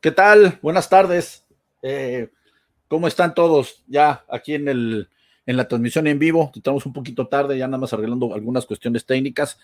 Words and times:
¿Qué 0.00 0.10
tal? 0.10 0.58
Buenas 0.62 0.88
tardes. 0.88 1.44
Eh, 1.82 2.30
¿Cómo 2.88 3.06
están 3.06 3.34
todos? 3.34 3.84
Ya 3.86 4.24
aquí 4.30 4.54
en, 4.54 4.66
el, 4.68 5.10
en 5.44 5.58
la 5.58 5.68
transmisión 5.68 6.06
en 6.06 6.18
vivo. 6.18 6.50
Estamos 6.54 6.86
un 6.86 6.94
poquito 6.94 7.28
tarde, 7.28 7.58
ya 7.58 7.66
nada 7.66 7.76
más 7.76 7.92
arreglando 7.92 8.32
algunas 8.32 8.64
cuestiones 8.64 9.04
técnicas. 9.04 9.58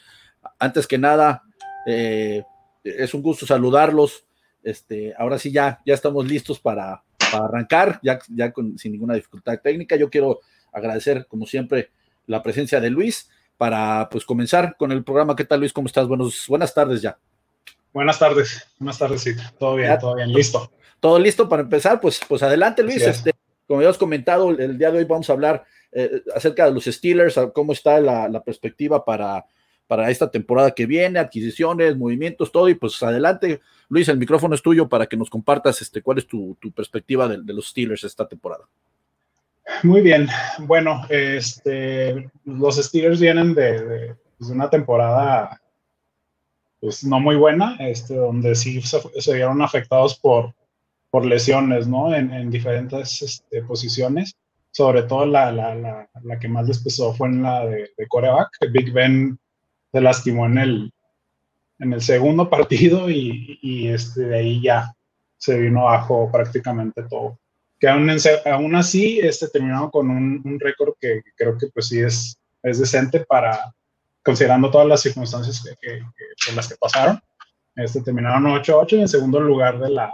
Antes 0.59 0.87
que 0.87 0.99
nada, 0.99 1.43
eh, 1.87 2.43
es 2.85 3.15
un 3.15 3.23
gusto 3.23 3.47
saludarlos. 3.47 4.27
Este, 4.63 5.15
ahora 5.17 5.39
sí 5.39 5.51
ya, 5.51 5.81
ya 5.87 5.95
estamos 5.95 6.29
listos 6.29 6.61
para, 6.61 7.03
arrancar, 7.33 7.99
ya, 8.03 8.19
ya 8.29 8.53
sin 8.77 8.93
ninguna 8.93 9.15
dificultad 9.15 9.59
técnica. 9.63 9.97
Yo 9.97 10.11
quiero 10.11 10.41
agradecer, 10.71 11.27
como 11.29 11.47
siempre, 11.47 11.93
la 12.27 12.43
presencia 12.43 12.79
de 12.79 12.91
Luis 12.91 13.31
para 13.57 14.11
pues 14.11 14.27
comenzar 14.27 14.77
con 14.77 14.93
el 14.93 15.03
programa. 15.03 15.35
¿Qué 15.35 15.47
tal, 15.47 15.61
Luis? 15.61 15.73
¿Cómo 15.73 15.87
estás? 15.87 16.07
Buenos, 16.07 16.45
buenas 16.47 16.75
tardes 16.75 17.01
ya. 17.01 17.17
Buenas 17.97 18.19
tardes, 18.19 18.69
buenas 18.79 18.99
tardes, 18.99 19.23
sí. 19.23 19.31
Todo 19.59 19.77
bien, 19.77 19.99
todo 19.99 20.17
bien, 20.17 20.31
listo. 20.31 20.71
Todo 21.01 21.19
listo 21.19 21.49
para 21.49 21.63
empezar, 21.63 21.99
pues, 21.99 22.21
pues 22.29 22.43
adelante, 22.43 22.83
Luis. 22.83 23.01
Este, 23.01 23.33
como 23.67 23.81
ya 23.81 23.89
os 23.89 23.97
comentado, 23.97 24.51
el 24.51 24.77
día 24.77 24.91
de 24.91 24.99
hoy 24.99 25.05
vamos 25.05 25.31
a 25.31 25.33
hablar 25.33 25.65
eh, 25.93 26.21
acerca 26.35 26.67
de 26.67 26.73
los 26.73 26.85
Steelers, 26.85 27.41
cómo 27.55 27.73
está 27.73 27.99
la, 27.99 28.43
perspectiva 28.45 29.03
para, 29.03 29.47
para 29.87 30.11
esta 30.11 30.31
temporada 30.31 30.73
que 30.73 30.85
viene, 30.85 31.19
adquisiciones, 31.19 31.97
movimientos, 31.97 32.53
todo, 32.53 32.69
y 32.69 32.75
pues 32.75 33.03
adelante, 33.03 33.63
Luis, 33.89 34.11
el 34.11 34.19
micrófono 34.19 34.55
es 34.55 34.61
tuyo 34.61 34.91
para 34.91 35.07
que 35.07 35.17
nos 35.17 35.31
compartas 35.31 35.81
este, 35.81 36.03
cuál 36.03 36.19
es 36.19 36.27
tu, 36.27 36.55
perspectiva 36.77 37.27
de, 37.27 37.55
los 37.55 37.69
Steelers 37.69 38.05
esta 38.05 38.29
temporada. 38.29 38.65
Muy 39.83 40.03
bien, 40.03 40.29
bueno, 40.59 41.01
este, 41.09 42.29
los 42.45 42.77
Steelers 42.77 43.21
vienen 43.21 43.55
de, 43.55 43.83
de 43.83 44.17
pues, 44.37 44.51
una 44.51 44.69
temporada 44.69 45.63
pues 46.81 47.05
no 47.05 47.21
muy 47.21 47.37
buena, 47.37 47.77
este, 47.81 48.15
donde 48.15 48.55
sí 48.55 48.81
se, 48.83 49.35
vieron 49.35 49.63
afectados 49.63 50.19
por, 50.19 50.55
por 51.11 51.25
lesiones, 51.25 51.87
¿no? 51.87 52.15
En, 52.15 52.51
diferentes 52.51 53.23
este, 53.23 53.63
posiciones. 53.63 54.35
Sobre 54.71 55.05
todo 55.05 55.25
la, 55.25 55.51
la, 55.53 55.75
la, 55.75 56.39
que 56.39 56.49
más 56.49 56.69
les 56.69 56.83
pesó 56.83 57.15
fue 57.15 57.29
en 57.29 57.43
la 57.43 57.65
de, 57.65 57.91
de 57.97 58.07
coreback. 58.09 58.51
Big 58.71 58.93
Ben 58.93 59.39
se 59.91 60.01
lastimó 60.03 60.45
en 60.47 60.59
el, 60.59 60.93
en 61.79 61.93
el 61.95 62.03
segundo 62.03 62.51
partido 62.51 63.09
y, 63.09 63.59
y 63.63 63.89
este, 63.89 64.23
de 64.23 64.39
ahí 64.39 64.63
ya 64.63 64.95
se 65.39 65.59
vino 65.59 65.89
abajo 65.89 66.31
prácticamente 66.31 67.03
todo. 67.05 67.39
Que 67.79 67.89
aún, 67.89 68.11
aún 68.47 68.75
así 68.75 69.19
este, 69.21 69.49
terminaron 69.49 69.91
con 69.91 70.11
un, 70.11 70.43
un 70.45 70.61
récord 70.61 70.95
que, 71.01 71.23
creo 71.37 71.57
que 71.59 71.67
pues 71.69 71.89
sí 71.89 72.01
es, 72.01 72.39
es 72.63 72.79
decente 72.79 73.21
para, 73.21 73.75
considerando 74.27 74.73
todas 74.73 74.89
las 74.89 75.03
circunstancias 75.03 75.63
que, 75.81 76.03
por 76.45 76.57
las 76.57 76.69
que 76.69 76.75
pasaron. 76.75 77.21
Este, 77.77 78.03
terminaron 78.03 78.45
8-8 78.47 78.95
y 78.95 79.01
en 79.03 79.09
segundo 79.09 79.39
lugar 79.39 79.79
de 79.79 79.91
la, 79.91 80.13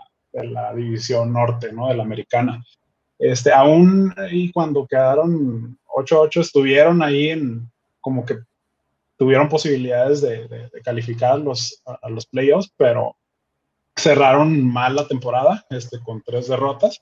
división 0.75 1.33
norte, 1.33 1.73
¿no? 1.73 1.89
De 1.89 1.95
la 1.95 2.03
americana. 2.03 2.63
Este, 3.19 3.51
aún 3.51 4.15
y 4.31 4.53
cuando 4.53 4.87
quedaron 4.87 5.79
8-8 5.87 6.43
estuvieron 6.43 7.03
ahí 7.03 7.31
en 7.31 7.71
como 8.03 8.27
que 8.27 8.39
tuvieron 9.17 9.49
posibilidades 9.49 10.21
de, 10.21 10.71
calificar 10.85 11.39
los, 11.39 11.83
a, 11.87 12.11
los 12.11 12.27
playoffs, 12.27 12.71
pero 12.77 13.17
cerraron 13.97 14.63
mal 14.71 14.95
la 14.95 15.09
temporada 15.09 15.65
este, 15.71 16.01
con 16.01 16.23
tres 16.23 16.49
derrotas 16.49 17.01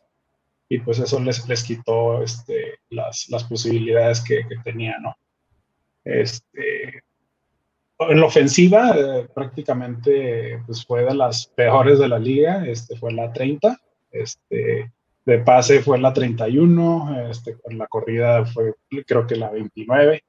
y 0.69 0.79
pues 0.79 1.01
eso 1.01 1.19
les, 1.19 1.49
les 1.49 1.65
quitó 1.65 2.23
este, 2.23 2.79
las, 2.89 3.27
posibilidades 3.49 4.21
que, 4.21 4.47
que 4.47 4.57
tenían, 4.63 5.03
¿no? 5.03 5.17
Este, 6.11 7.05
en 8.01 8.21
la 8.21 8.27
ofensiva 8.27 8.97
eh, 8.97 9.29
prácticamente 9.33 10.61
pues, 10.67 10.85
fue 10.85 11.05
de 11.05 11.15
las 11.15 11.47
peores 11.47 11.99
de 11.99 12.09
la 12.09 12.19
liga, 12.19 12.67
este, 12.67 12.97
fue 12.97 13.13
la 13.13 13.33
30, 13.33 13.79
este, 14.11 14.91
de 15.25 15.39
pase 15.39 15.81
fue 15.81 15.99
la 15.99 16.13
31, 16.13 17.31
este, 17.31 17.57
la 17.71 17.87
corrida 17.87 18.45
fue 18.45 18.75
creo 19.07 19.27
que 19.27 19.37
la 19.37 19.51
29, 19.51 20.25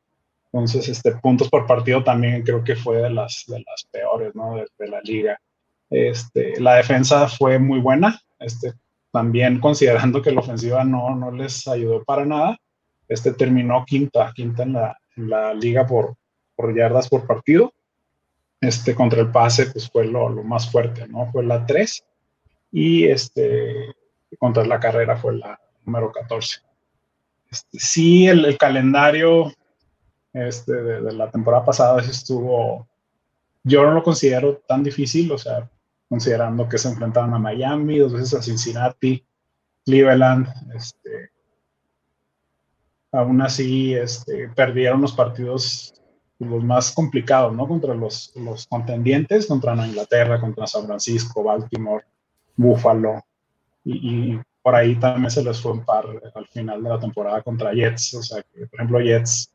entonces 0.53 0.87
este, 0.87 1.13
puntos 1.13 1.49
por 1.49 1.65
partido 1.65 2.03
también 2.03 2.43
creo 2.43 2.63
que 2.63 2.75
fue 2.75 2.97
de 2.97 3.09
las, 3.09 3.45
peores 3.91 4.33
de, 4.33 4.87
la 4.87 5.01
liga. 5.01 5.39
Este, 5.89 6.59
la 6.59 6.75
defensa 6.75 7.27
fue 7.27 7.57
muy 7.57 7.79
buena, 7.79 8.19
también 9.11 9.59
considerando 9.59 10.21
que 10.21 10.31
la 10.31 10.41
ofensiva 10.41 10.83
no, 10.83 11.15
no 11.15 11.31
les 11.31 11.67
ayudó 11.67 12.03
para 12.03 12.25
nada, 12.25 12.57
este 13.07 13.33
terminó 13.33 13.83
quinta, 13.85 14.31
quinta 14.35 14.63
en 14.63 14.73
la, 14.73 15.00
la 15.27 15.53
liga 15.53 15.85
por, 15.85 16.15
por 16.55 16.75
yardas 16.75 17.09
por 17.09 17.25
partido. 17.25 17.73
Este, 18.59 18.93
contra 18.93 19.21
el 19.21 19.31
pase, 19.31 19.67
pues 19.71 19.89
fue 19.89 20.05
lo, 20.05 20.29
lo 20.29 20.43
más 20.43 20.69
fuerte, 20.69 21.07
¿no? 21.07 21.31
Fue 21.31 21.43
la 21.43 21.65
3. 21.65 22.03
Y 22.71 23.05
este, 23.05 23.95
contra 24.37 24.65
la 24.65 24.79
carrera 24.79 25.17
fue 25.17 25.37
la 25.37 25.59
número 25.85 26.11
14. 26.11 26.59
Este, 27.49 27.79
sí, 27.79 28.27
el, 28.27 28.57
calendario 28.57 29.51
este, 30.31 30.73
de, 30.73 31.01
de, 31.01 31.13
la 31.13 31.29
temporada 31.31 31.65
pasada 31.65 32.01
estuvo, 32.01 32.87
yo 33.63 33.83
no 33.83 33.91
lo 33.91 34.03
considero 34.03 34.57
tan 34.67 34.83
difícil, 34.83 35.31
o 35.31 35.37
sea, 35.37 35.69
considerando 36.07 36.69
que 36.69 36.77
se 36.77 36.89
enfrentaron 36.89 37.33
a 37.33 37.39
Miami, 37.39 37.97
dos 37.97 38.13
veces 38.13 38.33
a 38.33 38.41
Cincinnati, 38.41 39.25
Cleveland, 39.85 40.47
este, 40.75 41.31
aún 43.11 43.41
así 43.41 43.93
este, 43.93 44.49
perdieron 44.55 45.01
los 45.01 45.13
partidos 45.13 45.93
los 46.39 46.63
más 46.63 46.91
complicados, 46.91 47.53
¿no? 47.53 47.67
Contra 47.67 47.93
los, 47.93 48.33
los 48.35 48.65
contendientes, 48.65 49.45
contra 49.45 49.75
Inglaterra, 49.85 50.41
contra 50.41 50.65
San 50.65 50.85
Francisco, 50.87 51.43
Baltimore, 51.43 52.03
Buffalo, 52.55 53.23
y, 53.83 54.39
por 54.63 54.75
ahí 54.75 54.95
también 54.95 55.31
se 55.31 55.43
les 55.43 55.59
fue 55.59 55.71
un 55.71 55.83
par 55.83 56.05
al 56.35 56.47
final 56.47 56.83
de 56.83 56.89
la 56.89 56.99
temporada 56.99 57.41
contra 57.41 57.73
Jets, 57.73 58.13
o 58.13 58.21
sea, 58.21 58.43
que, 58.43 58.67
por 58.67 58.79
ejemplo, 58.79 58.99
Jets 58.99 59.51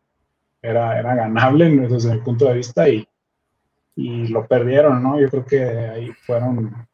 era, 0.61 0.99
era 0.99 1.15
ganable 1.15 1.71
desde 1.71 2.13
mi 2.13 2.21
punto 2.23 2.47
de 2.47 2.55
vista 2.55 2.89
y, 2.89 3.07
y 3.95 4.27
lo 4.27 4.47
perdieron, 4.49 5.01
¿no? 5.01 5.21
Yo 5.21 5.31
creo 5.31 5.47
que 5.47 5.65
ahí 5.65 6.13
fueron 6.27 6.86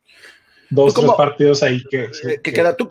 dos, 0.72 0.94
tres 0.94 1.10
partidos 1.16 1.62
ahí 1.62 1.82
que... 1.90 2.04
Eh, 2.04 2.40
que, 2.42 2.52
¿Tú, 2.76 2.88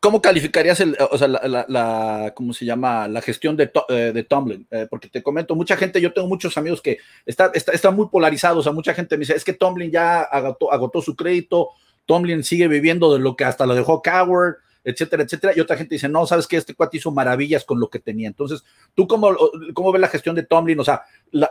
cómo, 0.00 0.20
calificarías 0.20 0.80
el, 0.80 0.96
o 1.10 1.16
sea, 1.16 1.28
la, 1.28 1.64
la, 1.68 2.32
¿cómo 2.34 2.52
se 2.52 2.64
llama? 2.64 3.08
La 3.08 3.22
gestión 3.22 3.56
de, 3.56 3.70
eh, 3.88 4.12
de 4.12 4.24
Tomlin? 4.24 4.66
Eh, 4.70 4.86
porque 4.90 5.08
te 5.08 5.22
comento, 5.22 5.54
mucha 5.54 5.76
gente, 5.76 6.00
yo 6.00 6.12
tengo 6.12 6.28
muchos 6.28 6.56
amigos 6.58 6.82
que 6.82 6.98
están 7.24 7.50
está, 7.54 7.90
muy 7.90 8.08
polarizados, 8.08 8.58
o 8.58 8.62
sea, 8.62 8.72
mucha 8.72 8.94
gente 8.94 9.16
me 9.16 9.20
dice, 9.20 9.34
es 9.34 9.44
que 9.44 9.52
Tomlin 9.52 9.90
ya 9.90 10.22
agotó, 10.22 10.72
agotó 10.72 11.00
su 11.00 11.14
crédito, 11.16 11.70
Tomlin 12.06 12.42
sigue 12.42 12.68
viviendo 12.68 13.12
de 13.12 13.20
lo 13.20 13.36
que 13.36 13.44
hasta 13.44 13.66
lo 13.66 13.74
dejó 13.74 14.02
Coward, 14.02 14.56
etcétera, 14.84 15.22
etcétera, 15.22 15.52
y 15.54 15.60
otra 15.60 15.76
gente 15.76 15.94
dice, 15.94 16.08
no, 16.08 16.26
sabes 16.26 16.46
que 16.46 16.56
este 16.56 16.74
cuate 16.74 16.96
hizo 16.96 17.10
maravillas 17.10 17.64
con 17.64 17.78
lo 17.78 17.90
que 17.90 17.98
tenía. 17.98 18.28
Entonces, 18.28 18.64
¿tú 18.94 19.06
cómo, 19.06 19.36
cómo 19.74 19.92
ves 19.92 20.00
la 20.00 20.08
gestión 20.08 20.34
de 20.34 20.44
Tomlin? 20.44 20.80
O 20.80 20.84
sea, 20.84 21.02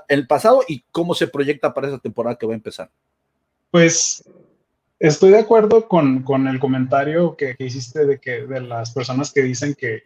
el 0.07 0.25
pasado 0.25 0.63
y 0.68 0.84
cómo 0.91 1.13
se 1.13 1.28
proyecta 1.28 1.74
para 1.74 1.88
esa 1.88 2.00
temporada 2.00 2.38
que 2.38 2.47
va 2.47 2.53
a 2.53 2.56
empezar. 2.56 2.90
Pues 3.69 4.24
Estoy 5.00 5.31
de 5.31 5.40
acuerdo 5.40 5.88
con, 5.88 6.24
con 6.24 6.47
el 6.47 6.59
comentario 6.59 7.35
que, 7.35 7.56
hiciste 7.59 8.06
de 8.06 8.19
que 8.19 8.47
de 8.47 8.62
las 8.62 8.91
personas 8.91 9.31
que 9.31 9.44
dicen 9.44 9.75
que, 9.75 10.03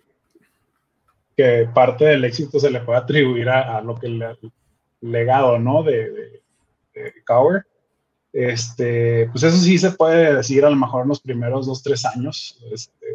que 1.35 1.69
parte 1.74 2.06
del 2.06 2.25
éxito 2.25 2.59
se 2.59 2.69
le 2.69 2.81
puede 2.81 3.00
atribuir 3.00 3.50
a, 3.50 3.81
lo 3.81 3.96
que 3.96 4.07
el 4.07 4.24
legado, 5.00 5.57
¿no? 5.59 5.84
De, 5.84 6.12
de, 6.12 6.41
Cower. 7.25 7.66
Este, 8.34 9.28
pues 9.31 9.44
eso 9.44 9.57
sí 9.57 9.78
se 9.78 9.91
puede 9.91 10.35
decir 10.35 10.63
a 10.66 10.69
lo 10.69 10.75
mejor 10.75 11.03
en 11.03 11.09
los 11.09 11.22
primeros 11.22 11.66
dos, 11.66 11.81
tres 11.81 12.06
años 12.06 12.62
este, 12.72 13.07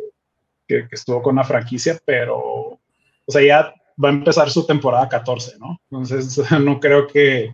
que, 0.67 0.89
que, 0.89 0.95
estuvo 0.95 1.23
con 1.23 1.37
la 1.37 1.45
franquicia, 1.45 1.99
pero, 2.05 2.39
o 2.39 2.81
sea, 3.29 3.43
ya 3.43 3.75
va 4.03 4.09
a 4.09 4.13
empezar 4.13 4.51
su 4.51 4.67
temporada 4.67 5.09
14, 5.09 5.59
¿no? 5.59 5.81
Entonces, 5.91 6.51
no 6.61 6.81
creo 6.81 7.07
que, 7.07 7.53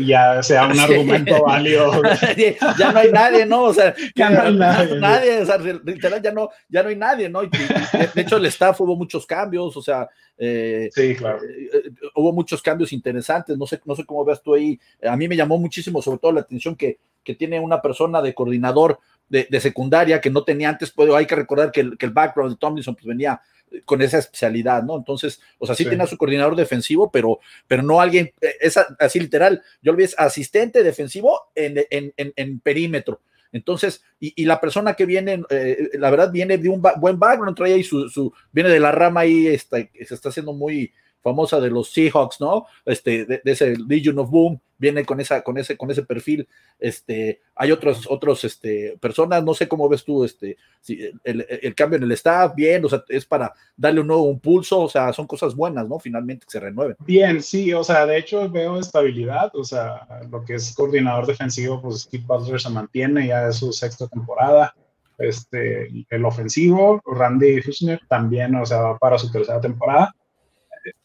ya 0.00 0.42
sea 0.42 0.66
un 0.66 0.78
argumento 0.80 1.42
válido. 1.42 2.02
ya 2.78 2.92
no 2.92 2.98
hay 2.98 3.10
nadie, 3.10 3.46
¿no? 3.46 3.64
O 3.64 3.74
sea, 3.74 3.94
ya 4.14 4.30
no 4.30 4.42
hay 4.42 4.98
nadie. 5.00 5.42
o 5.42 5.46
sea, 5.46 5.58
literal, 5.58 6.22
ya 6.22 6.32
no, 6.32 6.50
ya 6.68 6.82
no 6.82 6.88
hay 6.88 6.96
nadie, 6.96 7.28
¿no? 7.28 7.42
de 7.42 8.20
hecho, 8.20 8.36
el 8.36 8.46
staff 8.46 8.80
hubo 8.80 8.96
muchos 8.96 9.26
cambios, 9.26 9.76
o 9.76 9.82
sea, 9.82 10.08
eh, 10.36 10.90
sí, 10.92 11.14
claro. 11.14 11.38
Eh, 11.44 11.70
eh, 11.72 11.90
hubo 12.14 12.32
muchos 12.32 12.62
cambios 12.62 12.92
interesantes, 12.92 13.56
no 13.56 13.66
sé, 13.66 13.80
no 13.84 13.94
sé 13.94 14.04
cómo 14.04 14.24
veas 14.24 14.42
tú 14.42 14.54
ahí. 14.54 14.78
A 15.02 15.16
mí 15.16 15.28
me 15.28 15.36
llamó 15.36 15.58
muchísimo, 15.58 16.02
sobre 16.02 16.18
todo 16.18 16.32
la 16.32 16.40
atención 16.40 16.76
que, 16.76 16.98
que 17.22 17.34
tiene 17.34 17.60
una 17.60 17.80
persona 17.80 18.20
de 18.20 18.34
coordinador 18.34 18.98
de, 19.28 19.46
de 19.48 19.60
secundaria 19.60 20.20
que 20.20 20.30
no 20.30 20.44
tenía 20.44 20.68
antes, 20.68 20.90
pues 20.90 21.10
hay 21.12 21.26
que 21.26 21.36
recordar 21.36 21.72
que 21.72 21.80
el, 21.80 21.98
que 21.98 22.06
el 22.06 22.12
background 22.12 22.52
de 22.52 22.58
Tomlinson 22.58 22.94
pues 22.94 23.06
venía 23.06 23.40
con 23.84 24.02
esa 24.02 24.18
especialidad, 24.18 24.82
¿no? 24.82 24.96
Entonces, 24.96 25.40
o 25.58 25.66
sea, 25.66 25.74
sí, 25.74 25.84
tiene 25.84 26.04
a 26.04 26.06
su 26.06 26.16
coordinador 26.16 26.56
defensivo, 26.56 27.10
pero, 27.10 27.40
pero 27.66 27.82
no 27.82 28.00
alguien, 28.00 28.32
eh, 28.40 28.54
es 28.60 28.76
así 28.76 29.20
literal, 29.20 29.62
yo 29.82 29.92
lo 29.92 29.98
vi, 29.98 30.04
es 30.04 30.18
asistente 30.18 30.82
defensivo 30.82 31.40
en, 31.54 31.84
en, 31.90 32.12
en, 32.16 32.60
perímetro. 32.60 33.20
Entonces, 33.52 34.02
y, 34.18 34.44
la 34.44 34.60
persona 34.60 34.94
que 34.94 35.06
viene, 35.06 35.42
eh, 35.50 35.90
la 35.94 36.10
verdad, 36.10 36.32
viene 36.32 36.58
de 36.58 36.68
un 36.68 36.82
buen 36.98 37.18
background, 37.18 37.56
trae 37.56 37.74
ahí 37.74 37.84
su, 37.84 38.08
su, 38.08 38.32
viene 38.50 38.70
de 38.70 38.80
la 38.80 38.90
rama 38.90 39.20
ahí, 39.20 39.46
está, 39.46 39.78
se 39.78 40.14
está 40.14 40.30
haciendo 40.30 40.52
muy 40.52 40.92
famosa 41.24 41.58
de 41.58 41.70
los 41.70 41.90
Seahawks, 41.90 42.38
¿no? 42.38 42.66
Este, 42.84 43.24
de, 43.24 43.40
ese 43.46 43.76
Legion 43.78 44.18
of 44.18 44.30
Boom, 44.30 44.60
viene 44.76 45.06
con 45.06 45.18
esa, 45.20 45.42
con 45.42 45.56
ese, 45.56 45.76
con 45.76 45.90
ese 45.90 46.02
perfil. 46.02 46.46
Este, 46.78 47.40
hay 47.54 47.72
otros, 47.72 48.06
otros, 48.10 48.44
este, 48.44 48.98
personas, 49.00 49.42
no 49.42 49.54
sé 49.54 49.66
cómo 49.66 49.88
ves 49.88 50.04
tú, 50.04 50.22
este, 50.22 50.58
si 50.82 51.00
el, 51.24 51.74
cambio 51.74 51.96
en 51.96 52.02
el 52.02 52.12
staff, 52.12 52.54
bien, 52.54 52.84
o 52.84 52.90
sea, 52.90 53.02
es 53.08 53.24
para 53.24 53.54
darle 53.74 54.02
un 54.02 54.08
nuevo 54.08 54.30
impulso, 54.30 54.82
o 54.82 54.88
sea, 54.88 55.14
son 55.14 55.26
cosas 55.26 55.54
buenas, 55.54 55.88
¿no? 55.88 55.98
Finalmente 55.98 56.44
que 56.44 56.52
se 56.52 56.60
renueven. 56.60 56.96
Bien, 57.00 57.42
sí, 57.42 57.72
o 57.72 57.82
sea, 57.82 58.04
de 58.04 58.18
hecho 58.18 58.48
veo 58.50 58.78
estabilidad, 58.78 59.50
o 59.56 59.64
sea, 59.64 60.06
lo 60.30 60.44
que 60.44 60.56
es 60.56 60.74
coordinador 60.74 61.26
defensivo, 61.26 61.80
pues 61.80 62.02
Steve 62.02 62.24
Butler 62.26 62.60
se 62.60 62.68
mantiene, 62.68 63.28
ya 63.28 63.48
es 63.48 63.56
su 63.56 63.72
sexta 63.72 64.06
temporada. 64.08 64.74
Este, 65.16 65.88
el 66.10 66.24
ofensivo, 66.24 67.00
Randy 67.06 67.62
Fuchner 67.62 68.00
también, 68.08 68.54
o 68.56 68.66
sea, 68.66 68.80
va 68.80 68.98
para 68.98 69.16
su 69.16 69.30
tercera 69.30 69.60
temporada 69.60 70.12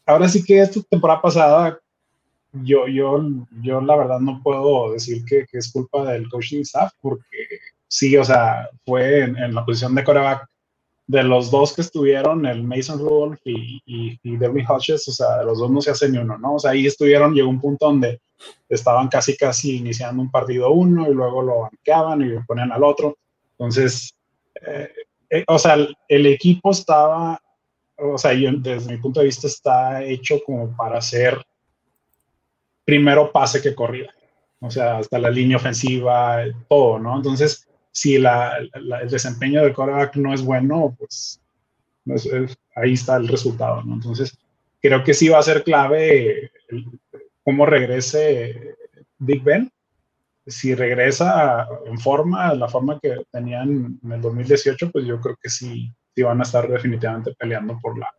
ahora 0.06 0.28
sí 0.28 0.44
que 0.44 0.60
esta 0.60 0.80
temporada 0.82 1.22
pasada, 1.22 1.80
yo, 2.52 2.86
yo, 2.88 3.22
yo 3.62 3.80
la 3.80 3.96
verdad 3.96 4.20
no 4.20 4.40
puedo 4.42 4.92
decir 4.92 5.24
que, 5.24 5.46
es 5.52 5.72
culpa 5.72 6.12
del 6.12 6.28
coaching 6.28 6.62
staff, 6.62 6.92
porque 7.00 7.60
sí, 7.86 8.16
o 8.16 8.24
sea, 8.24 8.68
fue 8.84 9.20
en, 9.20 9.54
la 9.54 9.64
posición 9.64 9.94
de 9.94 10.04
coreback 10.04 10.46
de 11.06 11.22
los 11.24 11.50
dos 11.50 11.74
que 11.74 11.80
estuvieron, 11.80 12.46
el 12.46 12.62
Mason 12.62 12.98
Rudolph 12.98 13.40
y, 13.44 13.80
y, 14.22 14.36
Devin 14.36 14.66
Hodges, 14.68 15.08
o 15.08 15.12
sea, 15.12 15.38
de 15.38 15.44
los 15.44 15.58
dos 15.58 15.70
no 15.70 15.80
se 15.80 15.90
hace 15.90 16.08
ni 16.08 16.18
uno, 16.18 16.38
¿no? 16.38 16.54
O 16.54 16.58
sea, 16.58 16.70
ahí 16.70 16.86
estuvieron, 16.86 17.34
llegó 17.34 17.48
un 17.48 17.60
punto 17.60 17.86
donde 17.86 18.20
estaban 18.68 19.08
casi, 19.08 19.36
casi 19.36 19.76
iniciando 19.78 20.22
un 20.22 20.30
partido 20.30 20.70
uno 20.70 21.10
y 21.10 21.14
luego 21.14 21.42
lo 21.42 21.60
banqueaban 21.62 22.22
y 22.22 22.26
lo 22.26 22.44
ponían 22.46 22.72
al 22.72 22.84
otro. 22.84 23.16
Entonces, 23.58 24.14
eh, 24.66 24.88
eh, 25.30 25.44
o 25.46 25.58
sea, 25.58 25.76
el, 26.08 26.26
equipo 26.26 26.70
estaba 26.70 27.40
o 28.00 28.18
sea, 28.18 28.32
desde 28.32 28.90
mi 28.90 28.98
punto 28.98 29.20
de 29.20 29.26
vista 29.26 29.46
está 29.46 30.02
hecho 30.02 30.40
como 30.44 30.74
para 30.76 30.98
hacer 30.98 31.40
primero 32.84 33.30
pase 33.30 33.62
que 33.62 33.74
corrida. 33.74 34.12
O 34.60 34.70
sea, 34.70 34.98
hasta 34.98 35.18
la 35.18 35.30
línea 35.30 35.56
ofensiva, 35.56 36.42
todo, 36.68 36.98
¿no? 36.98 37.16
Entonces, 37.16 37.66
si 37.92 38.18
la, 38.18 38.58
el 38.58 39.08
desempeño 39.08 39.62
del 39.62 39.74
quarterback 39.74 40.16
no 40.16 40.34
es 40.34 40.42
bueno, 40.42 40.94
pues, 40.98 41.40
ahí 42.74 42.92
está 42.92 43.16
el 43.16 43.28
resultado, 43.28 43.82
¿no? 43.82 43.94
Entonces, 43.94 44.36
creo 44.80 45.02
que 45.04 45.14
sí 45.14 45.28
va 45.28 45.38
a 45.38 45.42
ser 45.42 45.62
clave 45.62 46.50
cómo 47.42 47.66
regrese 47.66 48.76
Big 49.18 49.42
Ben. 49.42 49.70
Si 50.46 50.74
regresa 50.74 51.68
en 51.86 51.98
forma, 51.98 52.54
la 52.54 52.68
forma 52.68 52.98
que 53.00 53.22
tenían 53.30 53.98
en 54.02 54.12
el 54.12 54.20
2018, 54.20 54.90
pues 54.90 55.06
yo 55.06 55.20
creo 55.20 55.36
que 55.40 55.48
sí, 55.48 55.92
sí 56.20 56.22
van 56.22 56.40
a 56.40 56.42
estar 56.42 56.68
definitivamente 56.68 57.34
peleando 57.34 57.78
por 57.80 57.98
la, 57.98 58.12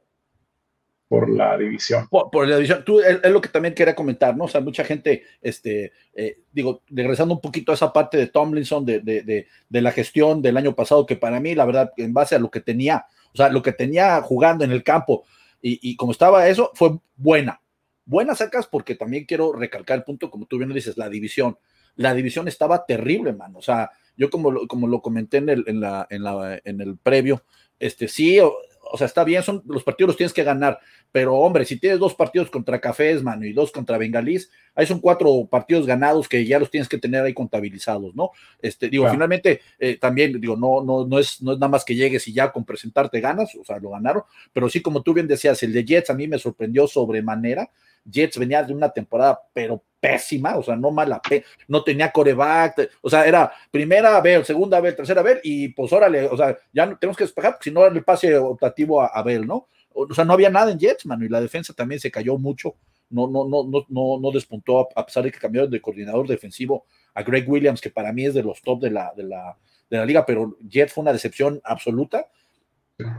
por 1.07 1.29
la 1.29 1.57
división. 1.57 2.07
Por, 2.09 2.47
la 2.47 2.55
división. 2.55 2.83
Tú, 2.85 2.99
es, 3.01 3.29
lo 3.29 3.41
que 3.41 3.49
también 3.49 3.73
quería 3.73 3.95
comentar, 3.95 4.35
¿no? 4.35 4.45
O 4.45 4.47
sea, 4.47 4.61
mucha 4.61 4.83
gente, 4.83 5.23
este, 5.41 5.91
eh, 6.13 6.39
digo, 6.51 6.83
regresando 6.87 7.33
un 7.33 7.41
poquito 7.41 7.71
a 7.71 7.75
esa 7.75 7.91
parte 7.91 8.17
de 8.17 8.27
Tomlinson, 8.27 8.85
de, 8.85 9.01
de, 9.01 9.47
de, 9.67 9.81
la 9.81 9.91
gestión 9.91 10.41
del 10.41 10.57
año 10.57 10.73
pasado, 10.73 11.05
que 11.05 11.17
para 11.17 11.39
mí, 11.39 11.53
la 11.53 11.65
verdad, 11.65 11.91
en 11.97 12.13
base 12.13 12.35
a 12.35 12.39
lo 12.39 12.49
que 12.49 12.61
tenía, 12.61 13.05
o 13.33 13.37
sea, 13.37 13.49
lo 13.49 13.61
que 13.61 13.73
tenía 13.73 14.21
jugando 14.21 14.63
en 14.63 14.71
el 14.71 14.83
campo 14.83 15.25
y, 15.61 15.79
y 15.81 15.95
como 15.95 16.11
estaba 16.11 16.47
eso, 16.47 16.71
fue 16.75 16.97
buena. 17.15 17.61
Buenas 18.05 18.39
sacas 18.39 18.67
porque 18.67 18.95
también 18.95 19.25
quiero 19.25 19.53
recalcar 19.53 19.97
el 19.97 20.03
punto, 20.03 20.31
como 20.31 20.45
tú 20.45 20.57
bien 20.57 20.73
dices, 20.73 20.97
la 20.97 21.09
división. 21.09 21.57
La 21.95 22.13
división 22.13 22.47
estaba 22.47 22.85
terrible, 22.85 23.33
man. 23.33 23.53
O 23.55 23.61
sea, 23.61 23.91
yo 24.15 24.29
como 24.29 24.49
lo, 24.49 24.67
como 24.67 24.87
lo 24.87 25.01
comenté 25.01 25.37
en 25.37 25.49
el, 25.49 25.63
en, 25.67 25.81
la, 25.81 26.07
en 26.09 26.81
el 26.81 26.97
previo, 26.97 27.43
este, 27.81 28.07
sí, 28.07 28.39
o, 28.39 28.97
sea, 28.97 29.07
está 29.07 29.23
bien, 29.23 29.41
son 29.41 29.63
los 29.65 29.83
partidos 29.83 30.09
los 30.09 30.17
tienes 30.17 30.33
que 30.33 30.43
ganar, 30.43 30.79
pero 31.11 31.35
hombre, 31.35 31.65
si 31.65 31.77
tienes 31.77 31.97
dos 31.97 32.13
partidos 32.13 32.51
contra 32.51 32.79
Cafés, 32.79 33.23
mano, 33.23 33.43
y 33.45 33.53
dos 33.53 33.71
contra 33.71 33.97
Bengalís, 33.97 34.51
ahí 34.75 34.85
son 34.85 34.99
cuatro 34.99 35.47
partidos 35.49 35.87
ganados 35.87 36.29
que 36.29 36.45
ya 36.45 36.59
los 36.59 36.69
tienes 36.69 36.87
que 36.87 36.99
tener 36.99 37.23
ahí 37.23 37.33
contabilizados, 37.33 38.13
¿no? 38.13 38.31
Este, 38.61 38.87
digo, 38.87 39.09
finalmente, 39.09 39.61
eh, 39.79 39.97
también, 39.97 40.39
digo, 40.39 40.55
no, 40.55 40.83
no, 40.83 41.07
no 41.07 41.17
es, 41.17 41.41
no 41.41 41.53
es 41.53 41.57
nada 41.57 41.69
más 41.69 41.83
que 41.83 41.95
llegues 41.95 42.27
y 42.27 42.33
ya 42.33 42.51
con 42.51 42.65
presentarte 42.65 43.19
ganas, 43.19 43.55
o 43.55 43.63
sea, 43.65 43.79
lo 43.79 43.89
ganaron, 43.89 44.23
pero 44.53 44.69
sí, 44.69 44.81
como 44.81 45.01
tú 45.01 45.13
bien 45.13 45.27
decías, 45.27 45.63
el 45.63 45.73
de 45.73 45.83
Jets 45.83 46.11
a 46.11 46.13
mí 46.13 46.27
me 46.27 46.37
sorprendió 46.37 46.87
sobremanera. 46.87 47.69
Jets 48.03 48.37
venía 48.37 48.63
de 48.63 48.73
una 48.73 48.89
temporada, 48.89 49.39
pero 49.53 49.83
pésima, 49.99 50.57
o 50.57 50.63
sea, 50.63 50.75
no 50.75 50.89
mala, 50.91 51.21
no 51.67 51.83
tenía 51.83 52.11
coreback, 52.11 52.89
o 53.01 53.09
sea, 53.09 53.25
era 53.25 53.51
primera 53.69 54.19
vez, 54.19 54.47
segunda 54.47 54.81
vez, 54.81 54.95
tercera 54.95 55.21
vez, 55.21 55.39
y 55.43 55.69
pues 55.69 55.93
órale, 55.93 56.25
o 56.25 56.35
sea, 56.35 56.57
ya 56.73 56.87
no, 56.87 56.97
tenemos 56.97 57.15
que 57.15 57.23
despejar, 57.23 57.53
porque 57.53 57.69
si 57.69 57.73
no 57.73 57.85
el 57.85 58.03
pase 58.03 58.35
optativo 58.35 59.01
a, 59.01 59.07
a 59.07 59.21
Bell, 59.21 59.45
¿no? 59.45 59.67
O, 59.93 60.13
sea, 60.13 60.25
no 60.25 60.33
había 60.33 60.49
nada 60.49 60.71
en 60.71 60.79
Jets, 60.79 61.05
mano, 61.05 61.23
y 61.23 61.29
la 61.29 61.39
defensa 61.39 61.73
también 61.73 62.01
se 62.01 62.09
cayó 62.09 62.37
mucho, 62.37 62.75
no, 63.11 63.27
no, 63.27 63.47
no, 63.47 63.63
no, 63.63 63.85
no, 63.89 64.19
no 64.19 64.31
despuntó, 64.31 64.87
a, 64.95 65.05
pesar 65.05 65.23
de 65.23 65.31
que 65.31 65.39
cambiaron 65.39 65.69
de 65.69 65.81
coordinador 65.81 66.27
defensivo 66.27 66.85
a 67.13 67.21
Greg 67.21 67.47
Williams, 67.47 67.81
que 67.81 67.91
para 67.91 68.11
mí 68.11 68.25
es 68.25 68.33
de 68.33 68.41
los 68.41 68.61
top 68.61 68.81
de 68.81 68.89
la, 68.89 69.13
de 69.15 69.23
la, 69.23 69.57
de 69.89 69.97
la 69.97 70.05
liga, 70.05 70.25
pero 70.25 70.57
Jets 70.67 70.93
fue 70.93 71.03
una 71.03 71.13
decepción 71.13 71.61
absoluta, 71.63 72.27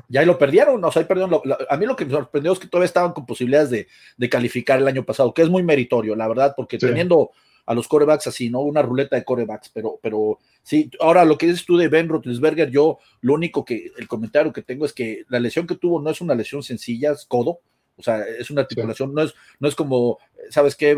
ya 0.08 0.24
lo 0.24 0.38
perdieron, 0.38 0.84
o 0.84 0.92
sea, 0.92 1.06
perdieron. 1.06 1.40
a 1.68 1.76
mí 1.76 1.86
lo 1.86 1.96
que 1.96 2.04
me 2.04 2.12
sorprendió 2.12 2.52
es 2.52 2.58
que 2.58 2.66
todavía 2.66 2.86
estaban 2.86 3.12
con 3.12 3.26
posibilidades 3.26 3.70
de, 3.70 4.28
calificar 4.28 4.78
el 4.78 4.88
año 4.88 5.04
pasado, 5.04 5.34
que 5.34 5.42
es 5.42 5.48
muy 5.48 5.62
meritorio, 5.62 6.16
la 6.16 6.28
verdad, 6.28 6.54
porque 6.56 6.78
teniendo 6.78 7.30
a 7.66 7.74
los 7.74 7.88
corebacks 7.88 8.26
así, 8.26 8.50
¿no? 8.50 8.60
Una 8.60 8.82
ruleta 8.82 9.16
de 9.16 9.24
corebacks, 9.24 9.70
pero, 9.70 9.98
pero 10.02 10.38
sí, 10.62 10.90
ahora 11.00 11.24
lo 11.24 11.38
que 11.38 11.46
dices 11.46 11.64
tú 11.64 11.76
de 11.76 11.88
Ben 11.88 12.08
Roethlisberger, 12.08 12.70
yo 12.70 12.98
lo 13.20 13.34
único 13.34 13.64
que, 13.64 13.92
el 13.96 14.08
comentario 14.08 14.52
que 14.52 14.62
tengo 14.62 14.84
es 14.84 14.92
que 14.92 15.24
la 15.28 15.38
lesión 15.38 15.66
que 15.66 15.76
tuvo 15.76 16.00
no 16.00 16.10
es 16.10 16.20
una 16.20 16.34
lesión 16.34 16.62
sencilla, 16.62 17.12
es 17.12 17.24
codo, 17.24 17.60
o 17.96 18.02
sea, 18.02 18.22
es 18.22 18.50
una 18.50 18.62
articulación, 18.62 19.14
no, 19.14 19.22
es, 19.22 19.34
no 19.60 19.68
es 19.68 19.74
como, 19.74 20.18
¿sabes 20.50 20.74
qué? 20.74 20.94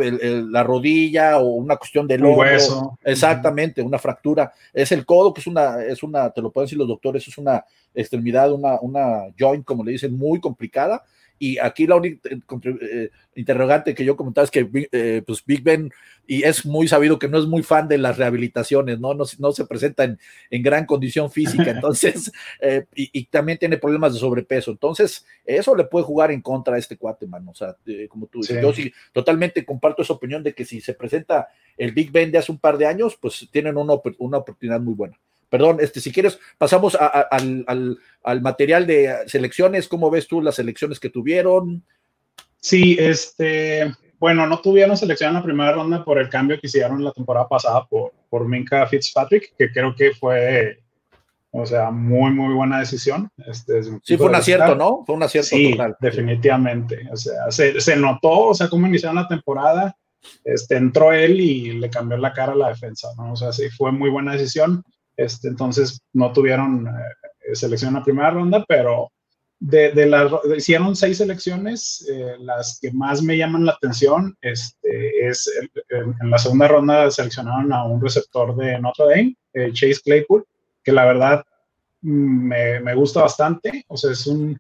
la 0.49 0.63
rodilla 0.63 1.39
o 1.39 1.49
una 1.49 1.77
cuestión 1.77 2.07
del 2.07 2.25
hueso. 2.25 2.99
Exactamente, 3.03 3.83
una 3.83 3.99
fractura. 3.99 4.53
Es 4.73 4.93
el 4.93 5.05
codo, 5.05 5.35
que 5.35 5.41
es 5.41 5.47
una, 5.47 5.83
es 5.83 6.03
una, 6.03 6.31
te 6.31 6.41
lo 6.41 6.51
pueden 6.51 6.67
decir 6.67 6.79
los 6.79 6.89
doctores, 6.89 7.27
es 7.27 7.37
una 7.37 7.65
extremidad, 7.95 8.53
una, 8.53 8.81
una 8.81 9.25
joint, 9.39 9.65
como 9.65 9.85
le 9.85 9.93
dicen, 9.93 10.17
muy 10.17 10.41
complicada. 10.41 11.05
Y 11.39 11.59
aquí 11.59 11.87
la 11.87 11.97
única 11.97 12.29
eh, 12.29 13.11
interrogante 13.35 13.95
que 13.95 14.05
yo 14.05 14.17
comentaba 14.17 14.45
es 14.45 14.51
que 14.51 14.69
eh, 14.93 15.23
pues 15.27 15.45
Big 15.45 15.63
Ben, 15.63 15.93
y 16.27 16.45
es 16.45 16.65
muy 16.65 16.87
sabido 16.89 17.19
que 17.19 17.29
no 17.29 17.39
es 17.39 17.47
muy 17.47 17.63
fan 17.63 17.89
de 17.89 17.99
las 17.99 18.17
rehabilitaciones, 18.17 19.01
no, 19.01 19.15
no, 19.15 19.25
no 19.39 19.53
se 19.53 19.67
presenta 19.67 20.05
en, 20.05 20.19
en, 20.51 20.63
gran 20.63 20.87
condición 20.87 21.31
física, 21.31 21.71
entonces, 21.71 22.33
eh, 22.61 22.87
y, 22.95 23.25
también 23.27 23.59
tiene 23.59 23.79
problemas 23.79 24.15
de 24.15 24.21
sobrepeso, 24.21 24.71
entonces 24.71 25.27
eso 25.45 25.75
le 25.75 25.85
puede 25.85 26.05
jugar 26.05 26.31
en 26.31 26.41
contra 26.41 26.77
a 26.77 26.79
este 26.79 26.97
cuate, 26.97 27.27
mano, 27.27 27.51
o 27.51 27.55
sea, 27.55 27.77
como 28.09 28.27
tú 28.27 28.41
dices, 28.41 28.63
yo 28.63 28.73
sí 28.73 28.93
totalmente 29.13 29.65
comparto 29.65 30.03
esa 30.03 30.13
opinión 30.13 30.43
de 30.43 30.55
que 30.55 30.65
si 30.65 30.81
se 30.81 30.95
presenta 30.95 31.49
el 31.77 31.93
Big 31.93 32.13
Ben 32.13 32.31
de 32.31 32.39
hace 32.39 32.53
un 32.53 32.59
par 32.59 32.79
de 32.79 32.87
años, 32.87 33.19
pues 33.21 33.49
tienen 33.51 33.77
una, 33.77 33.95
una 34.19 34.39
oportunidad 34.39 34.81
muy 34.81 34.95
buena. 34.95 35.19
Perdón, 35.49 35.79
este, 35.81 36.01
si 36.01 36.13
quieres, 36.13 36.39
pasamos 36.59 36.97
al, 36.97 37.99
al, 38.23 38.41
material 38.43 38.87
de 38.87 39.17
selecciones. 39.27 39.89
¿Cómo 39.89 40.11
ves 40.11 40.27
tú 40.27 40.41
las 40.41 40.57
selecciones 40.57 40.99
que 40.99 41.11
tuvieron? 41.11 41.85
Sí, 42.59 42.97
este, 42.99 43.95
bueno, 44.19 44.47
no 44.47 44.61
tuvieron 44.61 44.97
selección 44.97 45.29
en 45.29 45.35
la 45.35 45.43
primera 45.43 45.73
ronda 45.73 46.05
por 46.05 46.19
el 46.19 46.29
cambio 46.29 46.59
que 46.59 46.67
hicieron 46.67 47.05
la 47.05 47.13
temporada 47.13 47.47
pasada 47.47 47.85
por, 47.87 48.13
por 48.31 48.49
Minka 48.49 48.87
Fitzpatrick, 48.87 49.55
que 49.57 49.71
creo 49.71 49.95
que 49.95 50.13
fue, 50.13 50.81
o 51.51 51.67
sea, 51.67 51.91
muy, 51.91 52.31
muy 52.31 52.55
buena 52.55 52.79
decisión. 52.79 53.31
Este, 53.47 53.83
sí, 54.03 54.17
fue 54.17 54.27
un 54.27 54.35
acierto, 54.35 54.75
¿no? 54.75 55.05
Fue 55.05 55.15
un 55.15 55.23
acierto 55.23 55.51
sí, 55.51 55.73
total. 55.73 55.97
definitivamente. 56.01 57.07
O 57.13 57.17
sea, 57.17 57.51
se, 57.51 57.81
se, 57.81 57.97
notó, 57.97 58.49
o 58.49 58.55
sea, 58.55 58.69
cómo 58.69 58.87
iniciaron 58.87 59.17
la 59.17 59.29
temporada. 59.29 59.97
Este, 60.43 60.77
entró 60.77 61.13
él 61.13 61.39
y 61.39 61.73
le 61.73 61.91
cambió 61.91 62.17
la 62.17 62.33
cara 62.33 62.53
a 62.53 62.57
la 62.57 62.69
defensa, 62.69 63.09
¿no? 63.17 63.35
O 63.35 63.37
sea, 63.37 63.53
sí, 63.53 63.69
fue 63.69 63.93
muy 63.93 64.11
buena 64.11 64.33
decisión. 64.33 64.83
Este, 65.17 65.49
entonces 65.49 66.01
no 66.13 66.33
tuvieron 66.33 66.89
eh, 66.89 67.55
selección 67.55 67.91
en 67.91 67.95
la 67.95 68.05
primera 68.05 68.31
ronda, 68.31 68.65
pero 68.67 69.11
de, 69.61 69.93
de 69.93 70.57
hicieron 70.57 70.95
seis 70.97 71.19
selecciones. 71.19 72.07
Eh, 72.11 72.37
las 72.41 72.79
que 72.81 72.93
más 72.93 73.23
me 73.23 73.37
llaman 73.37 73.65
la 73.65 73.73
atención 73.73 74.37
este, 74.41 75.29
es 75.29 75.51
en, 75.89 76.31
la 76.31 76.39
segunda 76.39 76.69
ronda 76.69 77.11
seleccionaron 77.11 77.73
a 77.73 77.85
un 77.85 78.01
receptor 78.01 78.55
de 78.57 78.79
Notre 78.79 79.07
Dame, 79.07 79.37
eh, 79.55 79.73
Chase 79.73 80.01
Claypool, 80.05 80.45
que 80.83 80.93
la 80.93 81.05
verdad 81.05 81.45
mm, 82.03 82.49
me, 82.49 82.81
me, 82.81 82.95
gusta 82.95 83.23
bastante. 83.23 83.85
O 83.89 83.97
sea, 83.97 84.13
es 84.13 84.27
un, 84.27 84.59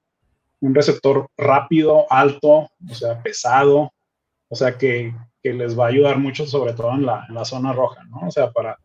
un 0.60 0.74
receptor 0.74 1.28
rápido, 1.36 2.10
alto, 2.10 2.70
o 2.88 2.94
sea, 2.94 3.22
pesado, 3.22 3.92
o 4.48 4.56
sea, 4.56 4.78
que, 4.78 5.14
que 5.42 5.52
les 5.52 5.78
va 5.78 5.86
a 5.86 5.88
ayudar 5.88 6.18
mucho, 6.18 6.46
sobre 6.46 6.72
todo 6.72 6.92
en 6.92 7.04
la, 7.04 7.26
en 7.28 7.34
la 7.34 7.44
zona 7.44 7.72
roja, 7.72 8.02
¿no? 8.04 8.28
O 8.28 8.30
sea, 8.30 8.50
para 8.50 8.78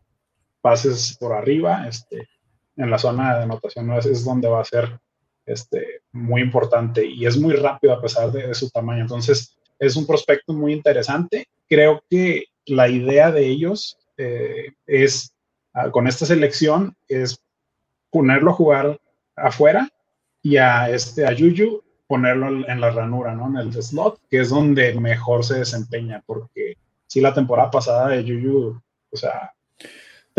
pases 0.62 1.18
por 1.20 1.34
arriba, 1.34 1.88
este, 1.88 2.28
en 2.76 2.90
la 2.90 2.98
zona 2.98 3.38
de 3.38 3.44
anotación 3.44 3.92
es, 3.94 4.06
es 4.06 4.24
donde 4.24 4.48
va 4.48 4.62
a 4.62 4.66
ser 4.66 5.00
este, 5.46 6.02
muy 6.12 6.42
importante 6.42 7.06
y 7.06 7.26
es 7.26 7.38
muy 7.38 7.54
rápido 7.54 7.94
a 7.94 8.02
pesar 8.02 8.32
de, 8.32 8.54
su 8.54 8.70
tamaño. 8.70 9.02
Entonces, 9.02 9.58
es 9.80 9.96
un 9.96 10.06
prospecto 10.06 10.54
muy 10.54 10.74
interesante. 10.74 11.48
Creo 11.68 12.04
que 12.10 12.46
la 12.66 12.88
idea 12.88 13.32
de 13.32 13.48
ellos 13.48 13.98
eh, 14.18 14.74
es, 14.86 15.34
ah, 15.74 15.90
con 15.90 16.08
esta 16.08 16.26
selección, 16.26 16.96
es 17.08 17.42
ponerlo 18.12 18.52
a 18.52 18.56
jugar 18.56 19.00
afuera 19.36 19.90
y 20.42 20.58
a, 20.58 20.90
este, 20.90 21.26
a 21.26 21.32
Yuyu 21.32 21.84
ponerlo 22.10 22.68
en 22.68 22.82
la 22.82 22.90
ranura, 22.90 23.36
¿no? 23.36 23.48
En 23.50 23.58
el 23.58 23.84
slot, 23.84 24.20
que 24.32 24.40
es 24.40 24.50
donde 24.50 24.96
mejor 24.96 25.46
se 25.46 25.60
desempeña, 25.60 26.24
porque 26.26 26.76
sí, 27.06 27.22
la 27.22 27.36
temporada 27.36 27.70
pasada 27.70 28.08
de 28.10 28.24
Juju, 28.24 28.82
o 29.12 29.16
sea, 29.16 29.54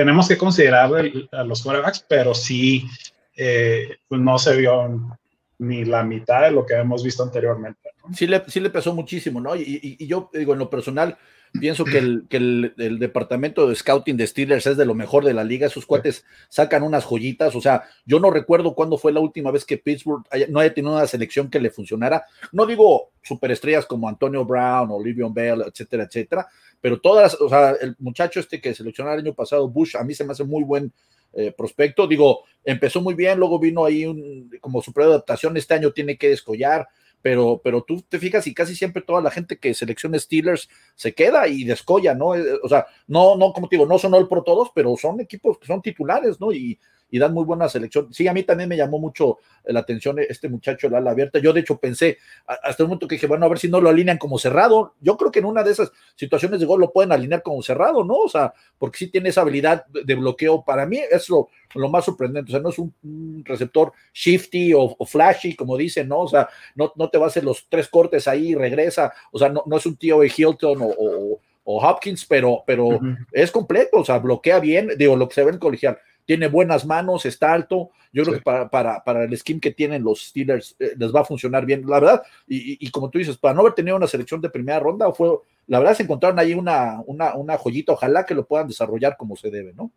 tenemos 0.01 0.27
que 0.27 0.39
considerar 0.39 0.91
a 1.31 1.45
los 1.45 1.63
quarterbacks, 1.63 2.07
pero 2.09 2.33
sí, 2.33 2.89
eh, 3.37 3.99
pues 4.09 4.19
no 4.19 4.39
se 4.39 4.57
vio 4.57 5.19
ni 5.59 5.85
la 5.85 6.03
mitad 6.05 6.41
de 6.41 6.53
lo 6.53 6.65
que 6.65 6.73
hemos 6.73 7.05
visto 7.05 7.23
anteriormente. 7.23 7.91
Sí, 8.15 8.27
le, 8.27 8.43
sí 8.49 8.61
le 8.61 8.71
pesó 8.71 8.95
muchísimo, 8.95 9.43
¿no? 9.43 9.55
Y, 9.55 9.99
yo 10.07 10.31
digo, 10.33 10.55
en 10.55 10.59
lo 10.59 10.71
personal, 10.71 11.19
pienso 11.53 11.85
que, 11.85 11.99
el, 11.99 12.25
que 12.31 12.39
el, 12.39 12.99
departamento 12.99 13.69
de 13.69 13.75
scouting 13.75 14.17
de 14.17 14.27
Steelers 14.27 14.67
es 14.69 14.79
de 14.79 14.87
lo 14.87 14.95
mejor 14.95 15.23
de 15.23 15.35
la 15.35 15.45
liga. 15.45 15.67
Esos 15.67 15.85
cuates 15.85 16.25
sacan 16.49 16.83
unas 16.83 17.05
joyitas. 17.05 17.55
O 17.55 17.61
sea, 17.61 17.83
yo 18.07 18.21
no 18.21 18.31
recuerdo 18.31 18.75
cuándo 18.75 18.97
fue 18.97 19.13
la 19.13 19.21
última 19.21 19.51
vez 19.51 19.67
que 19.67 19.77
Pittsburgh 19.77 20.25
no 20.49 20.61
haya 20.61 20.73
tenido 20.73 20.95
una 20.95 21.07
selección 21.07 21.51
que 21.51 21.61
le 21.61 21.69
funcionara. 21.69 22.25
No 22.53 22.65
digo 22.65 23.11
superestrellas 23.23 23.85
como 23.85 24.09
Antonio 24.09 24.47
Brown 24.47 24.89
o 24.91 25.05
Livion 25.05 25.35
Bell, 25.35 25.63
etcétera, 25.67 26.05
etcétera, 26.05 26.49
pero 26.81 27.01
todas, 27.01 27.35
o 27.41 27.49
sea, 27.49 27.73
el 27.81 27.97
muchacho 27.99 28.41
este 28.41 28.61
que 28.61 28.75
seleccionó 28.75 29.13
el 29.13 29.21
año 29.21 29.35
pasado, 29.35 29.69
Bush, 29.69 29.97
a 29.97 30.05
mí 30.05 30.15
se 30.15 30.25
me 30.25 30.33
hace 30.33 30.45
muy 30.45 30.65
buen 30.65 30.93
eh, 31.33 31.53
prospecto. 31.57 32.07
Digo, 32.07 32.45
empezó 32.65 33.01
muy 33.01 33.15
bien, 33.15 33.39
luego 33.39 33.59
vino 33.59 33.85
ahí 33.85 34.07
un, 34.07 34.51
como 34.61 34.83
su 34.83 34.93
adaptación, 34.97 35.57
este 35.57 35.75
año 35.75 35.93
tiene 35.93 36.17
que 36.17 36.29
descollar, 36.29 36.89
pero, 37.23 37.61
pero 37.63 37.83
tú 37.83 38.03
te 38.09 38.19
fijas 38.19 38.47
y 38.47 38.55
casi 38.55 38.75
siempre 38.75 39.03
toda 39.03 39.21
la 39.21 39.31
gente 39.31 39.59
que 39.59 39.75
selecciona 39.75 40.19
Steelers 40.19 40.69
se 40.95 41.15
queda 41.15 41.47
y 41.49 41.65
descolla, 41.65 42.15
¿no? 42.15 42.35
Eh, 42.35 42.59
o 42.63 42.69
sea, 42.69 42.87
no, 43.07 43.37
no, 43.37 43.53
como 43.53 43.69
te 43.69 43.77
digo, 43.77 43.87
no 43.87 43.99
son 43.99 44.15
all 44.15 44.29
pro 44.29 44.43
todos, 44.43 44.71
pero 44.75 44.97
son 44.97 45.21
equipos 45.21 45.59
que 45.59 45.67
son 45.67 45.83
titulares, 45.83 46.41
¿no? 46.41 46.51
Y, 46.53 46.79
y 47.11 47.19
dan 47.19 47.35
muy 47.35 47.45
buena 47.45 47.69
selección. 47.69 48.13
Sí, 48.13 48.29
a 48.29 48.33
mí 48.33 48.43
también 48.43 48.69
me 48.69 48.77
llamó 48.77 48.99
mucho 48.99 49.39
la 49.65 49.81
atención 49.81 50.19
este 50.19 50.49
muchacho, 50.49 50.87
el 50.87 50.95
ala 50.95 51.11
abierta. 51.11 51.39
Yo, 51.39 51.53
de 51.53 51.61
hecho, 51.61 51.79
pensé 51.79 52.19
hasta 52.47 52.83
el 52.83 52.89
momento 52.89 53.09
que 53.09 53.17
dije, 53.17 53.27
bueno, 53.27 53.47
a 53.47 53.49
ver 53.49 53.59
si 53.59 53.69
no 53.69 53.81
lo 53.81 53.89
alinean 53.89 54.19
como 54.19 54.39
cerrado. 54.39 54.95
Yo 55.01 55.17
creo 55.17 55.31
que 55.31 55.41
en 55.41 55.45
una 55.45 55.63
de 55.63 55.73
esas 55.73 55.93
situaciones 56.15 56.61
de 56.61 56.67
gol 56.67 56.81
lo 56.81 56.93
pueden 56.93 57.13
alinear 57.13 57.43
como 57.43 57.63
cerrado, 57.63 58.05
¿no? 58.05 58.15
O 58.15 58.29
sea, 58.29 58.53
porque 58.79 58.99
sí 58.99 59.09
tiene 59.09 59.31
esa 59.31 59.43
habilidad 59.43 59.87
de 59.87 60.15
bloqueo. 60.15 60.65
Para 60.65 60.87
mí 60.87 60.99
es 61.11 61.29
lo, 61.29 61.49
más 61.89 62.05
sorprendente. 62.05 62.51
O 62.51 62.53
sea, 62.53 62.61
no 62.61 62.71
es 62.71 62.79
un, 62.79 63.43
receptor 63.45 63.93
shifty 64.13 64.73
o, 64.75 64.97
flashy, 65.07 65.55
como 65.57 65.77
dicen, 65.77 66.09
¿no? 66.09 66.21
O 66.21 66.29
sea, 66.29 66.49
no, 66.75 66.93
no 66.97 67.09
te 67.09 67.19
va 67.19 67.27
a 67.27 67.29
hacer 67.29 67.45
los 67.45 67.67
tres 67.69 67.89
cortes 67.89 68.29
ahí 68.29 68.51
y 68.51 68.55
regresa. 68.55 69.13
O 69.33 69.39
sea, 69.39 69.49
no, 69.49 69.63
no 69.67 69.77
es 69.77 69.87
un 69.87 69.97
tío 69.97 70.21
de 70.21 70.33
Hilton 70.35 70.79
o, 70.83 71.41
Hopkins, 71.65 72.27
pero, 72.27 72.65
pero 72.67 72.99
es 73.31 73.53
completo, 73.53 73.99
o 73.99 74.05
sea, 74.05 74.19
bloquea 74.19 74.59
bien, 74.59 74.91
digo, 74.99 75.15
lo 75.15 75.29
que 75.29 75.37
se 75.37 75.45
ve 75.45 75.53
en 75.53 75.59
colegial 75.59 75.97
tiene 76.31 76.47
buenas 76.47 76.87
manos, 76.87 77.27
está 77.27 77.53
alto. 77.53 77.91
Yo 78.13 78.23
creo 78.23 78.37
que 78.37 78.43
para, 78.43 78.71
para, 78.71 79.03
para, 79.03 79.25
el 79.25 79.37
skin 79.37 79.59
que 79.59 79.73
tienen 79.73 80.05
los 80.05 80.29
Steelers 80.29 80.77
eh, 80.79 80.93
les 80.97 81.13
va 81.13 81.23
a 81.23 81.25
funcionar 81.25 81.67
bien, 81.67 81.83
la 81.85 81.99
verdad. 81.99 82.23
Y, 82.47 82.89
como 82.93 83.11
tú 83.11 83.19
dices, 83.19 83.37
para 83.37 83.53
no 83.53 83.63
haber 83.63 83.73
tenido 83.73 83.97
una 83.97 84.07
selección 84.07 84.41
de 84.41 84.49
primera 84.49 84.79
ronda, 84.79 85.11
fue, 85.11 85.29
la 85.67 85.81
verdad 85.81 85.95
se 85.95 86.05
encontraron 86.05 86.39
ahí 86.39 86.55
una, 86.55 87.03
una, 87.07 87.35
una 87.35 87.59
joyita, 87.59 87.95
ojalá 87.95 88.25
que 88.25 88.37
lo 88.37 88.47
puedan 88.47 88.69
desarrollar 88.69 89.17
como 89.17 89.35
se 89.35 89.51
debe, 89.51 89.73
¿no? 89.73 89.91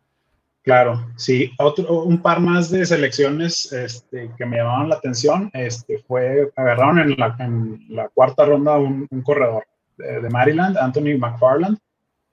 Claro, 0.62 1.06
sí. 1.16 1.52
Otro, 1.60 2.02
un 2.02 2.20
par 2.20 2.40
más 2.40 2.68
de 2.68 2.84
selecciones 2.84 3.72
este, 3.72 4.32
que 4.36 4.44
me 4.44 4.56
llamaron 4.56 4.88
la 4.88 4.96
atención, 4.96 5.52
este, 5.54 5.98
fue, 6.00 6.50
agarraron 6.56 6.98
en 6.98 7.14
la, 7.16 7.36
en 7.38 7.86
la 7.90 8.08
cuarta 8.08 8.44
ronda 8.44 8.76
un, 8.76 9.06
un 9.08 9.22
corredor 9.22 9.68
de, 9.96 10.20
de, 10.20 10.30
Maryland, 10.30 10.78
Anthony 10.78 11.16
McFarland, 11.16 11.78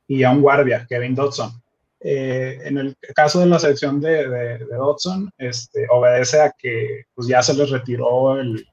y 0.08 0.24
a 0.24 0.32
un 0.32 0.42
guardia, 0.42 0.88
Kevin 0.90 1.14
Dodson. 1.14 1.52
Eh, 2.04 2.60
en 2.64 2.80
el 2.80 2.98
caso 3.16 3.40
de 3.40 3.46
la 3.46 3.60
selección 3.60 4.02
de, 4.02 4.28
de, 4.28 4.66
Dodson, 4.66 5.32
este, 5.38 5.86
obedece 5.92 6.42
a 6.42 6.52
que 6.52 7.06
pues, 7.14 7.28
ya 7.28 7.44
se 7.44 7.54
les 7.54 7.70
retiró 7.70 8.40
el, 8.40 8.66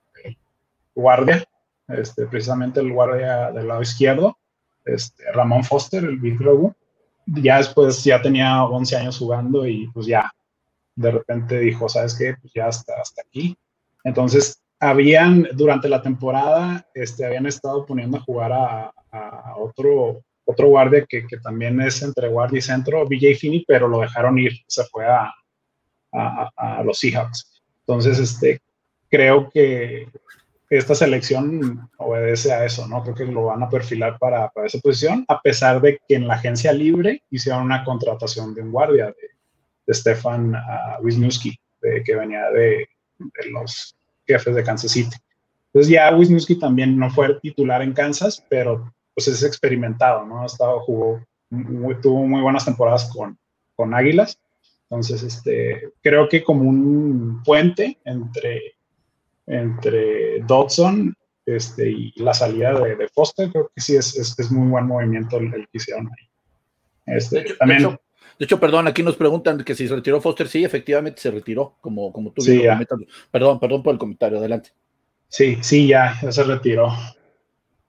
guardia, 0.94 1.44
este, 1.88 2.26
precisamente 2.26 2.80
el 2.80 2.92
guardia 2.92 3.52
del 3.52 3.68
lado 3.68 3.82
izquierdo, 3.82 4.36
este, 4.84 5.30
Ramón 5.32 5.62
Foster, 5.62 6.02
el 6.04 6.18
Big 6.18 6.38
Ya 7.26 7.58
después 7.58 8.02
ya 8.02 8.20
tenía 8.20 8.64
11 8.64 8.96
años 8.96 9.18
jugando 9.18 9.66
y 9.66 9.88
pues 9.88 10.06
ya 10.06 10.32
de 10.96 11.10
repente 11.10 11.60
dijo, 11.60 11.88
¿sabes 11.88 12.16
qué? 12.16 12.34
Pues 12.40 12.52
ya 12.54 12.66
hasta, 12.66 12.94
hasta 13.00 13.22
aquí. 13.22 13.56
Entonces, 14.04 14.62
habían, 14.80 15.46
durante 15.52 15.88
la 15.88 16.00
temporada, 16.02 16.86
este, 16.94 17.26
habían 17.26 17.46
estado 17.46 17.84
poniendo 17.84 18.16
a 18.16 18.22
jugar 18.22 18.52
a, 18.52 18.92
a 19.12 19.54
otro 19.58 20.22
otro 20.50 20.68
guardia 20.68 21.04
que, 21.06 21.26
que, 21.26 21.36
también 21.36 21.78
es 21.82 22.02
entre 22.02 22.28
guardia 22.28 22.58
y 22.58 22.62
centro, 22.62 23.04
BJ 23.04 23.34
Finney, 23.36 23.64
pero 23.68 23.86
lo 23.86 24.00
dejaron 24.00 24.38
ir, 24.38 24.52
se 24.66 24.82
fue 24.84 25.04
a, 25.04 25.30
a, 26.14 26.50
a, 26.56 26.82
los 26.82 26.98
Seahawks. 26.98 27.60
Entonces, 27.80 28.18
este, 28.18 28.62
creo 29.10 29.50
que 29.50 30.08
esta 30.70 30.94
selección 30.94 31.90
obedece 31.98 32.50
a 32.50 32.64
eso, 32.64 32.88
¿no? 32.88 33.02
Creo 33.02 33.14
que 33.14 33.26
lo 33.26 33.44
van 33.44 33.62
a 33.62 33.68
perfilar 33.68 34.18
para, 34.18 34.48
para 34.48 34.66
esa 34.66 34.78
posición, 34.78 35.22
a 35.28 35.38
pesar 35.42 35.82
de 35.82 36.00
que 36.08 36.14
en 36.14 36.26
la 36.26 36.34
agencia 36.34 36.72
libre 36.72 37.22
hicieron 37.28 37.64
una 37.64 37.84
contratación 37.84 38.54
de 38.54 38.62
un 38.62 38.72
guardia, 38.72 39.06
de, 39.06 39.28
de 39.86 39.94
Stefan 39.94 40.54
uh, 40.54 41.02
Wisniewski, 41.04 41.60
que 42.06 42.16
venía 42.16 42.50
de, 42.50 42.88
de, 43.18 43.50
los 43.50 43.94
jefes 44.26 44.54
de 44.54 44.64
Kansas 44.64 44.92
City. 44.92 45.14
Entonces 45.66 45.92
ya 45.92 46.14
Wisniewski 46.16 46.58
también 46.58 46.98
no 46.98 47.10
fue 47.10 47.38
titular 47.40 47.82
en 47.82 47.92
Kansas, 47.92 48.44
pero 48.48 48.94
pues 49.18 49.26
es 49.26 49.42
experimentado, 49.42 50.24
¿no? 50.24 50.42
Ha 50.42 50.46
estado, 50.46 50.78
jugó, 50.78 51.20
tuvo 52.00 52.24
muy 52.24 52.40
buenas 52.40 52.64
temporadas 52.64 53.10
con, 53.12 53.36
con 53.74 53.92
Águilas. 53.92 54.38
Entonces, 54.84 55.24
este, 55.24 55.90
creo 56.00 56.28
que 56.28 56.44
como 56.44 56.62
un 56.62 57.42
puente 57.44 57.98
entre, 58.04 58.76
entre 59.44 60.38
Dodson 60.46 61.16
este, 61.44 61.90
y 61.90 62.12
la 62.14 62.32
salida 62.32 62.78
de, 62.78 63.08
Foster, 63.08 63.50
creo 63.50 63.72
que 63.74 63.80
sí 63.80 63.96
es, 63.96 64.16
es, 64.16 64.52
muy 64.52 64.68
buen 64.68 64.86
movimiento 64.86 65.38
el, 65.38 65.50
que 65.50 65.66
hicieron 65.72 66.06
ahí. 66.06 67.16
Este, 67.16 67.40
de, 67.40 67.74
hecho, 67.74 68.00
de, 68.38 68.44
hecho, 68.44 68.60
perdón, 68.60 68.86
aquí 68.86 69.02
nos 69.02 69.16
preguntan 69.16 69.64
que 69.64 69.74
si 69.74 69.88
se 69.88 69.96
retiró 69.96 70.20
Foster, 70.20 70.46
sí, 70.46 70.62
efectivamente 70.62 71.20
se 71.20 71.32
retiró, 71.32 71.74
como, 71.80 72.12
como 72.12 72.30
tú 72.30 72.40
sí, 72.40 72.62
Perdón, 73.32 73.58
perdón 73.58 73.82
por 73.82 73.94
el 73.94 73.98
comentario, 73.98 74.38
adelante. 74.38 74.70
Sí, 75.26 75.58
sí, 75.60 75.88
ya, 75.88 76.16
ya 76.22 76.30
se 76.30 76.44
retiró. 76.44 76.92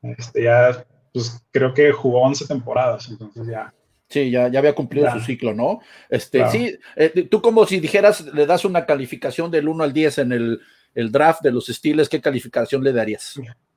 Este, 0.02 0.46
ya 0.46 0.86
pues 1.14 1.42
creo 1.52 1.74
que 1.74 1.92
jugó 1.92 2.22
11 2.22 2.48
temporadas, 2.48 3.10
entonces 3.10 3.48
ya. 3.48 3.74
Sí, 4.10 4.32
ya, 4.32 4.48
ya 4.48 4.58
había 4.58 4.74
cumplido 4.74 5.12
su 5.12 5.20
ciclo, 5.20 5.54
¿no? 5.54 5.82
Este, 6.10 6.48
sí, 6.50 6.76
eh, 6.96 7.28
tú 7.30 7.44
como 7.44 7.66
si 7.68 7.80
dijeras, 7.80 8.26
le 8.34 8.48
das 8.48 8.66
una 8.66 8.86
calificación 8.88 9.52
del 9.52 9.68
1 9.68 9.84
al 9.84 9.94
10 9.94 10.18
en 10.18 10.32
el, 10.32 10.62
el 10.96 11.12
draft 11.12 11.44
de 11.44 11.52
los 11.52 11.68
Steelers, 11.68 12.10
¿qué 12.10 12.20
calificación 12.20 12.84
le 12.84 12.92
darías? 12.92 13.36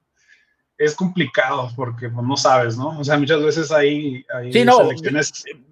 es 0.79 0.95
complicado 0.97 1.71
porque 1.77 2.09
pues, 2.09 2.27
no 2.27 2.37
sabes, 2.37 2.77
¿no? 2.77 2.99
O 2.99 3.05
sea, 3.05 3.17
muchas 3.17 3.43
veces 3.43 3.71
hay, 3.71 4.25
hay 4.35 4.53
sí, 4.53 4.65
no, 4.65 4.89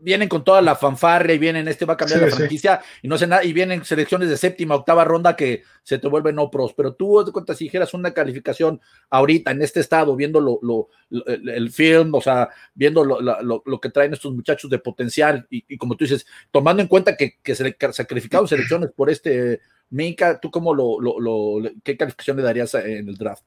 Vienen 0.00 0.28
con 0.28 0.44
toda 0.44 0.62
la 0.62 0.76
fanfarria 0.76 1.34
y 1.34 1.38
vienen, 1.38 1.66
este 1.68 1.84
va 1.84 1.94
a 1.94 1.96
cambiar 1.96 2.20
la 2.20 2.28
franquicia 2.28 2.80
y 3.02 3.08
no 3.08 3.18
sé 3.18 3.26
nada, 3.26 3.44
y 3.44 3.52
vienen 3.52 3.84
selecciones 3.84 4.28
de 4.28 4.36
séptima, 4.36 4.74
octava 4.74 5.04
ronda 5.04 5.34
que 5.36 5.64
se 5.82 5.98
te 5.98 6.06
vuelven 6.06 6.36
no 6.36 6.50
pros. 6.50 6.74
Pero 6.74 6.94
tú, 6.94 7.24
te 7.24 7.32
cuenta, 7.32 7.54
si 7.54 7.64
dijeras 7.64 7.92
una 7.94 8.12
calificación 8.12 8.80
ahorita 9.08 9.50
en 9.50 9.62
este 9.62 9.80
estado, 9.80 10.14
viendo 10.14 10.40
lo, 10.40 10.60
lo, 10.62 10.88
el 11.26 11.70
film, 11.70 12.14
o 12.14 12.20
sea, 12.20 12.50
viendo 12.74 13.04
lo, 13.04 13.80
que 13.80 13.90
traen 13.90 14.12
estos 14.12 14.32
muchachos 14.32 14.70
de 14.70 14.78
potencial 14.78 15.46
y, 15.50 15.76
como 15.76 15.96
tú 15.96 16.04
dices, 16.04 16.26
tomando 16.50 16.82
en 16.82 16.88
cuenta 16.88 17.16
que, 17.16 17.38
que 17.42 17.54
se 17.54 17.76
sacrificaron 17.92 18.46
selecciones 18.46 18.90
por 18.94 19.10
este 19.10 19.60
Minka, 19.90 20.38
¿tú 20.38 20.50
cómo 20.50 20.72
lo, 20.72 21.00
lo, 21.00 21.68
qué 21.82 21.96
calificación 21.96 22.36
le 22.36 22.44
darías 22.44 22.74
en 22.74 23.08
el 23.08 23.16
draft? 23.16 23.42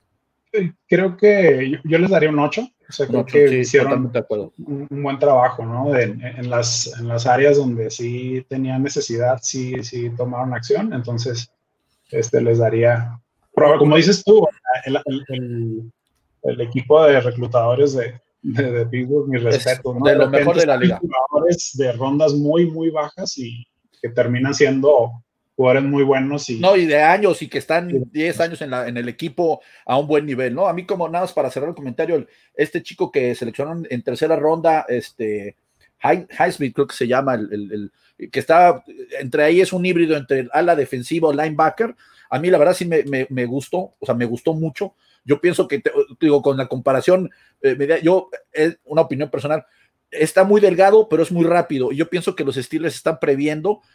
Creo 0.88 1.18
que 1.18 1.80
yo, 1.84 1.98
les 1.98 2.10
daría 2.10 2.30
un 2.30 2.40
8. 2.40 2.62
O 2.62 2.92
sea, 2.92 3.08
creo 3.08 3.26
que 3.26 3.60
hicieron 3.60 4.12
un, 4.58 5.04
buen 5.04 5.18
trabajo, 5.18 5.66
¿no? 5.66 5.96
En, 5.98 6.50
las, 6.50 6.94
en 7.00 7.08
las 7.08 7.26
áreas 7.26 7.58
donde 7.58 7.90
sí 7.90 8.46
tenían 8.48 8.84
necesidad, 8.84 9.40
sí, 9.42 9.82
sí 9.84 10.12
tomaron 10.12 10.54
acción. 10.54 10.94
Entonces, 10.94 11.50
este, 12.12 12.42
les 12.42 12.60
daría, 12.60 13.20
como 13.80 13.96
dices 13.96 14.24
tú, 14.24 14.46
el, 14.86 15.00
el, 16.44 16.62
equipo 16.62 17.04
de 17.04 17.20
reclutadores 17.22 17.94
de, 17.94 18.22
de, 18.44 18.72
de 18.72 18.86
Pittsburgh, 18.86 19.28
mi 19.28 19.38
respeto, 19.38 19.96
¿no? 19.96 20.06
De 20.06 20.16
lo 20.16 20.30
mejor 20.30 20.56
de 20.58 20.66
la 20.68 20.78
liga. 20.78 21.00
De 21.74 21.92
rondas 21.94 22.34
muy, 22.34 22.70
muy 22.70 22.92
bajas 22.92 23.38
y 23.38 23.66
que 24.02 24.10
terminan 24.10 24.54
siendo 24.54 25.23
jugadores 25.56 25.84
muy 25.84 26.04
buenos 26.04 26.50
y... 26.50 26.60
No, 26.60 26.76
y 26.76 26.86
de 26.86 27.02
años 27.02 27.42
y 27.42 27.48
que 27.48 27.60
están 27.60 28.10
10 28.12 28.40
años 28.40 28.62
en, 28.62 28.72
la, 28.72 28.88
en 28.88 28.98
el 28.98 29.08
equipo 29.08 29.62
a 29.86 29.98
un 29.98 30.08
buen 30.08 30.26
nivel, 30.26 30.56
¿no? 30.56 30.68
A 30.68 30.74
mí 30.74 30.86
como 30.86 31.08
nada 31.08 31.26
más 31.26 31.34
para 31.34 31.52
cerrar 31.52 31.70
el 31.70 31.76
comentario, 31.76 32.26
este 32.56 32.82
chico 32.82 33.12
que 33.12 33.36
seleccionaron 33.36 33.86
en 33.90 34.02
tercera 34.02 34.36
ronda, 34.36 34.86
este, 34.88 35.56
Highsmith 36.04 36.74
creo 36.74 36.88
que 36.88 36.96
se 36.96 37.08
llama, 37.08 37.36
el, 37.36 37.92
que 38.32 38.40
está, 38.40 38.84
entre 39.20 39.44
ahí 39.44 39.62
es 39.62 39.74
un 39.74 39.86
híbrido 39.86 40.18
entre 40.18 40.40
el 40.40 40.50
ala 40.54 40.76
defensivo, 40.76 41.32
linebacker, 41.32 41.96
a 42.30 42.40
mí 42.40 42.50
la 42.50 42.58
verdad 42.58 42.74
sí 42.74 42.86
me, 42.86 43.04
me, 43.30 43.46
gustó, 43.46 43.96
o 44.00 44.06
sea, 44.06 44.16
me 44.16 44.26
gustó 44.26 44.54
mucho, 44.54 44.96
yo 45.24 45.40
pienso 45.40 45.68
que, 45.68 45.82
digo, 46.20 46.42
con 46.42 46.58
la 46.58 46.68
comparación, 46.68 47.30
eh, 47.62 48.02
yo, 48.04 48.30
es 48.52 48.78
una 48.86 49.04
opinión 49.04 49.30
personal, 49.30 49.66
está 50.12 50.44
muy 50.44 50.60
delgado, 50.60 51.08
pero 51.08 51.24
es 51.24 51.32
muy 51.32 51.46
rápido, 51.46 51.92
y 51.92 51.98
yo 51.98 52.10
pienso 52.10 52.36
que 52.36 52.44
los 52.44 52.56
Steelers 52.56 52.96
están 52.96 53.20
previendo 53.20 53.82
eh, 53.82 53.93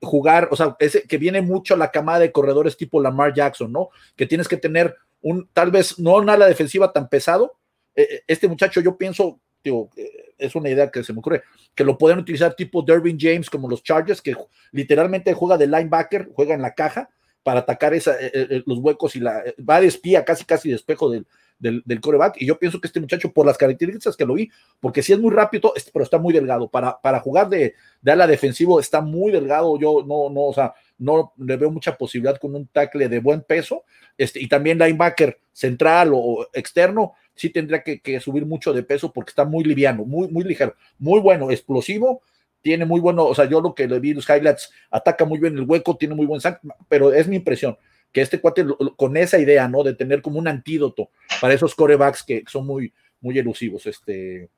jugar, 0.00 0.48
o 0.50 0.56
sea, 0.56 0.76
ese, 0.78 1.02
que 1.02 1.18
viene 1.18 1.42
mucho 1.42 1.76
la 1.76 1.90
camada 1.90 2.20
de 2.20 2.32
corredores 2.32 2.76
tipo 2.76 3.00
Lamar 3.00 3.34
Jackson, 3.34 3.72
¿no? 3.72 3.90
Que 4.14 4.26
tienes 4.26 4.48
que 4.48 4.56
tener 4.56 4.94
un, 5.20 5.48
tal 5.52 5.70
vez 5.70 5.98
no 5.98 6.16
una 6.16 6.34
ala 6.34 6.46
defensiva 6.46 6.92
tan 6.92 7.08
pesado. 7.08 7.58
Eh, 7.94 8.06
eh, 8.10 8.22
este 8.26 8.48
muchacho, 8.48 8.80
yo 8.80 8.96
pienso, 8.96 9.40
digo, 9.62 9.90
es 10.38 10.54
una 10.54 10.70
idea 10.70 10.90
que 10.90 11.04
se 11.04 11.12
me 11.12 11.18
ocurre, 11.18 11.42
que 11.74 11.84
lo 11.84 11.98
pueden 11.98 12.18
utilizar 12.18 12.54
tipo 12.54 12.82
Dervin 12.82 13.18
James 13.18 13.50
como 13.50 13.68
los 13.68 13.82
Chargers, 13.82 14.22
que 14.22 14.36
literalmente 14.72 15.34
juega 15.34 15.58
de 15.58 15.66
linebacker, 15.66 16.30
juega 16.34 16.54
en 16.54 16.62
la 16.62 16.74
caja 16.74 17.10
para 17.42 17.60
atacar 17.60 17.94
esa, 17.94 18.16
los 18.64 18.78
huecos 18.78 19.14
y 19.14 19.20
la 19.20 19.42
va 19.58 19.80
de 19.80 19.86
espía, 19.86 20.24
casi 20.24 20.44
casi 20.44 20.68
de 20.68 20.74
espejo 20.76 21.10
del, 21.10 21.26
del, 21.58 21.82
del, 21.84 22.00
coreback. 22.00 22.40
Y 22.40 22.46
yo 22.46 22.58
pienso 22.58 22.80
que 22.80 22.86
este 22.86 23.00
muchacho, 23.00 23.32
por 23.32 23.46
las 23.46 23.58
características 23.58 24.16
que 24.16 24.26
lo 24.26 24.34
vi, 24.34 24.50
porque 24.80 25.02
sí 25.02 25.12
es 25.12 25.18
muy 25.18 25.32
rápido, 25.32 25.72
pero 25.92 26.04
está 26.04 26.18
muy 26.18 26.32
delgado. 26.32 26.68
Para, 26.68 27.00
para 27.00 27.20
jugar 27.20 27.48
de, 27.48 27.74
de 28.02 28.12
ala 28.12 28.26
defensivo 28.26 28.80
está 28.80 29.00
muy 29.00 29.32
delgado. 29.32 29.78
Yo 29.78 30.04
no, 30.06 30.30
no, 30.30 30.42
o 30.42 30.54
sea, 30.54 30.74
no 30.98 31.32
le 31.38 31.56
veo 31.56 31.70
mucha 31.70 31.96
posibilidad 31.96 32.38
con 32.38 32.54
un 32.54 32.66
tackle 32.66 33.08
de 33.08 33.20
buen 33.20 33.42
peso. 33.42 33.84
Este, 34.16 34.40
y 34.40 34.48
también 34.48 34.78
linebacker 34.78 35.38
central 35.52 36.12
o 36.14 36.48
externo, 36.52 37.14
sí 37.34 37.50
tendría 37.50 37.82
que, 37.82 38.20
subir 38.20 38.46
mucho 38.46 38.72
de 38.72 38.82
peso 38.82 39.12
porque 39.12 39.30
está 39.30 39.44
muy 39.44 39.64
liviano, 39.64 40.04
muy, 40.04 40.28
muy 40.28 40.44
ligero, 40.44 40.74
muy 40.98 41.20
bueno, 41.20 41.50
explosivo 41.50 42.22
tiene 42.62 42.84
muy 42.84 42.98
bueno, 42.98 43.24
o 43.24 43.32
sea, 43.32 43.44
yo 43.44 43.60
lo 43.60 43.76
que 43.76 43.86
le 43.86 44.00
vi 44.00 44.12
los 44.12 44.28
highlights, 44.28 44.72
ataca 44.90 45.24
muy 45.24 45.38
bien 45.38 45.56
el 45.56 45.62
hueco, 45.62 45.96
tiene 45.96 46.16
muy 46.16 46.26
buen 46.26 46.40
sac, 46.40 46.60
pero 46.88 47.12
es 47.12 47.28
mi 47.28 47.36
impresión 47.36 47.78
que 48.16 48.22
este 48.22 48.40
cuate 48.40 48.64
con 48.96 49.14
esa 49.18 49.38
idea, 49.38 49.68
¿no? 49.68 49.82
De 49.82 49.92
tener 49.92 50.22
como 50.22 50.38
un 50.38 50.48
antídoto 50.48 51.10
para 51.38 51.52
esos 51.52 51.74
corebacks 51.74 52.22
que 52.22 52.44
son 52.46 52.66
muy, 52.66 52.94
muy 53.20 53.38
elusivos. 53.38 53.84
Este, 53.84 54.48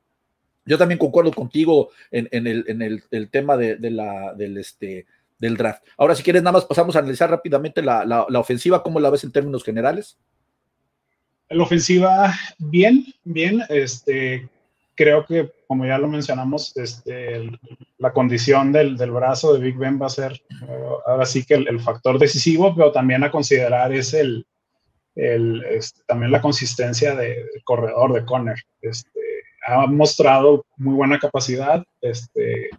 yo 0.64 0.78
también 0.78 0.96
concuerdo 0.96 1.32
contigo 1.32 1.90
en, 2.12 2.28
el, 2.30 2.64
en 2.68 2.82
el, 2.82 3.30
tema 3.30 3.56
de, 3.56 3.76
la, 3.90 4.32
del, 4.34 4.58
este, 4.58 5.06
del 5.40 5.56
draft. 5.56 5.82
Ahora, 5.96 6.14
si 6.14 6.22
quieres, 6.22 6.44
nada 6.44 6.52
más 6.52 6.66
pasamos 6.66 6.94
a 6.94 7.00
analizar 7.00 7.30
rápidamente 7.30 7.82
la, 7.82 8.04
la, 8.04 8.26
la 8.28 8.38
ofensiva, 8.38 8.84
¿cómo 8.84 9.00
la 9.00 9.10
ves 9.10 9.24
en 9.24 9.32
términos 9.32 9.64
generales? 9.64 10.16
La 11.48 11.64
ofensiva, 11.64 12.32
bien, 12.58 13.06
bien. 13.24 13.60
Este, 13.70 14.48
creo 14.98 15.24
que, 15.24 15.52
como 15.68 15.86
ya 15.86 15.96
lo 15.96 16.08
mencionamos, 16.08 16.76
este, 16.76 17.48
la 17.98 18.12
condición 18.12 18.72
del, 18.72 18.96
del, 18.96 19.12
brazo 19.12 19.54
de 19.54 19.60
Big 19.60 19.76
Ben 19.76 20.02
va 20.02 20.06
a 20.06 20.10
ser 20.10 20.42
uh, 20.62 21.08
ahora 21.08 21.24
sí 21.24 21.44
que 21.44 21.54
el, 21.54 21.80
factor 21.80 22.18
decisivo, 22.18 22.74
pero 22.74 22.90
también 22.90 23.22
a 23.22 23.30
considerar 23.30 23.92
es 23.92 24.12
el, 24.12 24.44
el 25.14 25.64
este, 25.70 26.02
también 26.04 26.32
la 26.32 26.42
consistencia 26.42 27.14
de, 27.14 27.44
corredor 27.62 28.12
de 28.12 28.24
Conner. 28.24 28.58
Este, 28.82 29.20
ha 29.68 29.86
mostrado 29.86 30.66
muy 30.76 30.94
buena 30.94 31.20
capacidad 31.20 31.84
este, 32.00 32.70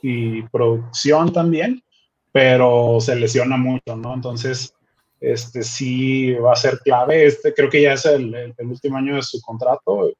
y 0.00 0.42
producción 0.42 1.32
también, 1.32 1.82
pero 2.30 2.98
se 3.00 3.16
lesiona 3.16 3.56
mucho, 3.56 3.96
¿no? 3.96 4.14
Entonces, 4.14 4.72
este 5.20 5.64
sí 5.64 6.34
va 6.34 6.52
a 6.52 6.56
ser 6.56 6.78
clave. 6.84 7.26
Este 7.26 7.52
creo 7.52 7.68
que 7.68 7.82
ya 7.82 7.94
es 7.94 8.04
el, 8.04 8.32
el 8.32 8.66
último 8.66 8.96
año 8.96 9.16
de 9.16 9.22
su 9.22 9.40
contrato 9.40 10.12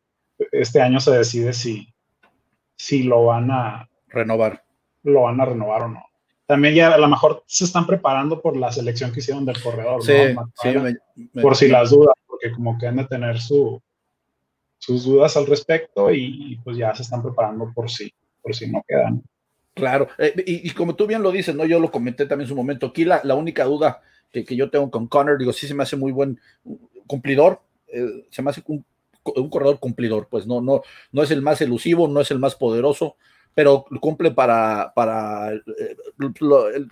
este 0.53 0.81
año 0.81 1.01
se 1.01 1.13
decide 1.13 1.53
si, 1.53 1.93
si 2.77 3.03
lo 3.03 3.25
van 3.27 3.51
a 3.51 3.89
renovar. 4.09 4.65
Lo 5.03 5.23
van 5.23 5.41
a 5.41 5.45
renovar 5.45 5.83
o 5.83 5.89
no. 5.89 6.05
También 6.47 6.75
ya 6.75 6.93
a 6.93 6.99
lo 6.99 7.09
mejor 7.09 7.43
se 7.47 7.65
están 7.65 7.87
preparando 7.87 8.41
por 8.43 8.57
la 8.57 8.71
selección 8.71 9.13
que 9.13 9.21
hicieron 9.21 9.47
del 9.47 9.63
corredor. 9.63 10.03
Sí, 10.03 10.13
por 11.41 11.57
si 11.57 11.69
las 11.69 11.91
dudas, 11.91 12.15
porque 12.27 12.53
como 12.53 12.79
que 12.79 12.87
han 12.87 12.97
de 12.97 13.07
tener 13.07 13.41
su, 13.41 13.81
sus 14.79 15.05
dudas 15.05 15.37
al 15.37 15.47
respecto 15.47 16.13
y, 16.13 16.61
pues 16.63 16.77
ya 16.77 16.95
se 16.95 17.03
están 17.03 17.23
preparando 17.23 17.73
por 17.75 17.91
si, 17.91 18.13
por 18.43 18.55
si 18.55 18.71
no 18.71 18.85
quedan. 18.87 19.23
Claro, 19.75 20.09
eh, 20.19 20.35
y, 20.47 20.71
como 20.71 20.95
tú 20.95 21.07
bien 21.07 21.23
lo 21.23 21.33
dices, 21.33 21.55
¿no? 21.55 21.65
Yo 21.65 21.81
lo 21.81 21.91
comenté 21.91 22.27
también 22.27 22.45
en 22.45 22.49
su 22.51 22.57
momento. 22.57 22.87
Aquí 22.87 23.05
la, 23.05 23.21
la 23.25 23.35
única 23.35 23.65
duda 23.65 24.03
que, 24.31 24.45
que, 24.45 24.55
yo 24.55 24.71
tengo 24.71 24.91
con 24.91 25.09
Connor, 25.09 25.39
digo, 25.39 25.53
sí 25.53 25.67
se 25.67 25.75
me 25.75 25.83
hace 25.83 25.97
muy 25.97 26.13
buen 26.13 26.39
cumplidor, 27.07 27.63
eh, 27.89 28.27
se 28.31 28.43
me 28.43 28.51
hace 28.51 28.63
un 28.67 28.85
un 29.37 29.51
corredor 29.51 29.79
cumplidor, 29.79 30.29
pues 30.31 30.47
no, 30.47 30.61
no, 30.61 30.83
no 31.13 31.23
es 31.23 31.31
el 31.31 31.43
más 31.43 31.61
elusivo, 31.61 32.09
no 32.09 32.21
es 32.21 32.31
el 32.31 32.39
más 32.39 32.55
poderoso, 32.55 33.17
pero 33.55 33.85
cumple 34.01 34.33
para, 34.33 34.93
para 34.95 35.55
eh, 35.55 35.97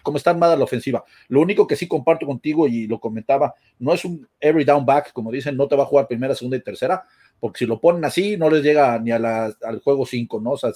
como 0.02 0.16
está 0.16 0.30
armada 0.30 0.56
la 0.56 0.64
ofensiva. 0.64 1.04
Lo 1.28 1.40
único 1.40 1.66
que 1.66 1.76
sí 1.76 1.88
comparto 1.88 2.26
contigo 2.26 2.68
y 2.68 2.86
lo 2.86 3.00
comentaba, 3.00 3.54
no 3.78 3.92
es 3.92 4.04
un 4.04 4.26
every 4.40 4.64
down 4.64 4.86
back, 4.86 5.12
como 5.12 5.32
dicen, 5.32 5.56
no 5.56 5.66
te 5.66 5.76
va 5.76 5.82
a 5.82 5.86
jugar 5.86 6.06
primera, 6.06 6.34
segunda 6.34 6.56
y 6.56 6.62
tercera, 6.62 7.04
porque 7.40 7.58
si 7.58 7.66
lo 7.66 7.80
ponen 7.80 8.04
así, 8.04 8.36
no 8.36 8.48
les 8.48 8.62
llega 8.62 8.98
ni 9.00 9.10
a 9.10 9.18
la, 9.18 9.52
al 9.62 9.80
juego 9.80 10.06
5, 10.06 10.40
¿no? 10.40 10.52
O 10.52 10.56
sea, 10.56 10.70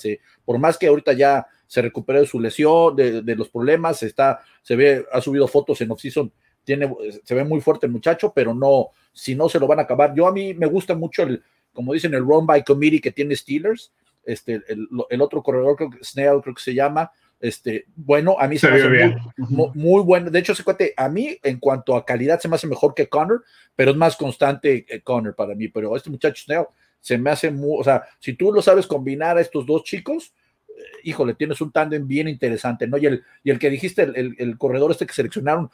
por 0.44 0.58
más 0.58 0.76
que 0.76 0.88
ahorita 0.88 1.12
ya 1.12 1.46
se 1.68 1.82
recupere 1.82 2.20
de 2.20 2.26
su 2.26 2.40
lesión, 2.40 2.96
de, 2.96 3.22
de, 3.22 3.36
los 3.36 3.48
problemas, 3.48 4.02
está, 4.02 4.40
se 4.62 4.74
ve, 4.74 5.04
ha 5.12 5.20
subido 5.20 5.46
fotos 5.46 5.80
en 5.80 5.90
off-season 5.92 6.32
tiene, 6.66 6.92
se 7.24 7.34
ve 7.34 7.44
muy 7.44 7.60
fuerte 7.60 7.86
el 7.86 7.92
muchacho, 7.92 8.32
pero 8.34 8.52
no, 8.52 8.88
si 9.12 9.36
no 9.36 9.48
se 9.48 9.60
lo 9.60 9.68
van 9.68 9.78
a 9.78 9.82
acabar. 9.82 10.12
Yo 10.14 10.26
a 10.26 10.32
mí 10.32 10.52
me 10.52 10.66
gusta 10.66 10.94
mucho 10.94 11.22
el, 11.22 11.42
como 11.72 11.92
dicen, 11.92 12.12
el 12.12 12.24
run 12.24 12.44
by 12.44 12.64
committee 12.64 13.00
que 13.00 13.12
tiene 13.12 13.36
Steelers, 13.36 13.92
este, 14.24 14.60
el, 14.66 15.22
otro 15.22 15.42
corredor, 15.42 15.76
creo 15.76 15.90
que 15.90 16.04
Snell, 16.04 16.40
creo 16.42 16.56
que 16.56 16.62
se 16.62 16.74
llama, 16.74 17.12
este, 17.38 17.86
bueno, 17.94 18.36
a 18.38 18.48
mí 18.48 18.58
se, 18.58 18.68
me 18.68 18.76
hace 18.76 19.16
muy, 19.36 20.02
bueno. 20.02 20.28
De 20.28 20.40
hecho, 20.40 20.56
se 20.56 20.64
cuate, 20.64 20.92
a 20.96 21.08
mí 21.08 21.38
en 21.40 21.60
cuanto 21.60 21.94
a 21.94 22.04
calidad 22.04 22.40
se 22.40 22.48
me 22.48 22.56
hace 22.56 22.66
mejor 22.66 22.94
que 22.94 23.08
Connor, 23.08 23.44
pero 23.76 23.92
es 23.92 23.96
más 23.96 24.16
constante 24.16 24.84
que 24.84 25.02
Connor 25.02 25.36
para 25.36 25.54
mí. 25.54 25.68
Pero 25.68 25.94
este 25.94 26.10
muchacho 26.10 26.42
Snell 26.42 26.66
se 27.00 27.16
me 27.16 27.30
hace 27.30 27.52
muy, 27.52 27.78
o 27.80 27.84
sea, 27.84 28.02
si 28.18 28.32
tú 28.32 28.50
lo 28.50 28.60
sabes 28.60 28.88
combinar 28.88 29.38
a 29.38 29.40
estos 29.40 29.64
dos 29.64 29.84
chicos, 29.84 30.34
híjole, 31.02 31.34
tienes 31.34 31.60
un 31.60 31.70
tándem 31.70 32.06
bien 32.06 32.28
interesante, 32.28 32.86
¿no? 32.86 32.98
Y 32.98 33.06
el, 33.06 33.24
y 33.42 33.50
el 33.50 33.58
que 33.58 33.70
dijiste, 33.70 34.02
el, 34.02 34.58
corredor 34.58 34.90
este 34.90 35.06
que 35.06 35.14
seleccionaron, 35.14 35.70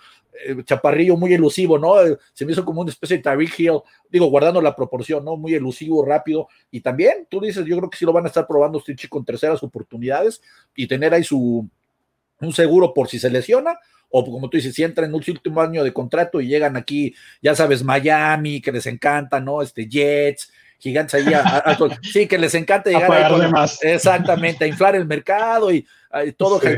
eh, 0.46 0.62
Chaparrillo 0.64 1.16
muy 1.16 1.32
elusivo, 1.32 1.78
¿no? 1.78 2.00
Eh, 2.00 2.18
se 2.32 2.44
me 2.44 2.52
hizo 2.52 2.64
como 2.64 2.82
una 2.82 2.90
especie 2.90 3.16
de 3.16 3.22
Tyreek 3.22 3.58
Hill, 3.58 3.80
digo, 4.10 4.26
guardando 4.26 4.60
la 4.60 4.76
proporción, 4.76 5.24
¿no? 5.24 5.36
Muy 5.36 5.54
elusivo, 5.54 6.04
rápido. 6.04 6.48
Y 6.70 6.80
también, 6.80 7.26
tú 7.30 7.40
dices, 7.40 7.64
yo 7.66 7.76
creo 7.78 7.90
que 7.90 7.98
sí 7.98 8.04
lo 8.04 8.12
van 8.12 8.24
a 8.24 8.28
estar 8.28 8.46
probando 8.46 8.78
este 8.78 8.94
chico 8.94 9.18
en 9.18 9.24
terceras 9.24 9.62
oportunidades 9.62 10.42
y 10.76 10.86
tener 10.86 11.14
ahí 11.14 11.24
su 11.24 11.68
un 12.40 12.52
seguro 12.52 12.92
por 12.92 13.08
si 13.08 13.18
se 13.20 13.30
lesiona, 13.30 13.78
o 14.10 14.24
como 14.24 14.50
tú 14.50 14.56
dices, 14.58 14.74
si 14.74 14.82
entra 14.82 15.06
en 15.06 15.14
un 15.14 15.22
último 15.26 15.60
año 15.60 15.82
de 15.82 15.92
contrato 15.92 16.40
y 16.40 16.48
llegan 16.48 16.76
aquí, 16.76 17.14
ya 17.40 17.54
sabes, 17.54 17.82
Miami, 17.82 18.60
que 18.60 18.72
les 18.72 18.86
encanta, 18.86 19.40
¿no? 19.40 19.62
Este 19.62 19.88
Jets, 19.88 20.52
gigantes 20.82 21.14
ahí. 21.14 21.32
sí, 22.02 22.26
que 22.26 22.38
les 22.38 22.54
encanta 22.54 22.90
llegar 22.90 23.32
a 23.32 23.48
más. 23.48 23.82
Exactamente, 23.82 24.64
a 24.64 24.68
inflar 24.68 24.96
el 24.96 25.06
mercado 25.06 25.72
y, 25.72 25.86
todo 26.36 26.60
sí. 26.60 26.68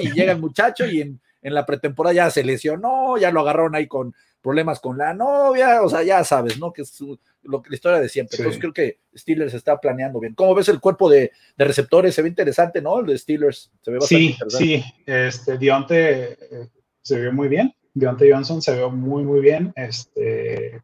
y 0.00 0.12
llega 0.12 0.32
el 0.32 0.40
muchacho 0.40 0.86
y 0.86 1.02
en, 1.02 1.20
la 1.42 1.66
pretemporada 1.66 2.14
ya 2.14 2.30
se 2.30 2.42
lesionó, 2.42 3.18
ya 3.18 3.30
lo 3.30 3.40
agarraron 3.40 3.74
ahí 3.74 3.86
con 3.86 4.14
problemas 4.42 4.80
con 4.80 4.96
la 4.96 5.12
novia, 5.12 5.82
o 5.82 5.88
sea, 5.88 6.02
ya 6.02 6.24
sabes, 6.24 6.58
¿no? 6.58 6.72
Que 6.72 6.82
es 6.82 6.98
lo, 7.42 7.62
la 7.66 7.74
historia 7.74 8.00
de 8.00 8.08
siempre. 8.08 8.38
Entonces 8.38 8.60
creo 8.60 8.72
que 8.72 8.98
Steelers 9.14 9.52
está 9.52 9.78
planeando 9.78 10.18
bien. 10.20 10.34
¿Cómo 10.34 10.54
ves 10.54 10.68
el 10.70 10.80
cuerpo 10.80 11.10
de, 11.10 11.30
receptores? 11.58 12.14
Se 12.14 12.22
ve 12.22 12.28
interesante, 12.28 12.80
¿no? 12.80 13.00
El 13.00 13.06
de 13.06 13.18
Steelers 13.18 13.70
se 13.82 13.90
ve 13.90 13.98
bastante 13.98 14.24
sí, 14.24 14.30
interesante. 14.30 14.64
Sí, 14.64 14.84
este, 15.04 15.58
Dionte 15.58 16.32
eh, 16.32 16.68
se 17.02 17.18
ve 17.18 17.30
muy 17.30 17.48
bien. 17.48 17.74
Dionte 17.92 18.32
Johnson 18.32 18.62
se 18.62 18.74
ve 18.74 18.86
muy, 18.88 19.22
muy 19.24 19.40
bien. 19.40 19.72
Este, 19.76 20.80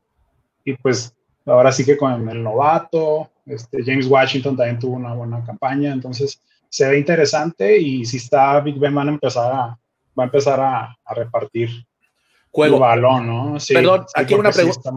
y 0.64 0.74
pues 0.74 1.15
ahora 1.46 1.72
sí 1.72 1.84
que 1.84 1.96
con 1.96 2.28
el 2.28 2.42
novato, 2.42 3.30
este, 3.46 3.82
James 3.84 4.06
Washington 4.06 4.56
también 4.56 4.78
tuvo 4.78 4.96
una 4.96 5.14
buena 5.14 5.44
campaña, 5.44 5.92
entonces 5.92 6.40
se 6.68 6.88
ve 6.88 6.98
interesante 6.98 7.78
y 7.78 8.04
si 8.04 8.16
está 8.16 8.60
Big 8.60 8.78
Ben 8.78 8.94
van 8.94 9.08
a 9.08 9.12
empezar 9.12 9.52
a, 9.52 9.78
va 10.18 10.22
a 10.22 10.24
empezar 10.24 10.60
a, 10.60 10.96
repartir 11.14 11.70
Juego. 12.50 12.76
el 12.76 12.80
balón, 12.80 13.26
¿no? 13.26 13.60
Sí, 13.60 13.74
Perdón, 13.74 14.06
aquí 14.14 14.34
una 14.34 14.50
pregunta. 14.50 14.92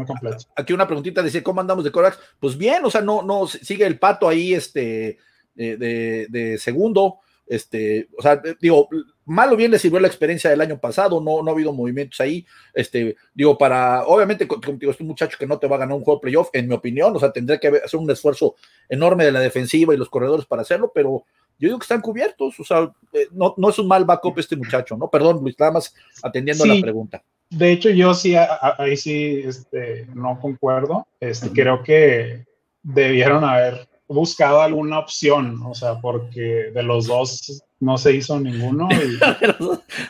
aquí 0.56 0.74
una 0.74 0.88
preguntita, 0.88 1.22
dice, 1.22 1.44
¿cómo 1.44 1.62
andamos 1.62 1.84
de 1.84 1.92
corebacks? 1.92 2.20
Pues 2.40 2.58
bien, 2.58 2.84
o 2.84 2.90
sea, 2.90 3.02
no, 3.02 3.22
no, 3.22 3.48
sigue 3.48 3.86
el 3.86 4.00
pato 4.00 4.28
ahí, 4.28 4.54
este, 4.54 5.18
de, 5.56 6.28
de 6.30 6.58
segundo, 6.58 7.20
este, 7.50 8.08
o 8.16 8.22
sea, 8.22 8.42
digo, 8.62 8.88
mal 9.26 9.52
o 9.52 9.58
bien 9.58 9.72
le 9.72 9.80
sirvió 9.80 10.00
la 10.00 10.08
experiencia 10.08 10.52
del 10.52 10.62
año 10.62 10.80
pasado, 10.80 11.20
no, 11.20 11.42
no 11.42 11.50
ha 11.50 11.54
habido 11.54 11.74
movimientos 11.74 12.22
ahí, 12.22 12.46
este, 12.74 13.16
digo, 13.34 13.58
para, 13.58 14.06
obviamente, 14.06 14.48
contigo 14.48 14.92
es 14.92 15.00
un 15.02 15.08
muchacho 15.08 15.38
que 15.38 15.48
no 15.48 15.58
te 15.58 15.68
va 15.68 15.76
a 15.76 15.80
ganar 15.80 15.98
un 15.98 16.04
juego 16.04 16.20
de 16.20 16.22
playoff, 16.22 16.50
en 16.54 16.68
mi 16.68 16.76
opinión, 16.76 17.14
o 17.16 17.20
sea, 17.20 17.32
tendría 17.32 17.60
que 17.60 17.68
hacer 17.68 18.00
un 18.00 18.10
esfuerzo 18.12 18.56
enorme 18.88 19.26
de 19.26 19.32
la 19.32 19.40
defensiva 19.40 19.94
y 19.94 19.98
los 19.98 20.10
corredores 20.10 20.46
para 20.46 20.62
hacerlo, 20.62 20.92
pero 20.94 21.26
yo 21.58 21.68
digo 21.68 21.80
que 21.80 21.84
están 21.84 22.02
cubiertos, 22.02 22.58
o 22.60 22.64
sea, 22.64 22.92
eh, 23.14 23.28
no, 23.32 23.56
no 23.58 23.70
es 23.70 23.80
un 23.80 23.88
mal 23.88 24.06
backup 24.06 24.40
este 24.40 24.56
muchacho, 24.56 24.96
¿no? 24.96 25.10
Perdón, 25.10 25.40
Luis, 25.42 25.60
nada 25.60 25.74
más 25.74 25.94
atendiendo 26.24 26.64
a 26.64 26.68
la 26.68 26.82
pregunta. 26.82 27.22
De 27.50 27.72
hecho, 27.72 27.90
yo 27.90 28.14
sí, 28.14 28.36
ahí 28.38 28.96
sí, 28.96 29.42
este, 29.44 30.08
no 30.14 30.40
concuerdo, 30.40 31.08
este, 31.20 31.50
creo 31.50 31.84
que 31.84 32.46
debieron 32.84 33.44
haber 33.44 33.89
buscado 34.10 34.62
alguna 34.62 35.00
opción, 35.00 35.62
o 35.64 35.74
sea, 35.76 36.02
porque 36.02 36.72
de 36.74 36.84
los 36.84 37.08
dos 37.08 37.64
no 37.80 37.98
se 37.98 38.16
hizo 38.16 38.40
ninguno. 38.40 38.90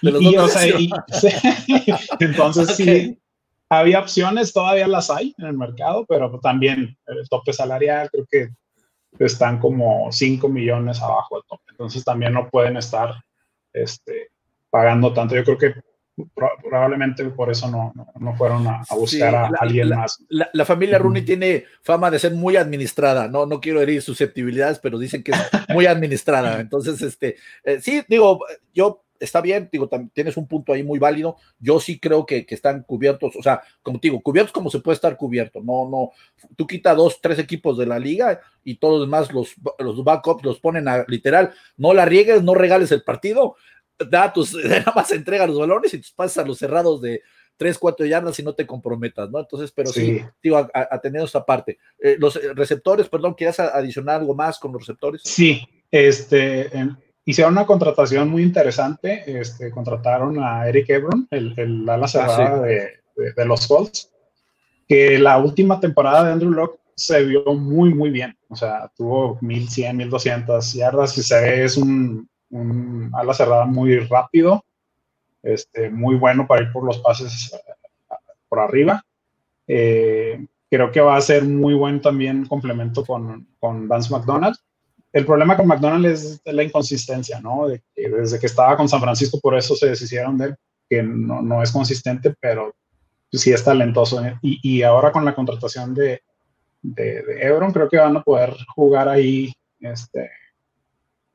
Y, 0.02 0.10
entonces 2.20 2.76
sí, 2.76 3.20
había 3.70 4.00
opciones, 4.00 4.54
todavía 4.54 4.88
las 4.88 5.10
hay 5.10 5.36
en 5.38 5.48
el 5.48 5.58
mercado, 5.58 6.06
pero 6.08 6.40
también 6.40 6.98
el 7.06 7.30
tope 7.30 7.54
salarial 7.54 8.10
creo 8.10 8.26
que 8.30 8.50
están 9.20 9.60
como 9.60 10.12
5 10.12 10.48
millones 10.48 11.02
abajo 11.02 11.36
del 11.36 11.44
tope, 11.48 11.64
entonces 11.72 12.04
también 12.04 12.34
no 12.34 12.50
pueden 12.50 12.78
estar 12.78 13.14
este, 13.74 14.30
pagando 14.70 15.14
tanto. 15.14 15.36
Yo 15.36 15.44
creo 15.44 15.58
que 15.58 15.74
probablemente 16.64 17.24
por 17.26 17.52
eso 17.52 17.70
no, 17.70 17.94
no, 18.20 18.36
fueron 18.36 18.68
a, 18.68 18.84
buscar 18.96 19.36
a 19.36 19.50
alguien 19.60 19.90
más. 19.90 20.24
La, 20.30 20.66
familia 20.66 20.98
Rooney 20.98 21.24
tiene 21.24 21.66
fama 21.82 22.12
de 22.12 22.20
ser 22.20 22.34
muy 22.34 22.56
administrada, 22.56 23.28
no, 23.28 23.46
no 23.46 23.60
quiero 23.60 23.82
herir 23.82 24.02
susceptibilidades, 24.02 24.80
pero 24.80 24.98
dicen 24.98 25.24
que 25.24 25.32
es 25.32 25.38
muy 25.70 25.86
administrada. 25.86 26.60
Entonces, 26.62 27.02
este, 27.02 27.36
eh, 27.64 27.80
sí, 27.82 28.04
digo, 28.08 28.40
yo 28.74 29.04
está 29.20 29.42
bien, 29.42 29.70
digo, 29.72 29.90
tienes 30.14 30.38
un 30.38 30.48
punto 30.48 30.74
ahí 30.74 30.84
muy 30.84 30.98
válido. 30.98 31.38
Yo 31.60 31.80
sí 31.80 32.00
creo 32.00 32.26
que, 32.26 32.46
están 32.50 32.84
cubiertos, 32.84 33.36
o 33.36 33.44
sea, 33.44 33.62
como 33.82 34.00
te 34.00 34.08
digo, 34.08 34.22
cubiertos 34.22 34.54
como 34.54 34.70
se 34.70 34.80
puede 34.80 34.96
estar 34.96 35.18
cubierto. 35.18 35.62
No, 35.62 35.90
no, 35.90 36.12
tú 36.56 36.66
quita 36.66 36.96
dos, 36.96 37.20
tres 37.22 37.40
equipos 37.40 37.78
de 37.78 37.86
la 37.86 38.00
liga 38.00 38.40
y 38.64 38.76
todos 38.76 39.00
los 39.00 39.08
demás, 39.08 39.34
los, 39.34 39.56
los 39.80 40.04
backups 40.04 40.44
los 40.44 40.60
ponen 40.60 40.88
a 40.88 41.06
literal, 41.08 41.52
no 41.78 41.94
la 41.94 42.06
riegues, 42.06 42.44
no 42.44 42.56
regales 42.56 42.92
el 42.92 43.04
partido, 43.04 43.56
da 44.10 44.32
tus, 44.32 44.54
nada 44.64 44.94
más 44.96 45.12
entrega 45.12 45.48
los 45.48 45.60
balones 45.60 45.94
y 45.94 46.00
tus 46.00 46.12
pasas 46.12 46.44
a 46.44 46.48
los 46.48 46.58
cerrados 46.58 47.02
de 47.02 47.22
tres, 47.58 47.78
cuatro 47.78 48.06
yardas 48.06 48.40
y 48.40 48.44
no 48.44 48.54
te 48.54 48.66
comprometas, 48.66 49.30
¿no? 49.30 49.40
Entonces, 49.40 49.72
pero 49.74 49.92
sí, 49.92 50.22
digo, 50.42 50.70
atendiendo 50.74 51.26
esta 51.26 51.46
parte. 51.46 51.78
Eh, 52.02 52.16
los 52.18 52.40
receptores, 52.56 53.10
perdón, 53.10 53.34
¿quieres 53.34 53.60
adicionar 53.60 54.22
algo 54.22 54.34
más 54.34 54.58
con 54.58 54.72
los 54.72 54.82
receptores? 54.82 55.22
Sí, 55.26 55.62
este, 55.92 56.70
hicieron 57.26 57.54
una 57.54 57.66
contratación 57.66 58.30
muy 58.30 58.44
interesante. 58.44 59.24
Este, 59.28 59.72
contrataron 59.72 60.42
a 60.42 60.70
Eric 60.70 60.90
Ebron, 60.90 61.28
el, 61.32 61.54
el 61.58 61.90
ala 61.90 62.06
ah, 62.06 62.08
cerrada 62.08 62.62
de, 62.62 62.94
de, 63.36 63.46
los 63.46 63.68
Colts, 63.68 64.10
que 64.88 65.20
la 65.20 65.38
última 65.38 65.82
temporada 65.82 66.24
de 66.24 66.32
Andrew 66.32 66.52
Locke 66.52 66.80
se 66.96 67.26
vio 67.26 67.44
muy, 67.56 67.94
muy 67.94 68.10
bien. 68.10 68.38
O 68.48 68.56
sea, 68.56 68.90
tuvo 68.96 69.38
1100, 69.42 69.98
1200 69.98 70.74
yardas 70.74 71.18
y 71.18 71.24
se 71.24 71.42
ve, 71.42 71.64
es 71.66 71.76
un, 71.76 72.30
un 72.52 73.12
ala 73.14 73.34
cerrada 73.34 73.66
muy 73.66 74.00
rápido, 74.00 74.64
este, 75.44 75.90
muy 75.90 76.16
bueno 76.16 76.48
para 76.48 76.64
ir 76.64 76.72
por 76.72 76.84
los 76.84 76.98
pases 77.00 77.54
eh, 77.54 77.74
por 78.48 78.60
arriba. 78.60 79.04
Eh, 79.68 80.46
creo 80.70 80.92
que 80.92 81.02
va 81.02 81.16
a 81.16 81.22
ser 81.22 81.44
muy 81.44 81.74
buen 81.74 82.02
también 82.02 82.46
complemento 82.46 83.06
con, 83.06 83.48
con 83.60 83.88
Vance 83.88 84.12
McDonald 84.12 84.58
el 85.12 85.26
problema 85.26 85.58
con 85.58 85.68
McDonald 85.68 86.06
es 86.06 86.42
la 86.46 86.64
inconsistencia, 86.64 87.40
¿no? 87.40 87.68
De 87.68 87.82
desde 87.96 88.40
que 88.40 88.46
estaba 88.46 88.78
con 88.78 88.88
San 88.88 89.02
Francisco, 89.02 89.40
por 89.40 89.58
eso 89.58 89.76
se 89.76 89.88
deshicieron 89.88 90.38
de 90.38 90.46
él, 90.46 90.56
que 90.88 91.02
no, 91.02 91.42
no 91.42 91.64
es 91.64 91.72
consistente, 91.72 92.36
pero 92.40 92.76
sí 93.32 93.52
es 93.52 93.64
talentoso. 93.64 94.22
Y, 94.42 94.60
y 94.62 94.84
ahora 94.84 95.12
con 95.12 95.26
la 95.26 95.34
contratación 95.34 95.96
de, 95.96 96.22
de, 96.82 97.24
Ebron, 97.42 97.72
creo 97.72 97.90
que 97.90 97.98
van 97.98 98.18
a 98.18 98.24
poder 98.24 98.56
jugar 98.76 99.10
ahí 99.10 99.52
este, 99.80 100.30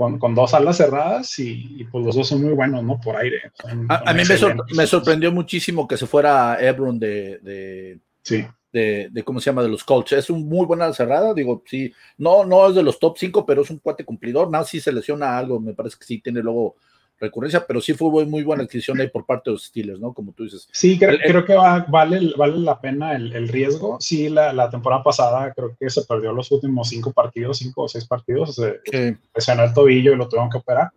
con, 0.04 0.18
con 0.18 0.34
dos 0.34 0.52
alas 0.54 0.76
cerradas 0.76 1.38
y, 1.38 1.86
pues 1.90 2.04
los 2.04 2.14
dos 2.14 2.28
son 2.28 2.42
muy 2.42 2.52
buenos, 2.52 2.82
¿no? 2.84 3.00
Por 3.00 3.16
aire. 3.16 3.52
a, 3.88 4.12
mí 4.12 4.22
me, 4.28 4.76
me, 4.76 4.86
sorprendió 4.86 5.32
muchísimo 5.32 5.88
que 5.88 5.96
se 5.96 6.06
fuera 6.06 6.58
Ebron 6.60 6.98
de, 6.98 7.38
de, 7.38 7.98
sí 8.22 8.44
de, 8.74 9.22
cómo 9.24 9.40
se 9.40 9.46
llama, 9.46 9.62
de 9.62 9.68
los 9.68 9.84
Colts. 9.84 10.12
Es 10.12 10.30
un 10.30 10.48
muy 10.48 10.66
buena 10.66 10.92
cerrada, 10.92 11.32
digo, 11.32 11.62
sí, 11.66 11.92
no, 12.18 12.44
no 12.44 12.68
es 12.68 12.74
de 12.74 12.82
los 12.82 12.98
top 12.98 13.16
5, 13.16 13.46
pero 13.46 13.62
es 13.62 13.70
un 13.70 13.78
cuate 13.78 14.04
cumplidor. 14.04 14.50
Nada, 14.50 14.64
si 14.64 14.80
se 14.80 14.92
lesiona 14.92 15.38
algo, 15.38 15.60
me 15.60 15.74
parece 15.74 15.96
que 15.98 16.04
sí 16.04 16.20
tiene 16.20 16.42
luego 16.42 16.74
recurrencia, 17.18 17.64
pero 17.66 17.80
sí 17.80 17.94
fue 17.94 18.24
muy 18.26 18.42
buena 18.42 18.64
adquisición 18.64 19.00
ahí 19.00 19.08
por 19.08 19.24
parte 19.24 19.50
de 19.50 19.54
los 19.54 19.64
Steelers, 19.64 20.00
¿no? 20.00 20.12
Como 20.12 20.32
tú 20.32 20.44
dices. 20.44 20.68
Sí, 20.72 20.98
creo, 20.98 21.44
que 21.44 21.54
vale, 21.54 22.32
vale 22.36 22.58
la 22.58 22.80
pena 22.80 23.14
el, 23.14 23.48
riesgo. 23.48 23.98
Sí, 24.00 24.28
la, 24.28 24.70
temporada 24.70 25.02
pasada 25.02 25.52
creo 25.52 25.76
que 25.78 25.90
se 25.90 26.02
perdió 26.02 26.32
los 26.32 26.50
últimos 26.50 26.88
cinco 26.88 27.12
partidos, 27.12 27.58
cinco 27.58 27.82
o 27.82 27.88
seis 27.88 28.06
partidos, 28.06 28.56
se 28.56 29.18
presionó 29.32 29.64
el 29.64 29.72
tobillo 29.72 30.12
y 30.12 30.16
lo 30.16 30.28
tuvieron 30.28 30.50
que 30.50 30.58
operar. 30.58 30.90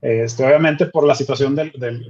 Este, 0.00 0.46
obviamente 0.46 0.86
por 0.86 1.06
la 1.06 1.14
situación 1.14 1.54
del, 1.54 1.72
del, 1.72 2.06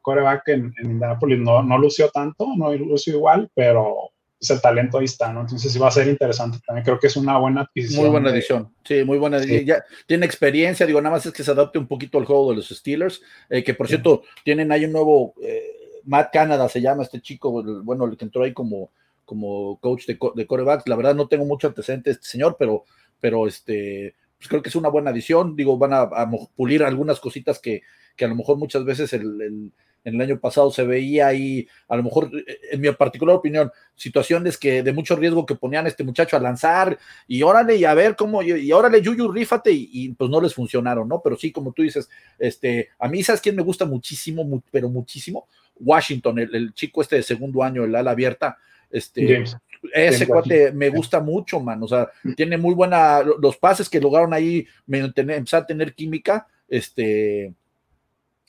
coreback 0.00 0.48
en, 0.48 0.72
en 0.78 0.92
Indianapolis 0.92 1.38
no, 1.38 1.62
no 1.62 1.76
lució 1.76 2.08
tanto, 2.08 2.46
no 2.56 2.72
lució 2.74 3.14
igual, 3.16 3.50
pero 3.54 4.11
pues, 4.42 4.50
el 4.50 4.60
talento 4.60 4.98
ahí 4.98 5.04
está, 5.04 5.32
¿no? 5.32 5.42
Entonces 5.42 5.72
sí 5.72 5.78
va 5.78 5.86
a 5.86 5.92
ser 5.92 6.08
interesante 6.08 6.58
también. 6.66 6.84
Creo 6.84 6.98
que 6.98 7.06
es 7.06 7.16
una 7.16 7.38
buena 7.38 7.60
adquisición. 7.60 8.02
Muy 8.02 8.10
buena 8.10 8.30
edición, 8.30 8.74
sí, 8.84 9.04
muy 9.04 9.16
buena. 9.16 9.38
Ya 9.44 9.84
tiene 10.06 10.26
experiencia, 10.26 10.84
digo, 10.84 11.00
nada 11.00 11.14
más 11.14 11.24
es 11.24 11.32
que 11.32 11.44
se 11.44 11.52
adapte 11.52 11.78
un 11.78 11.86
poquito 11.86 12.18
al 12.18 12.24
juego 12.24 12.50
de 12.50 12.56
los 12.56 12.68
Steelers, 12.68 13.22
eh, 13.48 13.62
que 13.62 13.72
por 13.72 13.86
cierto, 13.86 14.24
tienen 14.44 14.72
ahí 14.72 14.84
un 14.84 14.90
nuevo, 14.90 15.34
eh, 15.40 15.62
Matt 16.06 16.32
Canada 16.32 16.68
se 16.68 16.80
llama 16.80 17.04
este 17.04 17.20
chico, 17.20 17.62
bueno, 17.84 18.04
el 18.06 18.16
que 18.16 18.24
entró 18.24 18.42
ahí 18.42 18.52
como, 18.52 18.90
como 19.24 19.78
coach 19.78 20.06
de, 20.06 20.18
de 20.34 20.46
corebacks. 20.48 20.88
La 20.88 20.96
verdad 20.96 21.14
no 21.14 21.28
tengo 21.28 21.44
mucho 21.44 21.68
antecedente 21.68 22.10
este 22.10 22.26
señor, 22.26 22.56
pero, 22.58 22.82
pero 23.20 23.46
este 23.46 24.16
pues 24.42 24.48
creo 24.48 24.60
que 24.60 24.70
es 24.70 24.74
una 24.74 24.88
buena 24.88 25.10
adición. 25.10 25.54
Digo, 25.54 25.78
van 25.78 25.92
a, 25.92 26.10
pulir 26.56 26.82
algunas 26.82 27.20
cositas 27.20 27.60
que, 27.60 27.82
que, 28.16 28.24
a 28.24 28.28
lo 28.28 28.34
mejor 28.34 28.56
muchas 28.56 28.84
veces 28.84 29.12
el, 29.12 29.70
en 30.04 30.14
el 30.14 30.20
año 30.20 30.40
pasado 30.40 30.70
se 30.70 30.84
veía 30.84 31.28
ahí, 31.28 31.66
a 31.88 31.96
lo 31.96 32.02
mejor, 32.02 32.30
en 32.70 32.80
mi 32.80 32.90
particular 32.92 33.36
opinión, 33.36 33.70
situaciones 33.94 34.58
que 34.58 34.82
de 34.82 34.92
mucho 34.92 35.16
riesgo 35.16 35.46
que 35.46 35.54
ponían 35.54 35.86
a 35.86 35.88
este 35.88 36.04
muchacho 36.04 36.36
a 36.36 36.40
lanzar 36.40 36.98
y 37.26 37.42
órale 37.42 37.76
y 37.76 37.84
a 37.84 37.94
ver 37.94 38.16
cómo, 38.16 38.42
y, 38.42 38.72
órale 38.72 39.00
Yuyu, 39.00 39.30
rífate 39.30 39.70
y, 39.72 40.10
pues 40.10 40.30
no 40.30 40.40
les 40.40 40.54
funcionaron, 40.54 41.08
¿no? 41.08 41.20
Pero 41.22 41.36
sí, 41.36 41.52
como 41.52 41.72
tú 41.72 41.82
dices, 41.82 42.08
este, 42.38 42.90
a 42.98 43.08
mí, 43.08 43.22
¿sabes 43.22 43.40
quién 43.40 43.56
me 43.56 43.62
gusta 43.62 43.84
muchísimo, 43.84 44.62
pero 44.70 44.88
muchísimo? 44.88 45.46
Washington, 45.78 46.38
el, 46.38 46.74
chico 46.74 47.02
este 47.02 47.16
de 47.16 47.22
segundo 47.22 47.62
año, 47.62 47.84
el 47.84 47.94
ala 47.94 48.10
abierta, 48.10 48.58
este, 48.90 49.44
ese 49.92 50.26
cuate 50.26 50.72
me 50.72 50.90
gusta 50.90 51.20
mucho, 51.20 51.60
man. 51.60 51.82
O 51.82 51.88
sea, 51.88 52.08
mm. 52.22 52.34
tiene 52.34 52.58
muy 52.58 52.74
buena. 52.74 53.22
Los 53.22 53.56
pases 53.56 53.88
que 53.88 54.00
lograron 54.00 54.32
ahí 54.32 54.66
empezar 54.86 55.62
a 55.62 55.66
tener 55.66 55.94
química. 55.94 56.46
Este. 56.68 57.52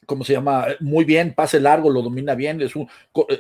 ¿Cómo 0.05 0.23
se 0.23 0.33
llama? 0.33 0.67
Muy 0.79 1.05
bien, 1.05 1.33
pase 1.33 1.59
largo, 1.59 1.89
lo 1.89 2.01
domina 2.01 2.35
bien, 2.35 2.61
es 2.61 2.75
un 2.75 2.87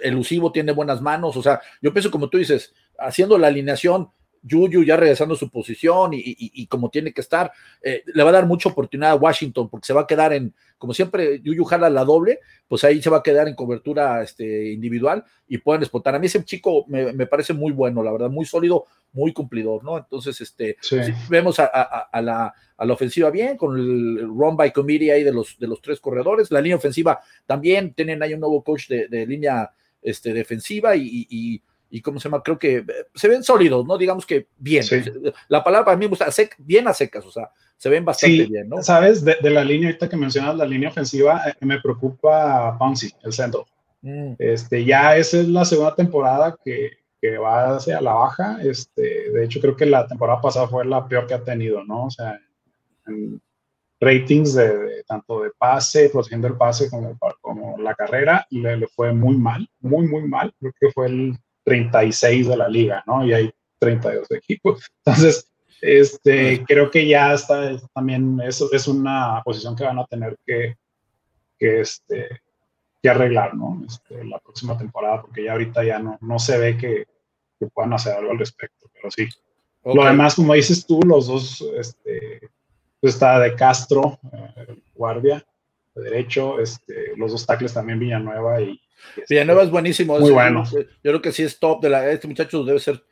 elusivo, 0.01 0.51
tiene 0.51 0.71
buenas 0.71 1.01
manos. 1.01 1.37
O 1.37 1.41
sea, 1.41 1.61
yo 1.81 1.93
pienso, 1.93 2.11
como 2.11 2.29
tú 2.29 2.37
dices, 2.37 2.73
haciendo 2.97 3.37
la 3.37 3.47
alineación, 3.47 4.09
Yuyu 4.43 4.83
ya 4.83 4.97
regresando 4.97 5.35
a 5.35 5.37
su 5.37 5.49
posición 5.49 6.11
y, 6.13 6.67
como 6.67 6.89
tiene 6.89 7.13
que 7.13 7.21
estar, 7.21 7.51
eh, 7.81 8.03
le 8.05 8.23
va 8.23 8.29
a 8.29 8.33
dar 8.33 8.45
mucha 8.45 8.69
oportunidad 8.69 9.11
a 9.11 9.15
Washington 9.15 9.69
porque 9.69 9.87
se 9.87 9.93
va 9.93 10.01
a 10.01 10.07
quedar 10.07 10.33
en, 10.33 10.53
como 10.77 10.93
siempre, 10.93 11.41
Yuyu 11.41 11.63
jala 11.63 11.89
la 11.89 12.03
doble, 12.03 12.39
pues 12.67 12.83
ahí 12.83 13.01
se 13.01 13.09
va 13.09 13.17
a 13.17 13.23
quedar 13.23 13.47
en 13.47 13.55
cobertura 13.55 14.21
este, 14.21 14.71
individual 14.73 15.23
y 15.47 15.57
pueden 15.59 15.81
explotar. 15.81 16.13
A 16.13 16.19
mí 16.19 16.27
ese 16.27 16.43
chico 16.43 16.85
me, 16.87 17.25
parece 17.25 17.53
muy 17.53 17.71
bueno, 17.71 18.03
la 18.03 18.11
verdad, 18.11 18.29
muy 18.29 18.45
sólido, 18.45 18.85
muy 19.13 19.31
cumplidor, 19.31 19.83
¿no? 19.83 19.97
Entonces, 19.97 20.41
este, 20.41 20.77
vemos 21.29 21.59
a, 21.59 22.21
la, 22.21 22.53
ofensiva 22.77 23.29
bien, 23.29 23.55
con 23.55 23.77
el 23.77 24.27
run 24.27 24.57
by 24.57 24.73
committee 24.73 25.11
ahí 25.11 25.23
de 25.23 25.31
los, 25.31 25.57
de 25.57 25.67
los 25.67 25.81
tres 25.81 26.01
corredores, 26.01 26.51
la 26.51 26.59
línea 26.59 26.75
ofensiva 26.75 27.21
también, 27.45 27.93
tienen 27.93 28.21
ahí 28.21 28.33
un 28.33 28.41
nuevo 28.41 28.61
coach 28.61 28.89
de, 28.89 29.25
línea 29.25 29.71
este, 30.01 30.33
defensiva 30.33 30.97
y 30.97 31.27
y 31.29 31.61
cómo 32.01 32.19
se 32.19 32.27
llama, 32.27 32.41
creo 32.41 32.57
que 32.57 32.77
eh, 32.77 32.85
se 33.13 33.27
ven 33.27 33.43
sólidos, 33.43 33.85
¿no? 33.85 33.97
Digamos 33.97 34.25
que 34.25 34.47
bien. 34.57 34.83
La 35.47 35.63
palabra 35.63 35.85
para 35.85 35.97
mí 35.97 36.05
me 36.05 36.09
gusta, 36.09 36.27
bien 36.57 36.87
a 36.87 36.93
secas, 36.93 37.25
o 37.25 37.31
sea, 37.31 37.51
se 37.77 37.89
ven 37.89 38.03
bastante 38.03 38.45
bien, 38.45 38.67
¿no? 38.67 38.81
Sabes, 38.81 39.23
de, 39.23 39.37
la 39.43 39.63
línea 39.63 39.89
ahorita 39.89 40.09
que 40.09 40.17
mencionas, 40.17 40.55
la 40.55 40.65
línea 40.65 40.89
ofensiva, 40.89 41.41
eh, 41.47 41.53
me 41.61 41.79
preocupa 41.79 42.77
Pouncy, 42.79 43.11
el 43.23 43.33
centro. 43.33 43.65
Mm. 44.01 44.33
Este, 44.39 44.83
ya 44.83 45.15
esa 45.15 45.39
es 45.39 45.47
la 45.47 45.65
segunda 45.65 45.95
temporada 45.95 46.57
que, 46.63 46.91
que, 47.21 47.37
va 47.37 47.75
hacia 47.75 48.01
la 48.01 48.13
baja. 48.13 48.57
Este, 48.63 49.31
de 49.31 49.45
hecho, 49.45 49.61
creo 49.61 49.75
que 49.75 49.85
la 49.85 50.07
temporada 50.07 50.41
pasada 50.41 50.67
fue 50.67 50.85
la 50.85 51.07
peor 51.07 51.27
que 51.27 51.35
ha 51.35 51.43
tenido, 51.43 51.83
¿no? 51.83 52.05
O 52.05 52.09
sea, 52.09 52.39
en 53.05 53.41
ratings 53.99 54.55
de, 54.55 55.03
tanto 55.07 55.43
de 55.43 55.51
pase, 55.57 56.09
protegiendo 56.09 56.47
el 56.47 56.57
pase 56.57 56.89
como, 56.89 57.17
como 57.41 57.77
la 57.77 57.95
carrera, 57.95 58.45
le, 58.49 58.77
le 58.77 58.87
fue 58.87 59.13
muy 59.13 59.37
mal, 59.37 59.69
muy, 59.79 60.07
muy 60.07 60.27
mal. 60.27 60.53
Creo 60.59 60.73
que 60.79 60.91
fue 60.91 61.07
el 61.07 61.37
36 61.63 62.47
de 62.47 62.57
la 62.57 62.67
liga, 62.67 63.03
¿no? 63.05 63.25
Y 63.25 63.33
hay 63.33 63.53
32 63.79 64.31
equipos. 64.31 64.91
Entonces, 65.05 65.49
este, 65.81 66.63
creo 66.65 66.89
que 66.89 67.07
ya 67.07 67.33
está 67.33 67.77
también, 67.93 68.39
eso 68.41 68.69
es 68.71 68.87
una 68.87 69.41
posición 69.43 69.75
que 69.75 69.83
van 69.83 69.99
a 69.99 70.05
tener 70.05 70.37
que, 70.45 70.77
que, 71.59 71.81
este, 71.81 72.41
que 73.01 73.09
arreglar, 73.09 73.53
¿no? 73.53 73.81
Este, 73.85 74.23
la 74.23 74.39
próxima 74.39 74.77
temporada, 74.77 75.21
porque 75.21 75.43
ya 75.43 75.51
ahorita 75.51 75.83
ya 75.83 75.99
no, 75.99 76.17
no 76.21 76.39
se 76.39 76.57
ve 76.57 76.77
que, 76.77 77.05
que 77.59 77.67
puedan 77.67 77.93
hacer 77.93 78.13
algo 78.15 78.31
al 78.31 78.39
respecto, 78.39 78.89
pero 78.93 79.11
sí. 79.11 79.27
Lo 79.83 80.05
demás, 80.05 80.35
como 80.35 80.53
dices 80.53 80.85
tú, 80.85 81.01
los 81.05 81.27
dos, 81.27 81.61
este, 81.77 82.49
pues 83.01 83.15
está 83.15 83.37
de 83.39 83.53
Castro, 83.53 84.17
eh, 84.31 84.77
guardia, 84.95 85.45
de 85.93 86.03
derecho, 86.03 86.59
este, 86.59 87.17
los 87.17 87.33
dos 87.33 87.45
tackles 87.45 87.73
también 87.73 87.99
Villanueva 87.99 88.61
y, 88.61 88.79
Villanueva 89.29 89.63
es 89.63 89.69
buenísimo. 89.69 90.19
Muy 90.19 90.31
bueno. 90.31 90.63
Yo 90.71 90.81
creo 91.01 91.21
que 91.21 91.31
sí 91.31 91.43
es 91.43 91.59
top 91.59 91.81
de 91.81 91.89
la. 91.89 92.09
Este 92.09 92.27
muchacho 92.27 92.63
debe 92.63 92.79
ser 92.79 93.03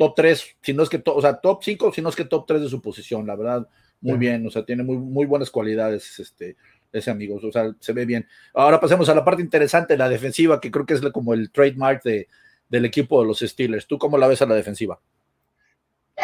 top 0.00 0.14
3, 0.16 0.56
si 0.62 0.72
no 0.72 0.82
es 0.82 0.88
que, 0.88 0.98
top, 0.98 1.18
o 1.18 1.20
sea, 1.20 1.34
top 1.34 1.62
5, 1.62 1.92
si 1.92 2.00
no 2.00 2.08
es 2.08 2.16
que 2.16 2.24
top 2.24 2.46
3 2.46 2.62
de 2.62 2.68
su 2.70 2.80
posición, 2.80 3.26
la 3.26 3.36
verdad, 3.36 3.68
muy 4.00 4.16
bien, 4.16 4.46
o 4.46 4.50
sea, 4.50 4.64
tiene 4.64 4.82
muy, 4.82 4.96
muy 4.96 5.26
buenas 5.26 5.50
cualidades 5.50 6.18
este, 6.18 6.56
ese 6.90 7.10
amigo, 7.10 7.36
o 7.36 7.52
sea, 7.52 7.70
se 7.78 7.92
ve 7.92 8.06
bien. 8.06 8.26
Ahora 8.54 8.80
pasemos 8.80 9.10
a 9.10 9.14
la 9.14 9.22
parte 9.22 9.42
interesante, 9.42 9.98
la 9.98 10.08
defensiva, 10.08 10.58
que 10.58 10.70
creo 10.70 10.86
que 10.86 10.94
es 10.94 11.02
como 11.12 11.34
el 11.34 11.50
trademark 11.50 12.02
de, 12.02 12.28
del 12.70 12.86
equipo 12.86 13.20
de 13.20 13.28
los 13.28 13.40
Steelers. 13.40 13.86
¿Tú 13.86 13.98
cómo 13.98 14.16
la 14.16 14.26
ves 14.26 14.40
a 14.40 14.46
la 14.46 14.54
defensiva? 14.54 14.98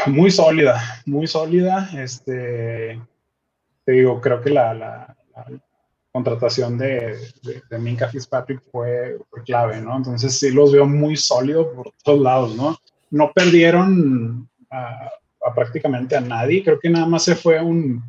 Muy 0.07 0.31
sólida, 0.31 0.81
muy 1.05 1.27
sólida. 1.27 1.91
Este, 1.99 2.99
te 3.85 3.93
digo, 3.93 4.23
creo 4.23 4.41
que 4.41 4.49
la 4.49 5.15
contratación 6.17 6.79
de, 6.79 7.15
de, 7.69 7.79
Minka 7.79 8.09
Fitzpatrick 8.09 8.63
fue, 8.73 9.19
clave, 9.45 9.83
¿no? 9.83 9.99
Entonces 9.99 10.39
sí 10.39 10.51
los 10.51 10.73
veo 10.73 10.87
muy 10.87 11.15
sólidos 11.15 11.67
por 11.75 11.93
todos 12.03 12.21
lados, 12.21 12.57
¿no? 12.57 12.75
No 13.11 13.33
perdieron 13.35 14.49
a, 14.71 15.11
prácticamente 15.55 16.17
a 16.17 16.23
nadie, 16.23 16.65
creo 16.65 16.81
que 16.81 16.89
nada 16.89 17.05
más 17.05 17.25
se 17.25 17.37
fue 17.37 17.61
un, 17.63 18.03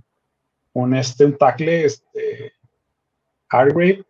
un, 0.72 0.96
este, 0.96 1.26
un 1.26 1.38
tackle, 1.38 1.84
este, 1.84 2.54
Hargrave, 3.50 4.06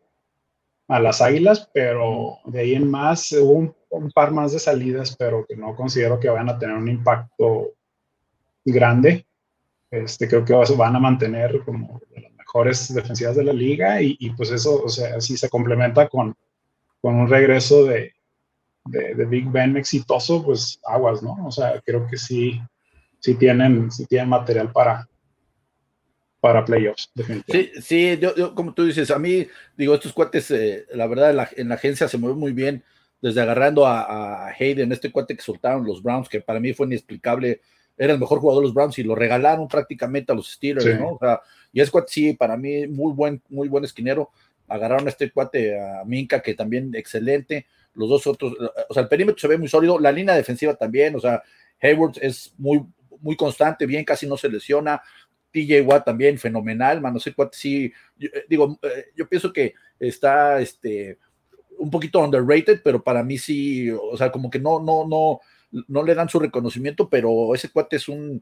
a 0.87 0.99
las 0.99 1.19
Águilas, 1.19 1.67
pero 1.73 2.37
de 2.45 2.59
ahí 2.59 2.75
en 2.75 2.91
más 2.91 3.31
hubo 3.31 3.73
un, 3.89 4.11
par 4.11 4.31
más 4.31 4.51
de 4.51 4.59
salidas, 4.59 5.15
pero 5.17 5.43
que 5.43 5.55
no 5.55 5.75
considero 5.75 6.19
que 6.19 6.29
vayan 6.29 6.49
a 6.49 6.59
tener 6.59 6.75
un 6.75 6.87
impacto 6.87 7.71
grande. 8.63 9.25
Este, 9.89 10.27
creo 10.27 10.45
que 10.45 10.53
van 10.75 10.95
a 10.95 10.99
mantener 10.99 11.61
como 11.65 11.99
mejores 12.47 12.93
defensivas 12.93 13.35
de 13.35 13.43
la 13.43 13.53
liga 13.53 14.01
y, 14.01 14.29
pues 14.35 14.51
eso, 14.51 14.81
o 14.83 14.89
sea, 14.89 15.19
si 15.19 15.35
se 15.35 15.49
complementa 15.49 16.07
con, 16.07 16.35
con 17.01 17.15
un 17.15 17.29
regreso 17.29 17.83
de, 17.85 18.13
de, 18.85 19.25
Big 19.25 19.49
Ben 19.51 19.75
exitoso, 19.75 20.43
pues 20.43 20.79
aguas, 20.85 21.21
¿no? 21.21 21.37
O 21.45 21.51
sea, 21.51 21.81
creo 21.85 22.07
que 22.07 22.17
sí, 22.17 22.61
sí 23.19 23.35
tienen, 23.35 23.91
sí 23.91 24.05
tienen 24.05 24.29
material 24.29 24.71
para, 24.71 25.07
para 26.39 26.63
playoffs. 26.63 27.11
Sí, 27.49 27.71
sí 27.81 28.17
yo, 28.17 28.55
como 28.55 28.73
tú 28.73 28.85
dices, 28.85 29.11
a 29.11 29.19
mí, 29.19 29.45
digo, 29.75 29.95
estos 29.95 30.13
cuates, 30.13 30.49
eh, 30.51 30.85
la 30.93 31.07
verdad, 31.07 31.31
en 31.31 31.37
la, 31.37 31.49
en 31.57 31.69
la, 31.69 31.75
agencia 31.75 32.07
se 32.07 32.17
mueve 32.17 32.37
muy 32.37 32.53
bien, 32.53 32.81
desde 33.21 33.41
agarrando 33.41 33.85
a, 33.85 34.47
a, 34.47 34.53
Hayden, 34.57 34.91
este 34.93 35.11
cuate 35.11 35.35
que 35.35 35.43
soltaron 35.43 35.85
los 35.85 36.01
Browns, 36.01 36.29
que 36.29 36.39
para 36.39 36.61
mí 36.61 36.73
fue 36.73 36.85
inexplicable, 36.85 37.61
era 37.97 38.13
el 38.13 38.19
mejor 38.19 38.39
jugador 38.39 38.61
de 38.61 38.67
los 38.67 38.73
Browns 38.73 38.99
y 38.99 39.03
lo 39.03 39.15
regalaron 39.15 39.67
prácticamente 39.67 40.31
a 40.31 40.35
los 40.35 40.51
Steelers, 40.51 40.99
¿no? 40.99 41.13
O 41.13 41.19
sea, 41.19 41.41
y 41.73 41.81
ese 41.81 41.91
cuate 41.91 42.11
sí, 42.11 42.33
para 42.33 42.55
mí, 42.55 42.87
muy 42.87 43.11
buen, 43.13 43.41
muy 43.49 43.67
buen 43.67 43.83
esquinero. 43.83 44.31
Agarraron 44.67 45.07
a 45.07 45.09
este 45.09 45.31
cuate 45.31 45.79
a 45.79 46.03
Minka, 46.05 46.41
que 46.41 46.53
también 46.53 46.93
excelente. 46.93 47.65
Los 47.93 48.09
dos 48.09 48.27
otros, 48.27 48.53
o 48.89 48.93
sea, 48.93 49.03
el 49.03 49.09
perímetro 49.09 49.39
se 49.39 49.47
ve 49.47 49.57
muy 49.57 49.67
sólido, 49.67 49.99
la 49.99 50.11
línea 50.11 50.35
defensiva 50.35 50.75
también, 50.75 51.15
o 51.15 51.19
sea, 51.19 51.41
Hayward 51.81 52.17
es 52.21 52.53
muy, 52.57 52.85
muy 53.21 53.35
constante, 53.35 53.85
bien, 53.87 54.05
casi 54.05 54.27
no 54.27 54.37
se 54.37 54.49
lesiona. 54.49 55.01
TJ 55.51 55.81
Watt 55.81 56.05
también, 56.05 56.37
fenomenal, 56.37 57.01
man, 57.01 57.13
no 57.13 57.19
sé 57.19 57.33
cuánto, 57.33 57.57
sí, 57.57 57.91
eh, 58.19 58.45
digo, 58.47 58.77
eh, 58.83 59.07
yo 59.15 59.27
pienso 59.27 59.51
que 59.51 59.73
está, 59.99 60.59
este, 60.59 61.17
un 61.79 61.89
poquito 61.89 62.19
underrated, 62.19 62.81
pero 62.83 63.03
para 63.03 63.23
mí 63.23 63.37
sí, 63.37 63.89
o 63.89 64.15
sea, 64.17 64.31
como 64.31 64.49
que 64.49 64.59
no, 64.59 64.79
no, 64.79 65.07
no, 65.07 65.39
no 65.87 66.03
le 66.03 66.15
dan 66.15 66.29
su 66.29 66.39
reconocimiento, 66.39 67.09
pero 67.09 67.53
ese 67.53 67.69
cuate 67.69 67.97
es 67.97 68.07
un, 68.07 68.41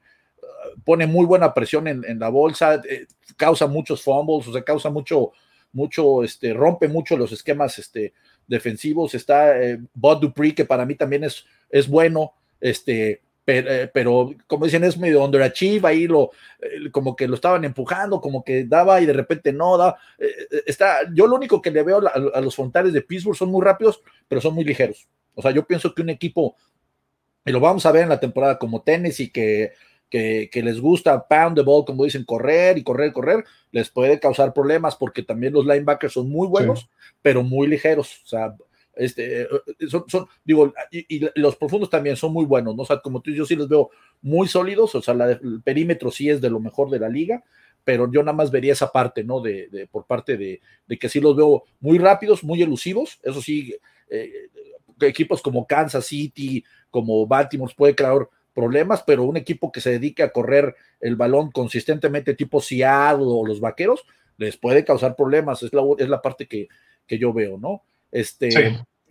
pone 0.84 1.08
muy 1.08 1.26
buena 1.26 1.54
presión 1.54 1.88
en, 1.88 2.20
la 2.20 2.30
bolsa, 2.30 2.82
eh, 2.90 3.06
causa 3.38 3.68
muchos 3.68 4.02
fumbles, 4.02 4.48
o 4.48 4.54
sea, 4.54 4.64
causa 4.64 4.90
mucho, 4.90 5.32
mucho, 5.72 6.24
este, 6.24 6.54
rompe 6.54 6.88
mucho 6.88 7.18
los 7.18 7.32
esquemas, 7.32 7.78
este, 7.80 8.14
defensivos. 8.48 9.16
Está 9.16 9.62
eh, 9.62 9.80
Bud 9.94 10.18
Dupree, 10.18 10.56
que 10.56 10.66
para 10.66 10.86
mí 10.86 10.96
también 10.96 11.24
es, 11.24 11.46
es 11.70 11.88
bueno, 11.88 12.34
este, 12.60 13.22
eh, 13.48 13.90
pero, 13.94 14.34
como 14.48 14.66
dicen, 14.66 14.84
es 14.84 14.98
medio 14.98 15.24
underachieve, 15.24 15.88
ahí 15.88 16.08
lo, 16.08 16.32
como 16.92 17.16
que 17.16 17.28
lo 17.28 17.36
estaban 17.36 17.64
empujando, 17.64 18.20
como 18.20 18.44
que 18.44 18.66
daba 18.66 19.02
y 19.02 19.06
de 19.06 19.14
repente 19.14 19.54
no 19.54 19.78
da. 19.78 19.98
está, 20.66 21.00
yo 21.14 21.28
lo 21.28 21.36
único 21.36 21.62
que 21.62 21.72
le 21.72 21.84
veo 21.84 22.02
a, 22.08 22.42
los 22.42 22.56
frontales 22.56 22.92
de 22.94 23.02
Pittsburgh 23.02 23.38
son 23.38 23.50
muy 23.50 23.64
rápidos, 23.64 24.02
pero 24.28 24.42
son 24.42 24.56
muy 24.56 24.64
ligeros. 24.64 25.08
O 25.36 25.42
sea, 25.42 25.52
yo 25.52 25.66
pienso 25.66 25.94
que 25.94 26.02
un 26.02 26.10
equipo, 26.10 26.56
y 27.46 27.52
lo 27.52 27.60
vamos 27.60 27.86
a 27.86 27.92
ver 27.92 28.04
en 28.04 28.10
la 28.10 28.20
temporada 28.20 28.58
como 28.58 28.82
Tennessee, 28.82 29.32
que 29.32 29.74
que, 30.10 30.62
les 30.64 30.80
gusta 30.80 31.28
pound 31.28 31.56
the 31.58 31.64
ball, 31.64 31.86
como 31.86 32.04
dicen, 32.04 32.24
correr 32.24 32.78
y 32.78 32.84
correr, 32.84 33.12
correr, 33.12 33.44
les 33.72 33.90
puede 33.90 34.20
causar 34.20 34.54
problemas 34.54 34.96
porque 34.96 35.24
también 35.24 35.54
los 35.54 35.66
linebackers 35.66 36.14
son 36.14 36.30
muy 36.30 36.48
buenos, 36.48 36.90
pero 37.22 37.44
muy 37.44 37.68
ligeros. 37.68 38.22
O 38.24 38.28
sea, 38.28 38.56
este, 38.96 39.42
eh, 39.42 39.48
son, 39.88 40.28
digo, 40.44 40.74
y, 40.92 41.28
los 41.36 41.56
profundos 41.58 41.90
también 41.90 42.16
son 42.16 42.32
muy 42.32 42.46
buenos, 42.46 42.76
¿no? 42.76 42.84
O 42.84 42.86
sea, 42.86 43.00
como 43.00 43.22
tú, 43.22 43.32
yo 43.32 43.46
sí 43.46 43.56
los 43.56 43.68
veo 43.68 43.90
muy 44.22 44.48
sólidos, 44.48 44.96
o 44.96 45.02
sea, 45.02 45.14
el 45.14 45.62
perímetro 45.64 46.12
sí 46.12 46.30
es 46.30 46.40
de 46.40 46.50
lo 46.50 46.60
mejor 46.60 46.90
de 46.90 47.00
la 47.00 47.10
liga, 47.10 47.44
pero 47.84 48.10
yo 48.12 48.24
nada 48.24 48.36
más 48.36 48.52
vería 48.52 48.74
esa 48.74 48.92
parte, 48.92 49.24
¿no? 49.24 49.42
De, 49.42 49.88
por 49.92 50.06
parte 50.06 50.38
de, 50.38 50.62
que 50.98 51.10
sí 51.10 51.20
los 51.20 51.36
veo 51.36 51.66
muy 51.82 51.98
rápidos, 51.98 52.44
muy 52.44 52.62
elusivos, 52.62 53.20
eso 53.24 53.42
sí, 53.42 53.76
eh, 54.10 54.50
equipos 55.02 55.42
como 55.42 55.66
Kansas 55.68 56.06
City, 56.06 56.64
como 56.90 57.28
Baltimore 57.28 57.74
puede 57.76 57.96
crear 57.96 58.28
problemas, 58.54 59.04
pero 59.04 59.24
un 59.24 59.38
equipo 59.38 59.72
que 59.72 59.82
se 59.82 59.92
dedique 59.92 60.24
a 60.24 60.32
correr 60.32 60.76
el 61.02 61.16
balón 61.16 61.52
consistentemente 61.52 62.34
tipo 62.34 62.62
Seattle 62.62 63.26
o 63.28 63.46
los 63.46 63.60
Vaqueros, 63.60 64.06
les 64.38 64.58
puede 64.58 64.84
causar 64.86 65.16
problemas, 65.16 65.62
es 65.62 65.74
la, 65.74 65.82
es 65.98 66.10
la 66.10 66.22
parte 66.22 66.48
que, 66.48 66.68
que 67.06 67.20
yo 67.20 67.34
veo, 67.34 67.58
¿no? 67.58 67.84
Este, 68.12 68.48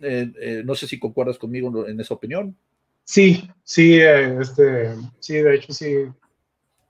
eh, 0.01 0.33
eh, 0.41 0.61
no 0.65 0.75
sé 0.75 0.87
si 0.87 0.99
concuerdas 0.99 1.37
conmigo 1.37 1.87
en 1.87 1.99
esa 1.99 2.15
opinión. 2.15 2.57
Sí, 3.03 3.47
sí, 3.63 3.99
eh, 3.99 4.39
este, 4.41 4.95
sí, 5.19 5.35
de 5.35 5.55
hecho 5.55 5.73
sí, 5.73 5.93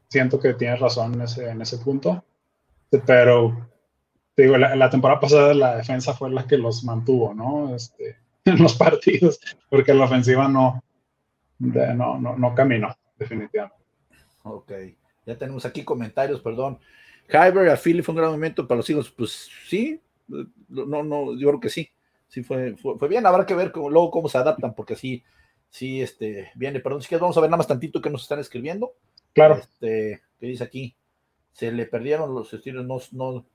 siento 0.08 0.40
que 0.40 0.54
tienes 0.54 0.80
razón 0.80 1.14
en 1.16 1.22
ese, 1.22 1.50
en 1.50 1.62
ese 1.62 1.78
punto, 1.80 2.24
pero 3.06 3.70
digo, 4.36 4.58
la, 4.58 4.76
la, 4.78 4.90
temporada 4.90 5.20
pasada 5.20 5.54
la 5.54 5.76
defensa 5.76 6.14
fue 6.14 6.30
la 6.30 6.48
que 6.48 6.58
los 6.58 6.86
mantuvo, 6.86 7.34
¿no? 7.34 7.76
Este, 7.76 8.16
en 8.54 8.62
los 8.62 8.76
partidos, 8.76 9.40
porque 9.70 9.94
la 9.94 10.06
ofensiva 10.06 10.48
no, 10.48 10.84
no, 11.60 12.20
no, 12.20 12.38
no 12.38 12.56
camino, 12.56 12.96
definitivamente. 13.18 13.76
Ok, 14.44 14.72
ya 15.26 15.38
tenemos 15.38 15.66
aquí 15.66 15.84
comentarios, 15.84 16.42
perdón. 16.42 16.80
Hyber 17.28 17.70
a 17.70 17.78
Philly 17.78 18.04
fue 18.04 18.14
un 18.14 18.18
gran 18.18 18.32
momento 18.32 18.68
para 18.68 18.78
los 18.78 18.90
hijos, 18.90 19.10
pues 19.10 19.50
sí, 19.68 20.00
no, 20.28 21.04
no, 21.04 21.36
yo 21.38 21.48
creo 21.48 21.60
que 21.60 21.70
sí, 21.70 21.90
sí 22.28 22.44
fue, 22.44 22.76
fue, 22.78 23.08
bien, 23.08 23.26
habrá 23.26 23.46
que 23.46 23.56
ver 23.56 23.72
cómo, 23.72 23.90
luego 23.90 24.12
cómo 24.12 24.30
se 24.30 24.38
adaptan, 24.38 24.76
porque 24.76 24.96
sí, 24.96 25.24
sí, 25.70 26.02
este, 26.02 26.52
viene, 26.56 26.80
perdón, 26.80 27.02
si 27.02 27.08
quieres 27.08 27.22
vamos 27.22 27.38
a 27.38 27.42
ver 27.42 27.50
nada 27.50 27.58
más 27.58 27.68
tantito 27.68 28.02
que 28.02 28.12
nos 28.12 28.22
están 28.22 28.40
escribiendo. 28.40 28.94
Claro. 29.34 29.56
Este, 29.56 30.22
¿qué 30.40 30.46
dice 30.46 30.64
aquí? 30.64 30.96
Se 31.52 31.72
le 31.72 31.86
perdieron 31.88 32.34
los 32.36 32.54
estilos, 32.54 32.86
no, 32.86 33.00
no, 33.12 33.46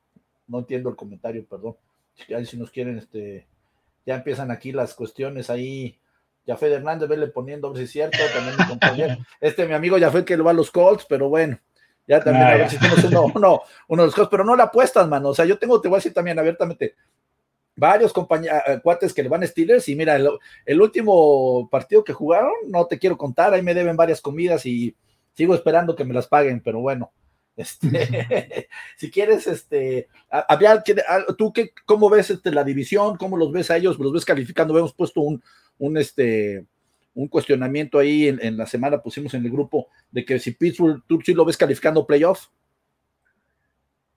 no 0.48 0.59
entiendo 0.59 0.90
el 0.90 0.96
comentario, 0.96 1.46
perdón. 1.46 1.76
Si 2.44 2.57
nos 2.57 2.70
quieren, 2.70 2.98
este, 2.98 3.46
ya 4.06 4.16
empiezan 4.16 4.50
aquí 4.50 4.72
las 4.72 4.94
cuestiones 4.94 5.50
ahí. 5.50 5.98
Jafet 6.46 6.72
Hernández, 6.72 7.08
verle 7.08 7.28
poniendo, 7.28 7.68
a 7.68 7.70
ver 7.70 7.78
si 7.78 7.84
es 7.84 7.90
cierto, 7.90 8.18
también 8.34 8.56
mi 8.58 8.66
compañero, 8.66 9.16
este 9.40 9.66
mi 9.66 9.74
amigo 9.74 9.98
Jafet 9.98 10.24
que 10.24 10.36
lo 10.36 10.44
va 10.44 10.50
a 10.50 10.54
los 10.54 10.70
Colts, 10.70 11.06
pero 11.08 11.28
bueno, 11.28 11.58
ya 12.08 12.24
también 12.24 12.46
a 12.46 12.54
ver 12.54 12.70
si 12.70 12.78
tenemos 12.78 13.04
uno, 13.04 13.60
uno, 13.88 14.02
de 14.02 14.06
los 14.06 14.14
Colts, 14.14 14.30
pero 14.30 14.42
no 14.42 14.56
la 14.56 14.64
apuestas, 14.64 15.06
mano, 15.06 15.28
o 15.28 15.34
sea, 15.34 15.44
yo 15.44 15.58
tengo, 15.58 15.80
te 15.80 15.88
voy 15.88 15.96
a 15.96 15.98
decir 15.98 16.14
también 16.14 16.38
abiertamente, 16.38 16.96
varios 17.76 18.12
compañeros, 18.12 18.60
cuates 18.82 19.14
que 19.14 19.22
le 19.22 19.28
van 19.28 19.42
a 19.42 19.46
Steelers 19.46 19.88
y 19.88 19.96
mira, 19.96 20.16
el, 20.16 20.80
último 20.80 21.68
partido 21.70 22.02
que 22.02 22.12
jugaron, 22.12 22.52
no 22.66 22.86
te 22.86 22.98
quiero 22.98 23.16
contar, 23.16 23.54
ahí 23.54 23.62
me 23.62 23.74
deben 23.74 23.96
varias 23.96 24.20
comidas 24.20 24.66
y 24.66 24.96
sigo 25.34 25.54
esperando 25.54 25.94
que 25.94 26.04
me 26.04 26.14
las 26.14 26.26
paguen, 26.26 26.60
pero 26.62 26.80
bueno, 26.80 27.12
este, 27.56 28.68
si 28.96 29.10
quieres, 29.10 29.46
este, 29.46 30.08
había, 30.30 30.82
tú 31.36 31.52
qué, 31.52 31.72
cómo 31.84 32.08
ves 32.08 32.30
este, 32.30 32.52
la 32.52 32.64
división, 32.64 33.16
cómo 33.16 33.36
los 33.36 33.52
ves 33.52 33.70
a 33.70 33.76
ellos, 33.76 33.98
los 33.98 34.12
ves 34.12 34.24
calificando, 34.24 34.76
hemos 34.78 34.94
puesto 34.94 35.20
un, 35.20 35.42
un, 35.78 35.96
este, 35.96 36.64
un 37.14 37.28
cuestionamiento 37.28 37.98
ahí 37.98 38.28
en, 38.28 38.56
la 38.56 38.66
semana, 38.66 39.02
pusimos 39.02 39.34
en 39.34 39.44
el 39.44 39.50
grupo 39.50 39.88
de 40.10 40.24
que 40.24 40.38
si 40.38 40.52
Pittsburgh, 40.52 41.02
tú 41.06 41.20
sí 41.24 41.34
lo 41.34 41.44
ves 41.44 41.56
calificando 41.56 42.06
playoff. 42.06 42.46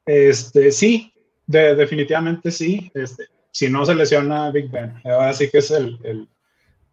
Este, 0.06 0.72
sí, 0.72 1.14
definitivamente 1.46 2.52
sí. 2.52 2.92
Este, 2.94 3.26
si 3.52 3.70
no 3.70 3.86
se 3.86 3.96
lesiona 3.96 4.52
Big 4.52 4.70
Ben, 4.70 4.94
ahora 5.06 5.34
sí 5.34 5.50
que 5.50 5.60
es 5.60 5.72
el, 5.72 6.28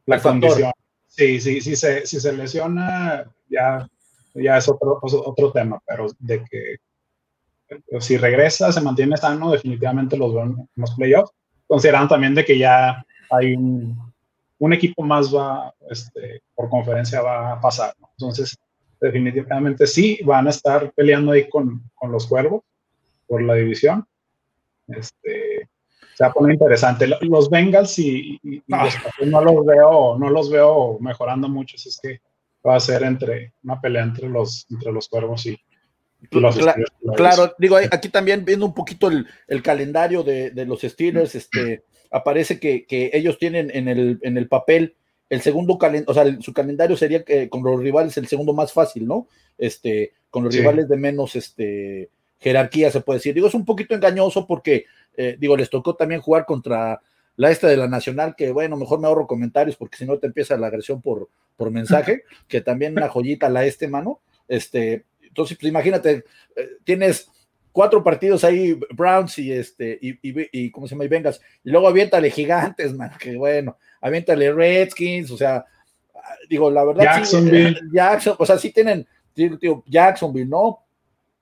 la 0.07 0.21
condición. 0.21 0.73
Sí, 1.07 1.41
sí, 1.41 1.61
sí, 1.61 1.75
se, 1.75 2.07
si 2.07 2.21
se 2.21 2.33
lesiona, 2.33 3.31
ya, 3.49 3.89
ya 4.35 4.57
es 4.57 4.69
otro, 4.69 4.99
otro 5.03 5.53
tema, 5.53 5.81
pero 5.87 6.07
de 6.19 6.45
que 6.45 6.77
si 8.01 8.17
regresa, 8.17 8.73
se 8.73 8.81
mantiene 8.81 9.17
sano, 9.17 9.53
definitivamente 9.53 10.17
los 10.17 10.35
veo 10.35 10.45
en 10.45 10.69
los 10.77 10.95
playoffs, 10.95 11.33
considerando 11.67 12.09
también 12.09 12.35
de 12.35 12.45
que 12.45 12.59
ya 12.59 13.05
hay 13.31 13.55
un, 13.55 13.97
un 14.59 14.73
equipo 14.73 15.03
más 15.03 15.35
va, 15.35 15.73
este, 15.89 16.43
por 16.55 16.69
conferencia 16.69 17.23
va 17.23 17.53
a 17.53 17.61
pasar. 17.61 17.95
Entonces, 18.19 18.57
definitivamente 19.01 19.87
sí, 19.87 20.21
van 20.25 20.47
a 20.47 20.51
estar 20.51 20.93
peleando 20.93 21.33
ahí 21.33 21.49
con, 21.49 21.83
con 21.95 22.13
los 22.13 22.27
cuervos 22.27 22.63
por 23.27 23.43
la 23.43 23.55
división. 23.55 24.05
Este, 24.89 25.69
se 26.15 26.25
va 26.25 26.31
a 26.31 26.33
poner 26.33 26.55
interesante. 26.55 27.07
Los 27.23 27.49
Bengals 27.49 27.99
y, 27.99 28.41
ah. 28.73 28.89
no 29.25 29.43
los 29.43 29.65
veo, 29.65 30.19
no 30.19 30.29
los 30.29 30.51
veo 30.51 30.99
mejorando 31.01 31.49
mucho, 31.49 31.77
es 31.77 31.99
que 32.03 32.21
va 32.67 32.77
a 32.77 32.81
ser 32.81 33.03
entre 33.03 33.53
una 33.65 33.81
pelea 33.81 34.03
entre 34.03 34.29
los, 34.29 34.67
entre 34.71 34.93
los 34.93 35.09
cuervos 35.09 35.47
y, 35.47 35.59
los 36.33 36.59
claro, 37.17 37.55
digo, 37.59 37.77
aquí 37.91 38.11
también 38.11 38.45
viendo 38.45 38.67
un 38.67 38.75
poquito 38.75 39.09
el, 39.09 39.27
el 39.49 39.63
calendario 39.63 40.23
de, 40.23 40.51
de, 40.51 40.67
los 40.67 40.83
Steelers, 40.83 41.35
este, 41.35 41.85
aparece 42.11 42.61
que, 42.61 42.85
ellos 43.15 43.39
tienen 43.39 43.71
en 43.73 43.89
el, 43.89 44.19
en 44.23 44.37
el 44.37 44.49
papel 44.49 44.97
el 45.31 45.41
segundo 45.41 45.79
calendario, 45.79 46.11
o 46.11 46.15
sea, 46.15 46.41
su 46.41 46.53
calendario 46.53 46.97
sería 46.97 47.25
que 47.25 47.49
con 47.49 47.63
los 47.63 47.81
rivales 47.81 48.17
el 48.17 48.27
segundo 48.27 48.53
más 48.53 48.73
fácil, 48.73 49.07
¿no? 49.07 49.29
Este, 49.57 50.13
con 50.29 50.45
los 50.45 50.55
rivales 50.55 50.89
de 50.89 50.97
menos, 50.97 51.37
este, 51.37 52.11
jerarquía, 52.41 52.91
se 52.91 53.01
puede 53.01 53.19
decir. 53.19 53.35
Digo, 53.35 53.47
es 53.47 53.55
un 53.55 53.65
poquito 53.65 53.95
engañoso 53.95 54.47
porque, 54.47 54.87
eh, 55.17 55.37
digo, 55.39 55.57
les 55.57 55.71
tocó 55.71 55.95
también 55.95 56.21
jugar 56.21 56.47
contra 56.47 57.01
la 57.41 57.51
esta 57.51 57.69
de 57.69 57.79
la 57.79 57.89
Nacional, 57.89 58.35
que 58.37 58.53
bueno, 58.53 58.77
mejor 58.77 59.01
me 59.01 59.07
ahorro 59.07 59.27
comentarios 59.27 59.75
porque 59.75 59.97
si 59.97 60.05
no 60.05 60.19
te 60.19 60.27
empieza 60.27 60.59
la 60.59 60.67
agresión 60.67 61.01
por, 61.01 61.31
por 61.57 61.71
mensaje, 61.71 62.25
que 62.49 62.61
también 62.61 62.93
una 62.93 63.09
joyita 63.09 63.49
la 63.49 63.65
este, 63.65 63.89
mano. 63.89 64.21
Este, 64.47 65.07
entonces, 65.23 65.57
pues 65.59 65.71
imagínate, 65.71 66.25
eh, 66.55 66.69
tienes 66.85 67.31
cuatro 67.73 68.05
partidos 68.05 68.45
ahí, 68.45 68.79
Browns 68.91 69.39
y 69.39 69.53
este, 69.53 69.99
y, 70.03 70.19
y, 70.23 70.71
¿cómo 70.71 70.87
se 70.87 70.95
llama? 70.95 71.07
Y 71.07 71.09
vengas, 71.09 71.41
y 71.65 71.71
luego 71.71 71.89
aviéntale 71.89 72.31
gigantes, 72.31 72.93
man, 72.93 73.13
que 73.19 73.35
bueno, 73.37 73.79
aviéntale 74.03 74.53
Redskins, 74.53 75.31
o 75.31 75.39
sea, 75.39 75.65
digo, 76.47 76.71
la 76.71 76.85
verdad, 76.85 77.05
Jacksonville. 77.05 77.75
Sí, 77.75 77.87
Jackson, 77.91 78.37
o 78.39 78.45
sea, 78.45 78.59
sí 78.59 78.71
tienen, 78.71 79.07
tío, 79.33 79.83
Jacksonville, 79.87 80.51
¿no? 80.51 80.81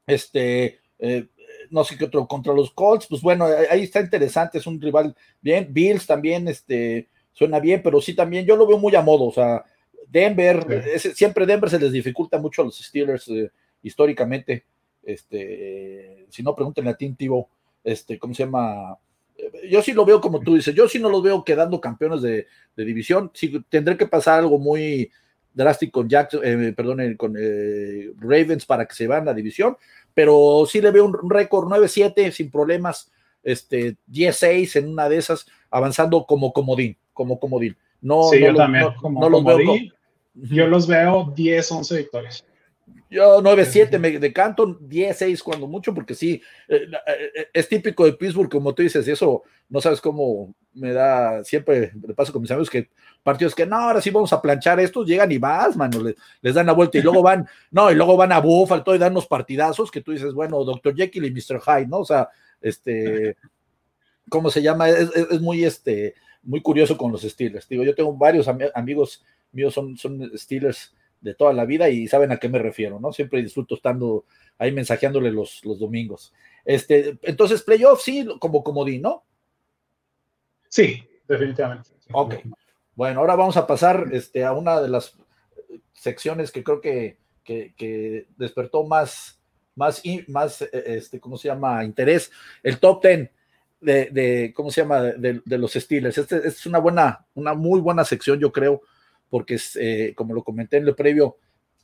Este, 0.07 0.79
eh, 1.01 1.27
no 1.71 1.85
sé 1.85 1.97
qué 1.97 2.05
otro, 2.05 2.27
contra 2.27 2.53
los 2.53 2.71
Colts, 2.73 3.07
pues 3.07 3.23
bueno, 3.23 3.47
ahí 3.71 3.83
está 3.83 4.01
interesante, 4.01 4.59
es 4.59 4.67
un 4.67 4.81
rival 4.81 5.15
bien, 5.41 5.69
Bills 5.71 6.07
también, 6.07 6.49
este, 6.49 7.09
suena 7.33 7.61
bien, 7.61 7.83
pero 7.83 8.01
sí 8.01 8.15
también, 8.15 8.45
yo 8.45 8.57
lo 8.57 8.67
veo 8.67 8.79
muy 8.79 8.95
a 8.95 9.03
modo, 9.03 9.25
o 9.25 9.33
sea, 9.33 9.65
Denver, 10.09 10.85
siempre 10.99 11.47
Denver 11.47 11.69
se 11.69 11.79
les 11.79 11.93
dificulta 11.93 12.39
mucho 12.39 12.63
a 12.63 12.65
los 12.65 12.79
Steelers 12.79 13.29
eh, 13.29 13.51
históricamente, 13.83 14.65
este, 15.03 16.27
si 16.31 16.43
no, 16.43 16.55
pregúntenle 16.55 16.91
a 16.91 16.97
Tim 16.97 17.15
Tebow, 17.15 17.49
este, 17.85 18.19
¿cómo 18.19 18.35
se 18.35 18.45
llama? 18.45 18.99
Yo 19.71 19.83
sí 19.83 19.93
lo 19.93 20.05
veo 20.05 20.21
como 20.21 20.41
tú 20.41 20.57
dices, 20.57 20.75
yo 20.75 20.89
sí 20.89 20.99
no 20.99 21.09
los 21.09 21.23
veo 21.23 21.45
quedando 21.45 21.81
campeones 21.81 22.23
de, 22.23 22.47
división, 22.77 23.31
sí 23.35 23.65
tendré 23.69 23.97
que 23.97 24.07
pasar 24.07 24.41
algo 24.41 24.59
muy 24.59 25.11
drástico 25.53 26.01
con 26.01 26.09
Jackson, 26.09 26.41
eh, 26.45 26.73
perdón, 26.77 27.17
con 27.17 27.35
eh, 27.39 28.13
Ravens 28.19 28.65
para 28.65 28.87
que 28.87 28.95
se 28.95 29.07
van 29.07 29.23
a 29.23 29.27
la 29.27 29.35
división, 29.35 29.77
pero 30.19 30.65
sí 30.69 30.81
le 30.81 30.91
veo 30.91 31.05
un, 31.05 31.31
récord 31.31 31.69
9-7 31.69 32.33
sin 32.33 32.51
problemas, 32.51 33.09
este 33.41 33.99
10-6 34.11 34.75
en 34.81 34.89
una 34.89 35.09
de 35.09 35.17
esas, 35.17 35.47
avanzando 35.71 36.27
como 36.27 36.53
comodín, 36.53 36.97
como 37.13 37.39
comodín. 37.39 37.77
No, 38.01 38.25
sí, 38.25 38.41
no 38.41 38.47
yo 38.49 38.55
también, 38.57 38.89
como 39.01 39.29
los 39.29 39.45
veo 39.45 39.77
yo 40.35 40.67
los 40.67 40.89
veo 40.89 41.33
10-11 41.37 41.97
victorias. 41.99 42.45
Yo 43.09 43.41
9-7 43.41 43.97
me 44.01 44.19
decanto, 44.19 44.67
10-6 44.81 45.41
cuando 45.41 45.69
mucho, 45.69 45.95
porque 45.95 46.17
sí, 46.17 46.43
eh, 46.67 46.89
eh, 47.07 47.47
es 47.53 47.69
típico 47.69 48.05
de 48.05 48.15
Pittsburgh, 48.15 48.51
como 48.51 48.75
tú 48.75 48.83
dices, 48.83 49.07
y 49.07 49.13
eso 49.13 49.45
no 49.69 49.81
sabes 49.81 50.01
cómo 50.01 50.53
me 50.75 50.93
da, 50.93 51.45
siempre 51.45 51.93
le 52.09 52.15
paso 52.15 52.33
con 52.33 52.43
mis 52.43 52.51
amigos 52.51 52.71
que 52.71 52.91
partidos 53.23 53.55
que 53.55 53.67
no, 53.67 53.77
ahora 53.77 54.01
sí 54.01 54.11
vamos 54.11 54.33
a 54.33 54.41
planchar 54.41 54.81
estos, 54.81 55.07
llegan 55.07 55.31
y 55.31 55.39
vas, 55.39 55.77
mano, 55.77 56.03
les, 56.41 56.55
dan 56.55 56.67
la 56.67 56.73
vuelta 56.73 56.99
y 56.99 57.03
luego 57.03 57.23
van, 57.23 57.47
no, 57.71 57.91
y 57.91 57.95
luego 57.95 58.17
van 58.17 58.33
a 58.33 58.41
Buffalo 58.41 58.95
y 58.95 58.99
dan 58.99 59.13
unos 59.13 59.27
partidazos 59.27 59.91
que 59.91 60.01
tú 60.01 60.13
dices, 60.13 60.33
bueno, 60.33 60.65
Dr. 60.65 60.95
Jekyll 60.95 61.27
y 61.27 61.31
Mr. 61.31 61.61
Hyde, 61.61 61.87
¿no? 61.89 61.99
O 61.99 62.05
sea, 62.05 62.29
este, 62.61 63.37
¿cómo 64.29 64.51
se 64.51 64.63
llama? 64.63 64.89
Es, 64.89 65.41
muy, 65.41 65.65
este, 65.65 66.15
muy 66.43 66.63
curioso 66.63 66.97
con 66.97 67.13
los 67.13 67.23
Steelers. 67.23 67.69
Digo, 67.69 67.85
yo 67.85 67.95
tengo 67.95 68.13
varios 68.15 68.49
amigos 68.49 69.25
míos 69.53 69.75
son, 69.75 69.97
son 69.97 70.31
Steelers 70.37 70.95
de 71.21 71.35
toda 71.35 71.53
la 71.53 71.65
vida 71.65 71.89
y 71.89 72.07
saben 72.07 72.31
a 72.33 72.37
qué 72.37 72.49
me 72.49 72.59
refiero, 72.59 73.01
¿no? 73.01 73.13
Siempre 73.13 73.43
disfruto 73.43 73.75
estando 73.75 74.25
ahí 74.57 74.73
mensajeándole 74.73 75.31
los, 75.31 75.65
los 75.65 75.79
domingos. 75.79 76.33
Este, 76.65 77.19
entonces, 77.23 77.63
playoff 77.63 78.03
sí, 78.03 78.27
como 78.39 78.63
comodín, 78.63 79.03
¿no? 79.03 79.25
Sí, 80.69 81.03
definitivamente. 81.27 81.91
Ok. 82.13 82.35
Bueno, 82.99 83.21
ahora 83.21 83.37
vamos 83.37 83.57
a 83.57 83.65
pasar 83.65 84.09
este, 84.11 84.45
a 84.45 84.53
una 84.53 84.81
de 84.81 84.89
las 84.89 85.17
secciones 85.93 86.51
que 86.51 86.65
creo 86.65 86.81
que, 86.81 87.17
despertó 88.37 88.83
más, 88.83 89.41
más, 89.77 90.03
más 90.27 90.63
este, 90.63 91.21
¿cómo 91.21 91.37
se 91.37 91.47
llama? 91.47 91.85
Interés, 91.85 92.33
el 92.61 92.81
top 92.81 93.01
ten 93.01 93.31
de, 93.81 94.53
¿cómo 94.53 94.73
se 94.73 94.81
llama? 94.81 95.01
De, 95.01 95.41
los 95.47 95.75
Steelers. 95.75 96.19
Este 96.19 96.49
es 96.49 96.67
una 96.67 96.81
buena, 96.81 97.25
una 97.35 97.55
muy 97.55 97.81
buena 97.81 98.05
sección, 98.05 98.41
yo 98.41 98.51
creo, 98.51 98.83
porque 99.31 99.61
eh, 99.77 100.13
como 100.17 100.35
lo 100.35 100.43
comenté 100.43 100.79
en 100.79 100.89
el 100.89 100.97
previo, 100.97 101.37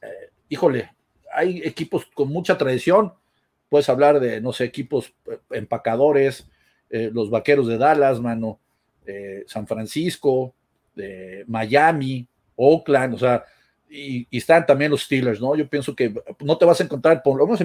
eh, 0.03 0.33
híjole, 0.49 0.91
hay 1.33 1.59
equipos 1.59 2.07
con 2.13 2.29
mucha 2.29 2.59
tradición, 2.59 3.13
puedes 3.69 3.89
hablar 3.89 4.19
de, 4.19 4.41
no 4.41 4.53
sé, 4.53 4.65
equipos 4.65 5.15
eh, 5.31 5.39
empacadores, 5.51 6.51
los 6.91 7.31
Vaqueros 7.31 7.69
de 7.69 7.79
Dallas, 7.79 8.21
mano, 8.21 8.59
San 9.47 9.67
Francisco, 9.67 10.55
Miami, 11.47 12.27
Oakland, 12.57 13.15
o 13.15 13.19
sea, 13.19 13.45
y, 13.89 14.27
están 14.37 14.67
también 14.67 14.91
los 14.91 15.03
Steelers, 15.03 15.41
¿no? 15.41 15.55
Yo 15.57 15.69
pienso 15.69 15.95
que 15.95 16.15
no 16.41 16.59
te 16.59 16.65
vas 16.65 16.81
a 16.81 16.85
encontrar, 16.85 17.23
por 17.23 17.37
lo 17.39 17.47
menos 17.47 17.61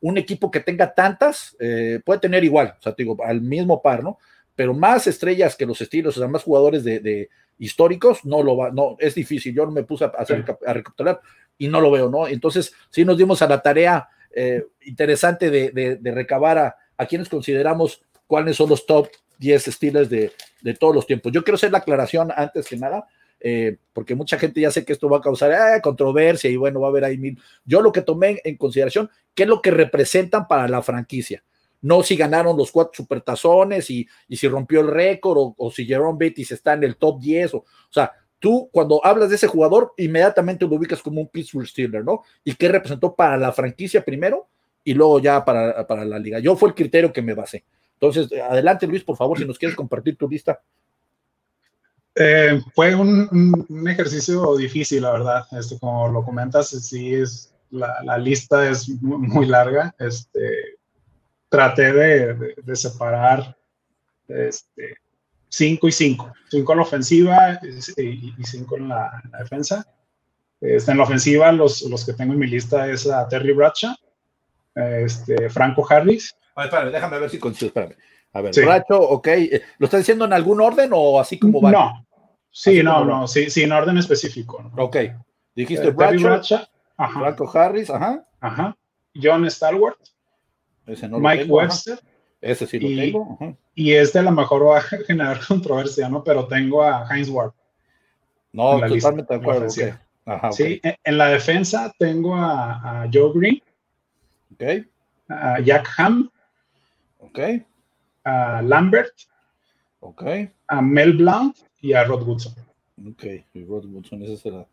un 0.00 0.18
equipo 0.18 0.50
que 0.50 0.60
tenga 0.60 0.92
tantas, 0.94 1.56
puede 2.04 2.20
tener 2.20 2.44
igual, 2.44 2.74
o 2.78 2.82
sea, 2.82 2.92
te 2.92 3.02
digo, 3.02 3.16
al 3.24 3.40
mismo 3.40 3.80
par, 3.80 4.02
¿no? 4.02 4.18
Pero 4.54 4.74
más 4.74 5.06
estrellas 5.06 5.56
que 5.56 5.66
los 5.66 5.78
Steelers, 5.78 6.16
o 6.16 6.20
sea, 6.20 6.28
más 6.28 6.42
jugadores 6.42 6.84
de, 6.84 7.28
históricos, 7.58 8.24
no 8.24 8.42
lo 8.42 8.56
va, 8.56 8.70
no, 8.70 8.96
es 8.98 9.14
difícil. 9.14 9.54
Yo 9.54 9.66
no 9.66 9.72
me 9.72 9.84
puse 9.84 10.04
a, 10.04 10.08
hacer, 10.08 10.44
a 10.66 10.72
recapitular 10.72 11.20
y 11.58 11.68
no 11.68 11.80
lo 11.80 11.90
veo, 11.90 12.08
¿no? 12.08 12.26
Entonces, 12.26 12.72
sí 12.90 13.04
nos 13.04 13.18
dimos 13.18 13.42
a 13.42 13.46
la 13.46 13.62
tarea 13.62 14.08
eh, 14.32 14.64
interesante 14.82 15.50
de, 15.50 15.98
recabar 16.02 16.58
a, 16.96 17.06
quienes 17.06 17.28
consideramos 17.28 18.02
cuáles 18.26 18.56
son 18.56 18.68
los 18.68 18.86
top 18.86 19.08
10 19.40 19.68
estilos 19.68 20.08
de, 20.10 20.30
todos 20.78 20.94
los 20.94 21.06
tiempos. 21.06 21.32
Yo 21.32 21.42
quiero 21.42 21.56
hacer 21.56 21.72
la 21.72 21.78
aclaración 21.78 22.30
antes 22.36 22.68
que 22.68 22.76
nada, 22.76 23.08
eh, 23.40 23.78
porque 23.94 24.14
mucha 24.14 24.38
gente 24.38 24.60
ya 24.60 24.70
sé 24.70 24.84
que 24.84 24.92
esto 24.92 25.08
va 25.08 25.16
a 25.16 25.22
causar 25.22 25.50
eh, 25.50 25.80
controversia 25.80 26.50
y 26.50 26.56
bueno, 26.56 26.80
va 26.80 26.88
a 26.88 26.90
haber 26.90 27.04
ahí 27.04 27.16
mil. 27.16 27.40
Yo 27.64 27.80
lo 27.80 27.90
que 27.90 28.02
tomé 28.02 28.40
en 28.44 28.56
consideración, 28.58 29.10
¿qué 29.34 29.44
es 29.44 29.48
lo 29.48 29.62
que 29.62 29.70
representan 29.70 30.46
para 30.46 30.68
la 30.68 30.82
franquicia? 30.82 31.42
no 31.82 32.02
si 32.02 32.14
ganaron 32.14 32.58
los 32.58 32.70
cuatro 32.70 32.92
supertazones 32.94 33.88
y, 33.88 34.06
y 34.28 34.36
si 34.36 34.46
rompió 34.48 34.80
el 34.80 34.88
récord 34.88 35.54
o, 35.56 35.70
si 35.70 35.86
Jerome 35.86 36.18
Bettis 36.18 36.52
está 36.52 36.74
en 36.74 36.84
el 36.84 36.96
top 36.96 37.20
10. 37.20 37.54
O, 37.54 37.56
o 37.58 37.64
sea, 37.88 38.12
tú 38.38 38.68
cuando 38.70 39.00
hablas 39.02 39.30
de 39.30 39.36
ese 39.36 39.46
jugador, 39.46 39.94
inmediatamente 39.96 40.66
lo 40.66 40.76
ubicas 40.76 41.00
como 41.00 41.22
un 41.22 41.28
Pittsburgh 41.28 41.66
Steeler, 41.66 42.04
¿no? 42.04 42.22
Y 42.44 42.54
qué 42.54 42.68
representó 42.68 43.14
para 43.14 43.38
la 43.38 43.50
franquicia 43.52 44.04
primero 44.04 44.48
y 44.84 44.92
luego 44.92 45.20
ya 45.20 45.42
para, 45.42 45.86
para 45.86 46.04
la 46.04 46.18
liga. 46.18 46.38
Yo 46.38 46.54
fue 46.54 46.68
el 46.68 46.74
criterio 46.74 47.12
que 47.12 47.22
me 47.22 47.32
basé. 47.32 47.64
Entonces, 48.00 48.40
adelante 48.40 48.86
Luis, 48.86 49.04
por 49.04 49.16
favor, 49.16 49.38
si 49.38 49.44
nos 49.44 49.58
quieres 49.58 49.76
compartir 49.76 50.16
tu 50.16 50.26
lista. 50.26 50.58
Eh, 52.14 52.60
fue 52.74 52.94
un, 52.94 53.86
ejercicio 53.86 54.56
difícil, 54.56 55.02
la 55.02 55.12
verdad. 55.12 55.46
Este, 55.52 55.78
como 55.78 56.08
lo 56.08 56.24
comentas, 56.24 56.70
sí 56.70 57.14
es 57.14 57.54
la, 57.70 58.16
lista 58.16 58.68
es 58.68 58.88
muy, 59.02 59.46
larga. 59.46 59.94
Este, 59.98 60.78
traté 61.50 61.92
de, 61.92 62.76
separar 62.76 63.54
este, 64.28 64.96
cinco 65.48 65.86
y 65.86 65.92
cinco. 65.92 66.32
Cinco 66.50 66.72
en 66.72 66.78
la 66.78 66.84
ofensiva 66.84 67.60
y, 67.62 68.44
cinco 68.44 68.78
en 68.78 68.88
la, 68.88 69.22
defensa. 69.38 69.86
Este, 70.58 70.90
en 70.90 70.98
la 70.98 71.04
ofensiva, 71.04 71.52
los, 71.52 72.04
que 72.06 72.14
tengo 72.14 72.32
en 72.32 72.38
mi 72.38 72.46
lista 72.46 72.90
es 72.90 73.06
Terry 73.28 73.52
Bradshaw, 73.52 73.94
este, 74.74 75.50
Franco 75.50 75.86
Harris. 75.88 76.34
A 76.54 76.62
ver, 76.62 76.66
espérame, 76.66 76.92
déjame 76.92 77.18
ver 77.18 77.30
si 77.30 77.38
consigo, 77.38 77.68
espérame. 77.68 77.96
A 78.32 78.40
ver, 78.42 78.54
Bradshaw, 78.54 79.02
ok. 79.02 79.28
¿Lo 79.78 79.86
está 79.86 79.98
diciendo 79.98 80.24
en 80.24 80.32
algún 80.32 80.60
orden 80.60 80.90
o 80.92 81.20
así 81.20 81.38
como 81.38 81.60
va? 81.60 81.70
No, 81.70 82.06
sí, 82.50 82.82
no, 82.82 83.04
no, 83.04 83.26
sí, 83.26 83.50
sí, 83.50 83.62
en 83.62 83.72
orden 83.72 83.98
específico. 83.98 84.70
Ok. 84.76 84.96
Dijiste 85.54 85.88
eh, 85.88 85.90
Bradshaw, 85.90 86.40
Franco 87.12 87.50
Harris, 87.52 87.90
ajá. 87.90 88.24
Ajá. 88.40 88.76
John 89.20 89.50
Stalwart. 89.50 89.98
Mike 90.86 91.44
Webster. 91.44 91.98
Ese 92.40 92.66
sí 92.66 92.78
lo 92.78 92.88
y, 92.88 92.96
tengo. 92.96 93.56
Y 93.74 93.92
este 93.92 94.18
a 94.18 94.22
lo 94.22 94.30
mejor 94.30 94.66
va 94.66 94.78
a 94.78 94.80
generar 94.80 95.40
controversia, 95.46 96.08
¿no? 96.08 96.24
Pero 96.24 96.46
tengo 96.46 96.82
a 96.82 97.06
Heinz 97.10 97.28
Ward. 97.28 97.52
No, 98.52 98.80
totalmente 98.80 99.34
de 99.34 99.40
acuerdo. 99.40 99.70
Sí, 99.70 100.80
en, 100.82 101.18
la 101.18 101.28
defensa 101.28 101.92
tengo 101.98 102.34
a, 102.34 103.08
Joe 103.12 103.32
Green. 103.34 103.62
Ok. 104.52 104.86
A 105.28 105.60
Jack 105.60 105.88
Ham. 105.98 106.30
Ok. 107.30 107.38
A 108.24 108.62
Lambert. 108.62 109.12
Ok. 110.00 110.24
A 110.68 110.82
Mel 110.82 111.14
Blount 111.14 111.56
y 111.80 111.92
a 111.92 112.04
Rod 112.04 112.26
Woodson. 112.26 112.54
Ok, 113.08 113.24
y 113.54 113.64
Rod 113.64 113.86
Woodson, 113.86 114.22
ese 114.22 114.36
será. 114.36 114.66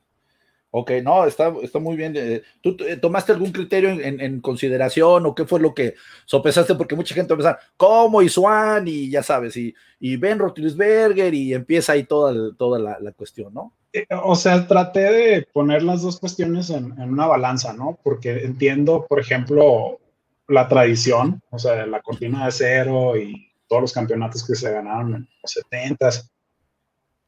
Ok, 0.69 0.91
no, 1.01 1.25
está, 1.25 1.53
está 1.63 1.79
muy 1.79 1.95
bien. 1.95 2.13
Eh, 2.15 2.41
¿Tú 2.61 2.75
tomaste 3.01 3.31
algún 3.31 3.51
criterio 3.51 3.89
en, 3.89 4.41
consideración 4.41 5.25
o 5.25 5.33
qué 5.33 5.45
fue 5.45 5.61
lo 5.61 5.73
que 5.73 5.95
sopesaste? 6.25 6.75
Porque 6.75 6.95
mucha 6.95 7.15
gente 7.15 7.33
va 7.33 7.35
a 7.35 7.37
pensar, 7.37 7.59
¿cómo? 7.77 8.21
Y 8.21 8.27
Swan, 8.27 8.85
y 8.87 9.09
ya 9.09 9.23
sabes, 9.23 9.55
y, 9.55 9.73
y 9.99 10.17
Ben 10.17 10.39
Roethlisberger, 10.39 11.33
y 11.33 11.53
empieza 11.53 11.93
ahí 11.93 12.03
toda, 12.03 12.53
toda 12.57 12.79
la, 12.79 13.11
cuestión, 13.13 13.53
¿no? 13.53 13.73
Eh, 13.93 14.05
o 14.23 14.35
sea, 14.35 14.67
traté 14.67 14.99
de 14.99 15.47
poner 15.53 15.83
las 15.83 16.01
dos 16.01 16.19
cuestiones 16.19 16.69
en, 16.69 16.91
una 17.01 17.27
balanza, 17.27 17.71
¿no? 17.71 17.97
Porque 18.03 18.43
entiendo, 18.43 19.05
por 19.07 19.21
ejemplo, 19.21 19.99
la 20.47 20.67
tradición, 20.67 21.41
o 21.49 21.59
sea, 21.59 21.85
la 21.85 22.01
cortina 22.01 22.45
de 22.45 22.51
cero 22.51 23.17
y 23.17 23.51
todos 23.67 23.81
los 23.81 23.93
campeonatos 23.93 24.45
que 24.45 24.55
se 24.55 24.71
ganaron 24.71 25.15
en 25.15 25.29
los 25.41 25.51
70 25.51 26.09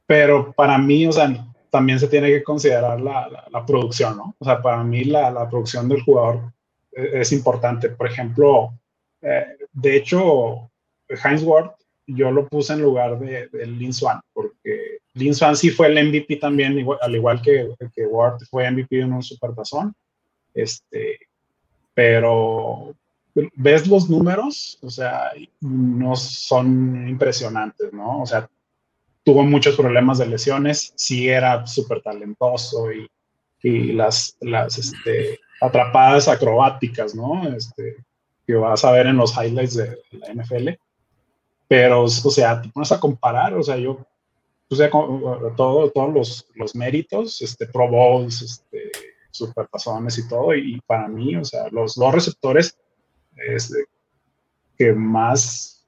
Pero 0.05 0.53
para 0.53 0.78
mí, 0.78 1.05
o 1.05 1.11
sea, 1.11 1.45
también 1.70 1.99
se 1.99 2.07
tiene 2.07 2.30
que 2.30 2.43
considerar 2.43 2.99
la, 2.99 3.45
la, 3.51 3.65
producción, 3.65 4.17
¿no? 4.17 4.36
O 4.39 4.45
sea, 4.45 4.61
para 4.61 4.84
mí 4.84 5.03
la, 5.03 5.30
la 5.30 5.49
producción 5.49 5.88
del 5.88 6.01
jugador 6.01 6.51
es, 6.91 7.13
es, 7.13 7.32
importante. 7.32 7.89
Por 7.89 8.07
ejemplo, 8.07 8.74
eh, 9.22 9.45
de 9.74 9.95
hecho, 9.97 10.72
Heinz 11.07 11.43
Ward 11.43 11.72
yo 12.07 12.32
lo 12.32 12.47
puse 12.47 12.74
en 12.74 12.82
lugar 12.82 13.20
de, 13.20 13.47
de 13.49 13.67
Lin 13.67 13.93
Swan, 13.93 14.20
porque 14.34 14.99
Lin 15.13 15.36
Swan 15.36 15.55
sí 15.55 15.70
fue 15.70 15.88
el 15.88 16.07
MVP 16.07 16.38
también, 16.38 16.84
al 17.01 17.15
igual 17.15 17.41
que, 17.41 17.70
que 17.93 18.05
Ward 18.07 18.39
fue 18.49 18.70
MVP 18.70 19.01
en 19.01 19.13
un 19.13 19.22
supertazón. 19.22 19.93
Este, 20.53 21.20
pero 21.93 22.95
ves 23.34 23.88
los 23.88 24.09
números, 24.09 24.80
o 24.82 24.89
sea, 24.89 25.32
no 25.61 26.15
son 26.15 27.07
impresionantes, 27.07 27.93
¿no? 27.93 28.21
O 28.21 28.25
sea, 28.25 28.49
tuvo 29.23 29.43
muchos 29.43 29.75
problemas 29.75 30.17
de 30.17 30.27
lesiones, 30.27 30.93
sí 30.95 31.30
era 31.30 31.65
súper 31.67 32.01
talentoso 32.01 32.91
y, 32.91 33.07
y, 33.61 33.93
las, 33.93 34.36
las 34.39 34.77
este, 34.77 35.39
atrapadas 35.61 36.27
acrobáticas, 36.27 37.15
¿no? 37.15 37.47
Este, 37.55 37.97
que 38.45 38.55
vas 38.55 38.84
a 38.84 38.91
ver 38.91 39.07
en 39.07 39.17
los 39.17 39.36
highlights 39.38 39.75
de 39.75 39.97
la 40.11 40.34
NFL. 40.34 40.69
Pero, 41.67 42.03
o 42.03 42.07
sea, 42.07 42.61
te 42.61 42.69
pones 42.69 42.91
a 42.91 42.99
comparar, 42.99 43.53
o 43.53 43.61
sea, 43.61 43.77
yo 43.77 44.05
puse 44.67 44.89
todo, 45.55 45.91
todos 45.91 46.13
los, 46.13 46.47
los 46.55 46.75
méritos, 46.75 47.41
este, 47.41 47.67
Pro 47.67 47.88
Bowls, 47.88 48.41
este, 48.41 48.91
superpasones 49.30 50.17
y 50.17 50.27
todo, 50.27 50.55
y 50.55 50.82
para 50.88 51.07
mí, 51.07 51.36
o 51.36 51.45
sea, 51.45 51.67
los 51.71 51.95
dos 51.95 52.13
receptores 52.13 52.75
este, 53.48 53.86
que 54.78 54.94
más, 54.94 55.88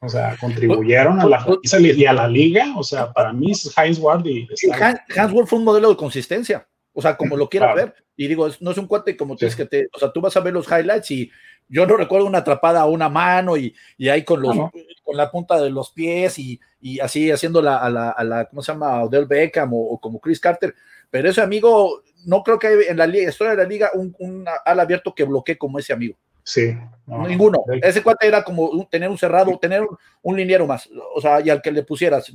o 0.00 0.08
sea, 0.08 0.36
contribuyeron 0.40 1.20
a 1.20 1.26
la 1.26 1.42
franquicia 1.42 1.78
y 1.80 2.06
a 2.06 2.12
la 2.12 2.28
liga, 2.28 2.74
o 2.76 2.82
sea, 2.82 3.12
para 3.12 3.32
mí 3.32 3.52
es 3.52 3.72
Heinz 3.76 3.98
Ward 3.98 4.24
y... 4.26 4.48
Heinz 4.62 5.32
Ward 5.32 5.46
fue 5.46 5.58
un 5.58 5.64
modelo 5.64 5.90
de 5.90 5.96
consistencia, 5.96 6.66
o 6.92 7.02
sea, 7.02 7.16
como 7.16 7.36
lo 7.36 7.48
quieras 7.48 7.74
ver, 7.74 7.94
y 8.16 8.26
digo, 8.28 8.48
no 8.60 8.70
es 8.70 8.78
un 8.78 8.86
cuate 8.86 9.16
como 9.16 9.36
tienes 9.36 9.54
que 9.54 9.66
te, 9.66 9.88
o 9.92 9.98
sea, 9.98 10.10
tú 10.10 10.20
vas 10.20 10.36
a 10.36 10.40
ver 10.40 10.54
los 10.54 10.66
highlights 10.66 11.10
y 11.10 11.30
yo 11.68 11.86
no 11.86 11.96
recuerdo 11.96 12.26
una 12.26 12.38
atrapada 12.38 12.80
a 12.80 12.86
una 12.86 13.08
mano 13.08 13.56
y, 13.56 13.74
y 13.98 14.08
ahí 14.08 14.24
con, 14.24 14.40
los, 14.40 14.56
con 15.02 15.16
la 15.16 15.30
punta 15.30 15.60
de 15.60 15.70
los 15.70 15.90
pies 15.90 16.38
y, 16.38 16.60
y 16.80 17.00
así 17.00 17.30
haciendo 17.30 17.60
la, 17.60 17.78
a, 17.78 17.90
la, 17.90 18.10
a 18.10 18.24
la, 18.24 18.44
¿cómo 18.46 18.62
se 18.62 18.72
llama? 18.72 19.02
Odell 19.02 19.26
Beckham 19.26 19.70
o, 19.72 19.98
como 20.00 20.20
Chris 20.20 20.38
Carter. 20.38 20.74
Pero 21.10 21.28
ese 21.28 21.40
amigo, 21.40 22.02
no 22.24 22.42
creo 22.42 22.58
que 22.58 22.68
hay 22.68 22.76
en 22.88 22.96
la 22.96 23.06
historia 23.06 23.56
de 23.56 23.62
la 23.62 23.68
liga 23.68 23.90
un, 23.94 24.14
un 24.18 24.44
ala 24.64 24.82
abierto 24.82 25.14
que 25.14 25.24
bloquee 25.24 25.58
como 25.58 25.78
ese 25.78 25.92
amigo. 25.92 26.16
Sí. 26.46 26.78
Ninguno. 27.06 27.64
Ese 27.82 28.02
cuate 28.02 28.28
era 28.28 28.44
como 28.44 28.86
tener 28.88 29.08
un 29.10 29.18
cerrado, 29.18 29.58
tener 29.58 29.84
un, 30.22 30.36
liniero 30.36 30.64
más. 30.64 30.88
O 31.14 31.20
sea, 31.20 31.40
y 31.40 31.50
al 31.50 31.60
que 31.60 31.72
le 31.72 31.82
pusieras, 31.82 32.32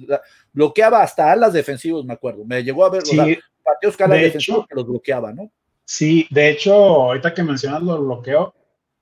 bloqueaba 0.52 1.02
hasta 1.02 1.32
alas 1.32 1.54
defensivos, 1.54 2.06
me 2.06 2.14
acuerdo. 2.14 2.44
Me 2.44 2.62
llegó 2.62 2.84
a 2.86 2.90
ver, 2.90 3.04
sí, 3.04 3.18
pateos 3.64 3.96
que 3.96 4.04
alas 4.04 4.22
defensivos 4.22 4.68
que 4.68 4.76
los 4.76 4.86
bloqueaba, 4.86 5.32
¿no? 5.32 5.50
Sí, 5.86 6.28
de 6.30 6.50
hecho, 6.50 6.74
ahorita 6.74 7.34
que 7.34 7.44
mencionas 7.44 7.84
los 7.84 8.00
bloqueo, 8.02 8.54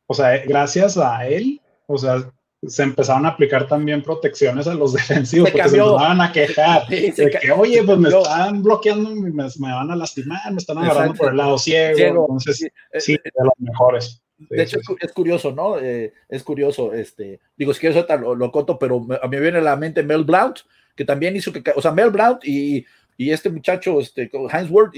o 0.06 0.14
sea, 0.14 0.38
gracias 0.46 0.98
a 0.98 1.28
él, 1.28 1.60
o 1.88 1.98
sea, 1.98 2.32
se 2.68 2.84
empezaron 2.84 3.26
a 3.26 3.30
aplicar 3.30 3.68
también 3.68 4.04
protecciones 4.04 4.68
a 4.68 4.76
los 4.76 4.94
defensivos, 4.94 5.50
porque 5.50 5.70
se 5.70 5.78
empezaban 5.78 6.22
a 6.22 6.32
quejar 6.32 6.88
de 6.88 7.40
que, 7.42 7.52
oye, 7.52 7.84
pues 7.84 7.98
me 7.98 8.10
están 8.10 8.62
bloqueando, 8.62 9.10
me, 9.10 9.32
me, 9.32 9.72
van 9.74 9.90
a 9.90 9.96
lastimar, 9.96 10.40
me 10.52 10.58
están 10.58 10.78
agarrando 10.78 11.16
por 11.16 11.32
el 11.32 11.38
lado 11.38 11.58
ciego, 11.58 12.28
entonces 12.30 12.72
sí, 13.00 13.14
de 13.14 13.32
los 13.44 13.54
mejores. 13.58 14.22
De 14.50 14.64
hecho, 14.64 14.80
es 15.00 15.12
curioso, 15.12 15.52
¿no? 15.52 15.78
Eh, 15.80 16.14
es 16.30 16.44
curioso, 16.44 16.94
este, 16.94 17.42
digo, 17.58 17.74
si 17.74 17.82
quieres 17.82 18.06
lo, 18.22 18.36
lo 18.36 18.52
conto, 18.52 18.80
pero 18.80 19.06
a 19.22 19.28
mí 19.28 19.36
me 19.36 19.42
viene 19.42 19.58
a 19.58 19.62
la 19.62 19.76
mente 19.76 20.02
Mel 20.02 20.24
Blount, 20.24 20.60
que 20.96 21.04
también 21.04 21.36
hizo 21.36 21.52
que, 21.52 21.62
o 21.76 21.82
sea, 21.82 21.92
Mel 21.92 22.10
Blount 22.10 22.46
y, 22.46 22.86
y 23.18 23.32
este 23.32 23.50
muchacho, 23.50 24.00
este, 24.00 24.32
Heinz 24.34 24.72
Ward, 24.72 24.92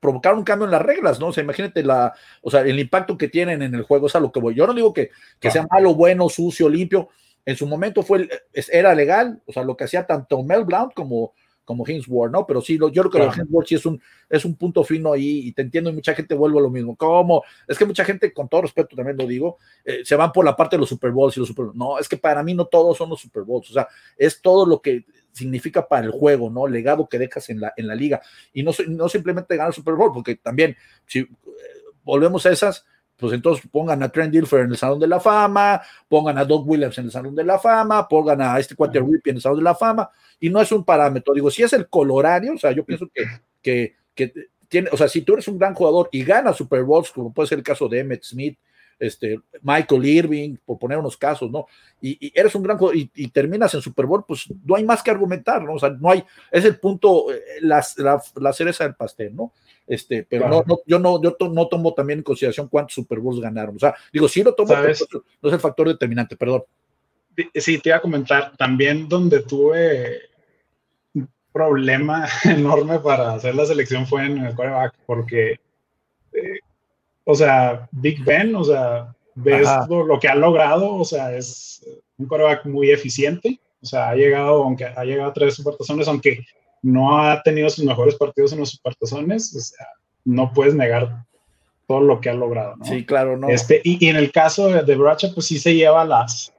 provocaron 0.00 0.38
un 0.38 0.44
cambio 0.44 0.64
en 0.64 0.70
las 0.70 0.82
reglas, 0.82 1.20
¿no? 1.20 1.28
O 1.28 1.32
sea, 1.32 1.42
imagínate 1.42 1.82
la, 1.82 2.14
o 2.40 2.50
sea, 2.50 2.60
el 2.62 2.78
impacto 2.78 3.18
que 3.18 3.28
tienen 3.28 3.60
en 3.60 3.74
el 3.74 3.82
juego, 3.82 4.06
es 4.06 4.16
a 4.16 4.20
lo 4.20 4.32
que 4.32 4.40
voy. 4.40 4.54
Yo 4.54 4.66
no 4.66 4.72
digo 4.72 4.92
que, 4.92 5.10
que 5.40 5.50
sea 5.50 5.66
malo, 5.70 5.94
bueno, 5.94 6.28
sucio, 6.28 6.68
limpio. 6.68 7.08
En 7.44 7.56
su 7.56 7.66
momento 7.66 8.02
fue, 8.02 8.28
era 8.52 8.94
legal, 8.94 9.42
o 9.46 9.52
sea, 9.52 9.64
lo 9.64 9.76
que 9.76 9.84
hacía 9.84 10.06
tanto 10.06 10.42
Mel 10.42 10.64
Blount 10.64 10.94
como, 10.94 11.34
como 11.66 11.84
Ward, 12.06 12.30
¿no? 12.30 12.46
Pero 12.46 12.62
sí, 12.62 12.78
yo 12.78 12.90
creo 12.90 13.10
que 13.10 13.18
claro. 13.18 13.44
Ward 13.50 13.66
sí 13.66 13.74
es 13.74 13.84
un, 13.84 14.00
es 14.30 14.44
un 14.44 14.54
punto 14.54 14.84
fino 14.84 15.12
ahí 15.12 15.48
y 15.48 15.52
te 15.52 15.62
entiendo 15.62 15.90
y 15.90 15.92
mucha 15.92 16.14
gente 16.14 16.34
vuelve 16.34 16.58
a 16.58 16.62
lo 16.62 16.70
mismo. 16.70 16.96
¿Cómo? 16.96 17.42
Es 17.66 17.76
que 17.76 17.84
mucha 17.84 18.04
gente, 18.04 18.32
con 18.32 18.48
todo 18.48 18.62
respeto 18.62 18.94
también 18.94 19.18
lo 19.18 19.26
digo, 19.26 19.58
eh, 19.84 20.02
se 20.04 20.14
van 20.14 20.32
por 20.32 20.44
la 20.44 20.56
parte 20.56 20.76
de 20.76 20.80
los 20.80 20.88
Super 20.88 21.10
Bowls 21.10 21.36
y 21.36 21.40
los 21.40 21.48
Super 21.48 21.66
No, 21.74 21.98
es 21.98 22.08
que 22.08 22.16
para 22.16 22.42
mí 22.42 22.54
no 22.54 22.66
todos 22.66 22.96
son 22.96 23.10
los 23.10 23.20
Super 23.20 23.42
Bowls, 23.42 23.68
o 23.70 23.72
sea, 23.74 23.88
es 24.16 24.40
todo 24.40 24.64
lo 24.64 24.80
que 24.80 25.04
significa 25.32 25.86
para 25.86 26.06
el 26.06 26.12
juego, 26.12 26.48
¿no? 26.48 26.66
Legado 26.68 27.08
que 27.08 27.18
dejas 27.18 27.50
en 27.50 27.60
la, 27.60 27.74
en 27.76 27.88
la 27.88 27.94
liga. 27.94 28.22
Y 28.54 28.62
no, 28.62 28.70
no 28.88 29.08
simplemente 29.08 29.56
ganar 29.56 29.70
el 29.70 29.74
Super 29.74 29.94
Bowl, 29.94 30.12
porque 30.14 30.36
también, 30.36 30.76
si 31.04 31.18
eh, 31.18 31.28
volvemos 32.04 32.46
a 32.46 32.52
esas, 32.52 32.86
pues 33.16 33.32
entonces 33.32 33.66
pongan 33.70 34.02
a 34.02 34.08
Trent 34.10 34.32
Dilfer 34.32 34.60
en 34.60 34.70
el 34.70 34.76
Salón 34.76 35.00
de 35.00 35.06
la 35.06 35.20
Fama, 35.20 35.80
pongan 36.08 36.38
a 36.38 36.44
Doug 36.44 36.68
Williams 36.68 36.98
en 36.98 37.06
el 37.06 37.10
Salón 37.10 37.34
de 37.34 37.44
la 37.44 37.58
Fama, 37.58 38.06
pongan 38.06 38.40
a 38.42 38.58
este 38.58 38.74
cuate 38.74 39.00
Rippy 39.00 39.30
en 39.30 39.36
el 39.36 39.42
Salón 39.42 39.58
de 39.58 39.64
la 39.64 39.74
Fama, 39.74 40.10
y 40.38 40.50
no 40.50 40.60
es 40.60 40.70
un 40.72 40.84
parámetro. 40.84 41.32
Digo, 41.34 41.50
si 41.50 41.62
es 41.62 41.72
el 41.72 41.88
colorario, 41.88 42.54
o 42.54 42.58
sea, 42.58 42.72
yo 42.72 42.84
pienso 42.84 43.08
que, 43.12 43.24
que, 43.62 43.96
que 44.14 44.32
tiene, 44.68 44.90
o 44.92 44.96
sea, 44.96 45.08
si 45.08 45.22
tú 45.22 45.34
eres 45.34 45.48
un 45.48 45.58
gran 45.58 45.74
jugador 45.74 46.08
y 46.12 46.24
ganas 46.24 46.56
Super 46.56 46.82
Bowls, 46.82 47.10
como 47.10 47.32
puede 47.32 47.48
ser 47.48 47.58
el 47.58 47.64
caso 47.64 47.88
de 47.88 48.00
Emmett 48.00 48.22
Smith, 48.22 48.58
este, 48.98 49.40
Michael 49.62 50.04
Irving, 50.04 50.56
por 50.64 50.78
poner 50.78 50.98
unos 50.98 51.16
casos, 51.16 51.50
¿no? 51.50 51.66
Y, 52.00 52.32
eres 52.38 52.54
un 52.54 52.62
gran 52.62 52.78
jugador 52.78 52.96
y, 52.96 53.28
terminas 53.28 53.74
en 53.74 53.82
Super 53.82 54.06
Bowl, 54.06 54.24
pues 54.26 54.46
no 54.64 54.76
hay 54.76 54.84
más 54.84 55.02
que 55.02 55.10
argumentar, 55.10 55.62
¿no? 55.62 55.74
O 55.74 55.78
sea, 55.78 55.90
no 55.90 56.10
hay, 56.10 56.24
es 56.50 56.64
el 56.64 56.78
punto, 56.78 57.32
eh, 57.32 57.42
la, 57.60 57.84
la, 58.36 58.52
cereza 58.52 58.84
del 58.84 58.94
pastel, 58.94 59.34
¿no? 59.34 59.52
Este, 59.86 60.26
pero 60.28 60.48
no, 60.48 60.64
no, 60.66 60.80
yo 60.86 60.98
no, 60.98 61.22
yo 61.22 61.36
no 61.50 61.68
tomo 61.68 61.94
también 61.94 62.20
en 62.20 62.24
consideración 62.24 62.68
cuántos 62.68 62.94
Super 62.94 63.20
Bowls 63.20 63.40
ganaron. 63.40 63.76
O 63.76 63.78
sea, 63.78 63.94
digo, 64.12 64.28
sí 64.28 64.42
lo 64.42 64.54
tomo, 64.54 64.68
pero 64.68 64.92
no 65.42 65.48
es 65.48 65.54
el 65.54 65.60
factor 65.60 65.88
determinante, 65.88 66.36
perdón. 66.36 66.64
Sí, 67.54 67.78
te 67.78 67.90
iba 67.90 67.98
a 67.98 68.00
comentar, 68.00 68.56
también 68.56 69.08
donde 69.08 69.42
tuve 69.42 70.20
un 71.14 71.28
problema 71.52 72.26
enorme 72.44 72.98
para 72.98 73.34
hacer 73.34 73.54
la 73.54 73.66
selección 73.66 74.06
fue 74.06 74.24
en 74.24 74.38
el 74.38 74.54
quarterback, 74.54 74.94
porque 75.04 75.60
eh, 76.32 76.60
o 77.28 77.34
sea, 77.34 77.88
Big 77.90 78.24
Ben, 78.24 78.54
o 78.54 78.62
sea, 78.62 79.12
ves 79.34 79.68
lo, 79.88 80.18
que 80.20 80.28
ha 80.28 80.36
logrado, 80.36 80.94
o 80.94 81.04
sea, 81.04 81.36
es 81.36 81.84
un 82.16 82.26
quarterback 82.26 82.64
muy 82.66 82.90
eficiente, 82.90 83.60
o 83.82 83.86
sea, 83.86 84.10
ha 84.10 84.14
llegado, 84.14 84.62
aunque 84.62 84.84
ha 84.84 85.04
llegado 85.04 85.30
a 85.30 85.34
tres 85.34 85.54
supertazones, 85.54 86.06
aunque 86.06 86.46
no 86.82 87.20
ha 87.20 87.42
tenido 87.42 87.68
sus 87.68 87.84
mejores 87.84 88.14
partidos 88.14 88.52
en 88.52 88.60
los 88.60 88.70
supertazones, 88.70 89.54
o 89.56 89.60
sea, 89.60 89.88
no 90.24 90.52
puedes 90.52 90.74
negar 90.74 91.24
todo 91.88 92.00
lo 92.00 92.20
que 92.20 92.30
ha 92.30 92.34
logrado, 92.34 92.76
¿no? 92.76 92.84
Sí, 92.84 93.04
claro, 93.04 93.36
no. 93.36 93.48
Este, 93.48 93.80
y, 93.82 94.06
en 94.06 94.16
el 94.16 94.30
caso 94.30 94.68
de, 94.68 94.84
de, 94.84 94.94
Bracha, 94.94 95.28
pues 95.34 95.46
sí 95.46 95.58
se 95.58 95.74
lleva 95.74 96.04
las, 96.04 96.52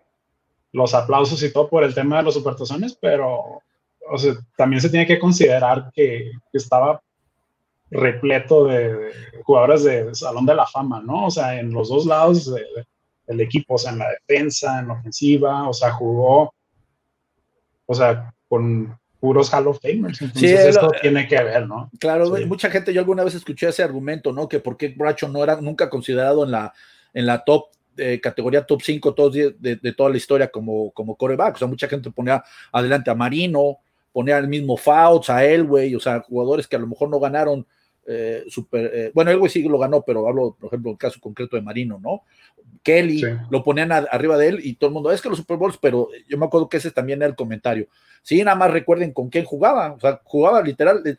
los 0.74 0.94
aplausos 0.94 1.42
y 1.44 1.52
todo 1.52 1.70
por 1.70 1.86
el 1.86 1.94
tema 1.94 2.18
de 2.18 2.24
los 2.24 2.34
supertazones, 2.34 2.98
pero 3.00 3.62
o 4.10 4.18
sea, 4.18 4.34
también 4.58 4.82
se 4.82 4.90
tiene 4.90 5.08
que 5.08 5.20
considerar 5.20 5.92
que, 5.94 6.32
que 6.52 6.58
estaba 6.58 7.02
repleto 7.90 8.66
de, 8.66 9.12
jugadores 9.44 9.84
de 9.84 10.14
Salón 10.14 10.46
de 10.46 10.56
la 10.56 10.66
Fama, 10.66 11.02
¿no? 11.02 11.28
O 11.28 11.32
sea, 11.32 11.60
en 11.60 11.72
los 11.72 11.90
dos 11.90 12.06
lados 12.06 12.54
del 13.28 13.42
equipo, 13.42 13.76
o 13.76 13.78
sea, 13.78 13.92
en 13.92 14.00
la 14.00 14.10
defensa, 14.10 14.80
en 14.80 14.88
la 14.88 14.94
ofensiva, 14.94 15.70
o 15.70 15.74
sea, 15.74 15.92
jugó, 15.92 16.54
o 17.86 17.94
sea, 17.94 18.34
con 18.48 18.98
puros 19.20 19.54
Hall 19.54 19.68
of 19.68 19.80
Famers. 19.82 20.22
Entonces, 20.22 20.62
sí, 20.62 20.68
esto 20.68 20.92
tiene 21.02 21.28
que 21.28 21.42
ver, 21.42 21.68
¿no? 21.68 21.90
Claro, 22.00 22.30
mucha 22.46 22.70
gente, 22.70 22.94
yo 22.94 23.02
alguna 23.02 23.24
vez 23.24 23.36
escuché 23.36 23.70
ese 23.70 23.84
argumento, 23.84 24.32
¿no? 24.32 24.48
Que 24.48 24.60
por 24.60 24.78
qué 24.78 24.90
Bracho 24.90 25.28
no 25.28 25.44
era 25.44 25.60
nunca 25.60 25.90
considerado 25.90 26.44
en 26.44 26.52
la, 26.52 26.74
en 27.14 27.26
la 27.26 27.44
top 27.44 27.68
eh, 27.98 28.20
categoría 28.22 28.64
top 28.64 28.82
5 28.84 29.14
todos 29.16 29.34
de, 29.34 29.56
de, 29.60 29.94
toda 29.94 30.12
la 30.12 30.18
historia 30.18 30.50
como, 30.50 30.92
como 30.92 31.16
coreback. 31.16 31.56
O 31.56 31.58
sea, 31.58 31.68
mucha 31.68 31.88
gente 31.88 32.12
ponía 32.12 32.44
adelante 32.72 33.10
a 33.10 33.16
Marino, 33.16 33.80
ponía 34.12 34.38
al 34.38 34.48
mismo 34.48 34.78
Fouts, 34.78 35.32
a 35.32 35.44
Elway, 35.44 35.96
o 35.96 36.00
sea, 36.00 36.22
jugadores 36.22 36.68
que 36.68 36.76
a 36.76 36.80
lo 36.80 36.88
mejor 36.88 37.10
no 37.10 37.20
ganaron 37.20 37.66
eh, 38.10 38.46
super, 38.48 38.90
eh, 38.94 39.12
bueno, 39.14 39.32
el 39.32 39.38
güey 39.38 39.52
sí 39.52 39.62
lo 39.64 39.78
ganó, 39.78 40.02
pero 40.02 40.28
hablo, 40.28 40.56
por 40.58 40.68
ejemplo, 40.68 40.92
el 40.92 40.98
caso 40.98 41.20
concreto 41.20 41.58
de 41.58 41.62
Marino, 41.62 42.00
¿no? 42.02 42.24
Kelly, 42.82 43.22
lo 43.50 43.64
ponían 43.64 43.92
arriba 43.92 44.38
de 44.38 44.48
él 44.48 44.60
y 44.64 44.76
todo 44.76 44.88
el 44.88 44.94
mundo, 44.94 45.12
es 45.12 45.22
que 45.22 45.28
los 45.28 45.40
Super 45.40 45.58
Bowls, 45.58 45.78
pero 45.78 46.08
yo 46.28 46.38
me 46.38 46.46
acuerdo 46.46 46.70
que 46.70 46.78
ese 46.78 46.92
también 46.92 47.20
era 47.22 47.28
el 47.30 47.36
comentario. 47.36 47.88
Sí, 48.24 48.42
nada 48.44 48.56
más 48.56 48.72
recuerden 48.72 49.12
con 49.12 49.30
quién 49.30 49.44
jugaba, 49.44 49.92
o 49.92 50.00
sea, 50.00 50.22
jugaba 50.24 50.62
literal, 50.62 51.02
eh, 51.06 51.18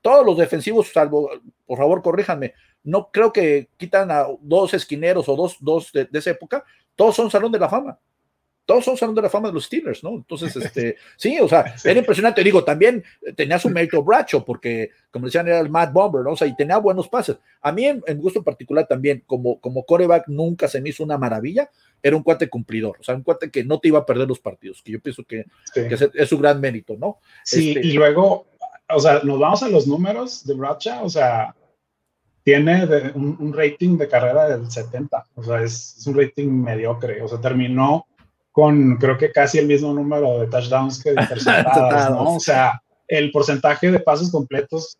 todos 0.00 0.24
los 0.24 0.38
defensivos, 0.38 0.92
salvo, 0.92 1.28
por 1.66 1.78
favor, 1.78 2.02
corríjanme, 2.02 2.54
no 2.84 3.10
creo 3.10 3.32
que 3.32 3.68
quitan 3.76 4.10
a 4.12 4.26
dos 4.40 4.74
esquineros 4.74 5.28
o 5.28 5.34
dos, 5.34 5.56
dos 5.58 5.90
de 5.92 6.08
esa 6.12 6.30
época, 6.30 6.64
todos 6.94 7.16
son 7.16 7.30
Salón 7.30 7.50
de 7.50 7.58
la 7.58 7.68
Fama 7.68 7.98
todos 8.68 8.84
son 8.84 8.98
Salón 8.98 9.14
de 9.14 9.22
la 9.22 9.30
Fama 9.30 9.48
de 9.48 9.54
los 9.54 9.64
Steelers, 9.64 10.04
¿no? 10.04 10.10
Entonces, 10.10 10.54
este, 10.54 10.96
sí, 11.16 11.40
o 11.40 11.48
sea, 11.48 11.74
era 11.82 12.00
impresionante. 12.00 12.44
Digo, 12.44 12.62
también 12.64 13.02
tenía 13.34 13.58
su 13.58 13.70
mérito 13.70 14.02
Bracho, 14.02 14.44
porque, 14.44 14.90
como 15.10 15.24
decían, 15.24 15.48
era 15.48 15.58
el 15.58 15.70
Mad 15.70 15.90
Bomber, 15.90 16.22
¿no? 16.22 16.32
O 16.32 16.36
sea, 16.36 16.46
y 16.46 16.54
tenía 16.54 16.76
buenos 16.76 17.08
pases. 17.08 17.38
A 17.62 17.72
mí, 17.72 17.86
en, 17.86 18.02
gusto 18.18 18.44
particular 18.44 18.86
también, 18.86 19.24
como, 19.26 19.58
como 19.58 19.86
coreback, 19.86 20.28
nunca 20.28 20.68
se 20.68 20.82
me 20.82 20.90
hizo 20.90 21.02
una 21.02 21.16
maravilla. 21.16 21.70
Era 22.02 22.14
un 22.14 22.22
cuate 22.22 22.50
cumplidor, 22.50 22.98
o 23.00 23.02
sea, 23.02 23.14
un 23.14 23.22
cuate 23.22 23.50
que 23.50 23.64
no 23.64 23.80
te 23.80 23.88
iba 23.88 24.00
a 24.00 24.04
perder 24.04 24.28
los 24.28 24.38
partidos, 24.38 24.82
que 24.82 24.92
yo 24.92 25.00
pienso 25.00 25.24
que, 25.24 25.46
es, 25.74 26.28
su 26.28 26.36
gran 26.36 26.60
mérito, 26.60 26.94
¿no? 26.98 27.20
Sí, 27.44 27.70
este, 27.70 27.86
y 27.86 27.92
luego, 27.94 28.48
o 28.86 29.00
sea, 29.00 29.22
nos 29.24 29.38
vamos 29.38 29.62
a 29.62 29.70
los 29.70 29.86
números 29.86 30.46
de 30.46 30.52
Bracha, 30.52 31.02
o 31.02 31.08
sea, 31.08 31.56
tiene 32.44 32.84
un, 33.14 33.50
rating 33.54 33.96
de 33.96 34.08
carrera 34.08 34.46
del 34.46 34.70
70, 34.70 35.24
o 35.36 35.42
sea, 35.42 35.62
es, 35.62 36.06
un 36.06 36.18
rating 36.18 36.48
mediocre, 36.48 37.22
o 37.22 37.28
sea, 37.28 37.40
terminó 37.40 38.07
con 38.58 38.96
creo 38.96 39.16
que 39.16 39.30
casi 39.30 39.58
el 39.58 39.68
mismo 39.68 39.92
número 39.92 40.40
de 40.40 40.48
touchdowns 40.48 41.00
que 41.00 41.12
de 41.12 41.20
interceptadas, 41.22 42.10
¿no? 42.10 42.34
O 42.34 42.40
sea, 42.40 42.82
el 43.06 43.30
porcentaje 43.30 43.88
de 43.88 44.00
pasos 44.00 44.32
completos 44.32 44.98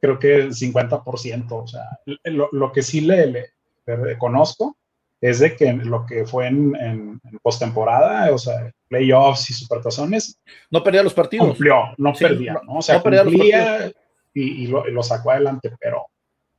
creo 0.00 0.18
que 0.18 0.34
el 0.34 0.50
50%, 0.50 1.52
o 1.52 1.66
sea, 1.68 2.00
lo, 2.24 2.48
lo 2.50 2.72
que 2.72 2.82
sí 2.82 3.02
le, 3.02 3.28
le, 3.28 3.46
reconozco 3.86 4.76
es 5.20 5.38
de 5.38 5.54
que 5.54 5.72
lo 5.72 6.04
que 6.04 6.26
fue 6.26 6.48
en, 6.48 6.74
en, 6.74 7.20
postemporada, 7.44 8.34
o 8.34 8.38
sea, 8.38 8.72
playoffs 8.88 9.50
y 9.50 9.54
supertazones, 9.54 10.40
no 10.72 10.82
perdía 10.82 11.04
los 11.04 11.14
partidos. 11.14 11.46
Cumplió, 11.46 11.94
no 11.98 12.12
perdía, 12.12 12.60
¿no? 12.66 12.78
O 12.78 12.82
sea, 12.82 13.00
cumplía 13.00 13.86
y, 14.34 14.64
y, 14.64 14.66
lo, 14.66 14.88
y, 14.88 14.90
lo, 14.90 15.04
sacó 15.04 15.30
adelante, 15.30 15.70
pero 15.78 15.98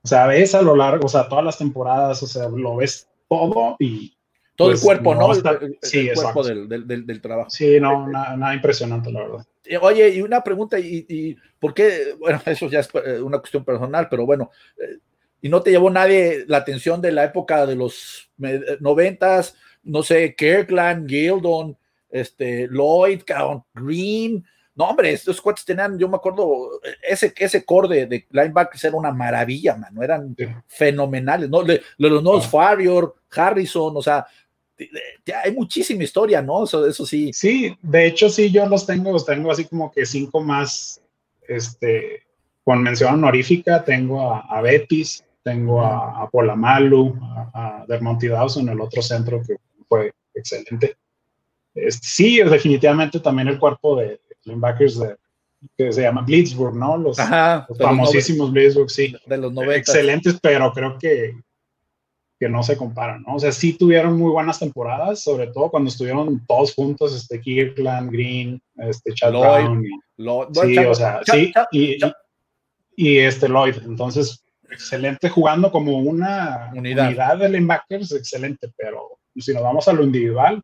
o 0.01 0.07
sea, 0.07 0.27
ves 0.27 0.55
a 0.55 0.61
lo 0.61 0.77
largo, 0.77 1.07
o 1.07 1.09
sea, 1.09 1.27
todas 1.27 1.43
las 1.43 1.57
temporadas, 1.57 2.23
o 2.23 2.27
sea, 2.27 2.47
lo 2.47 2.77
ves 2.77 3.09
todo 3.27 3.75
y... 3.79 4.16
Todo 4.57 4.69
el 4.69 4.73
pues, 4.73 4.83
cuerpo, 4.83 5.13
¿no? 5.13 5.31
El, 5.31 5.77
sí, 5.83 6.09
cuerpo 6.15 6.43
del, 6.43 6.67
del, 6.67 7.05
del, 7.05 7.21
trabajo. 7.21 7.47
Sí, 7.51 7.79
no, 7.79 8.07
nada, 8.07 8.55
impresionante, 8.55 9.11
la 9.11 9.21
verdad. 9.21 9.47
Oye, 9.81 10.09
y 10.09 10.21
una 10.23 10.43
pregunta, 10.43 10.79
y, 10.79 11.05
y, 11.07 11.37
por 11.59 11.75
qué? 11.75 12.15
Bueno, 12.19 12.41
eso 12.47 12.67
ya 12.67 12.79
es 12.79 12.89
eh, 13.05 13.21
una 13.21 13.37
cuestión 13.37 13.63
personal, 13.63 14.07
pero 14.09 14.25
bueno, 14.25 14.49
eh, 14.77 14.97
¿y 15.41 15.49
no 15.49 15.61
te 15.61 15.69
llevó 15.69 15.91
nadie 15.91 16.43
la 16.47 16.57
atención 16.57 16.99
de 16.99 17.11
la 17.11 17.25
época 17.25 17.67
de 17.67 17.75
los 17.75 18.31
noventas? 18.79 19.55
No 19.83 20.01
sé, 20.01 20.33
Kirkland, 20.35 21.07
Gildon, 21.07 21.77
este, 22.09 22.67
Lloyd, 22.67 23.21
Green, 23.75 24.43
no, 24.77 24.85
hombre, 24.85 25.11
estos 25.11 25.41
cuates 25.41 25.65
tenían, 25.65 25.97
yo 25.97 26.07
me 26.07 26.17
acuerdo, 26.17 26.79
ese, 27.01 27.33
ese 27.37 27.65
core 27.65 28.05
de, 28.05 28.27
linebackers 28.29 28.83
era 28.83 28.95
una 28.95 29.11
maravilla, 29.11 29.75
mano, 29.75 30.03
eran 30.03 30.35
fenomenales, 30.67 31.49
¿no? 31.49 31.63
los 31.97 32.23
nuevos 32.23 32.45
ah. 32.45 32.49
Farrior, 32.49 33.15
Harrison, 33.31 33.97
o 33.97 34.01
sea, 34.03 34.27
hay 35.43 35.51
muchísima 35.53 36.03
historia, 36.03 36.41
¿no? 36.41 36.63
Eso, 36.63 36.86
eso 36.86 37.05
sí. 37.05 37.32
Sí, 37.34 37.75
de 37.82 38.07
hecho, 38.07 38.30
sí, 38.30 38.51
yo 38.51 38.67
los 38.67 38.86
tengo, 38.86 39.11
los 39.11 39.25
tengo 39.25 39.51
así 39.51 39.65
como 39.65 39.91
que 39.91 40.05
cinco 40.05 40.41
más, 40.41 41.01
este, 41.47 42.23
con 42.63 42.82
mención 42.82 43.15
honorífica, 43.15 43.84
tengo 43.84 44.34
a, 44.34 44.61
Betis, 44.61 45.23
tengo 45.43 45.82
a, 45.82 46.23
a, 46.23 46.30
Polamalu, 46.30 47.17
a, 47.21 47.82
a 47.82 47.86
Dermonti 47.88 48.28
Dawson, 48.28 48.69
el 48.69 48.82
otro 48.82 49.01
centro 49.01 49.41
que 49.45 49.55
fue 49.88 50.13
excelente. 50.34 50.97
Este, 51.78 52.07
sí, 52.07 52.38
definitivamente 52.38 53.19
también 53.19 53.47
el 53.47 53.59
cuerpo 53.59 53.95
de, 53.97 54.19
linebackers 54.45 54.99
de, 54.99 55.15
que 55.78 55.91
se 55.91 56.01
llama 56.01 56.21
Blitzburg, 56.21 56.75
¿no? 56.75 56.97
Los, 56.97 57.17
famosísimos 57.78 58.51
Blitzburg, 58.51 58.89
sí. 58.89 59.15
De 59.25 59.38
los 59.38 59.53
90. 59.53 59.78
Excelentes, 59.78 60.39
pero 60.41 60.71
creo 60.73 60.97
que, 60.97 61.36
que 62.39 62.49
no 62.49 62.61
se 62.63 62.77
comparan, 62.77 63.23
¿no? 63.23 63.35
O 63.35 63.39
sea, 63.39 63.51
sí 63.51 63.73
tuvieron 63.73 64.17
muy 64.17 64.31
buenas 64.31 64.59
temporadas, 64.59 65.23
sobre 65.23 65.47
todo 65.47 65.71
cuando 65.71 65.89
estuvieron 65.89 66.45
todos 66.45 66.75
juntos, 66.75 67.15
este 67.15 67.41
Kirkland, 67.41 68.11
Green, 68.11 68.61
este 68.75 69.13
Chad 69.13 69.31
Brown. 69.31 69.83
sí, 70.53 70.77
o 70.77 70.95
sea, 70.95 71.21
sí, 71.25 71.51
y, 71.71 71.97
y, 72.95 73.17
este 73.17 73.47
Lloyd. 73.49 73.77
Entonces, 73.85 74.43
excelente 74.69 75.29
jugando 75.29 75.71
como 75.71 75.97
una 75.97 76.71
unidad. 76.75 77.07
unidad 77.07 77.38
de 77.38 77.49
linebackers, 77.49 78.11
excelente, 78.11 78.71
pero 78.77 79.17
si 79.35 79.53
nos 79.53 79.63
vamos 79.63 79.88
a 79.88 79.93
lo 79.93 80.03
individual, 80.03 80.61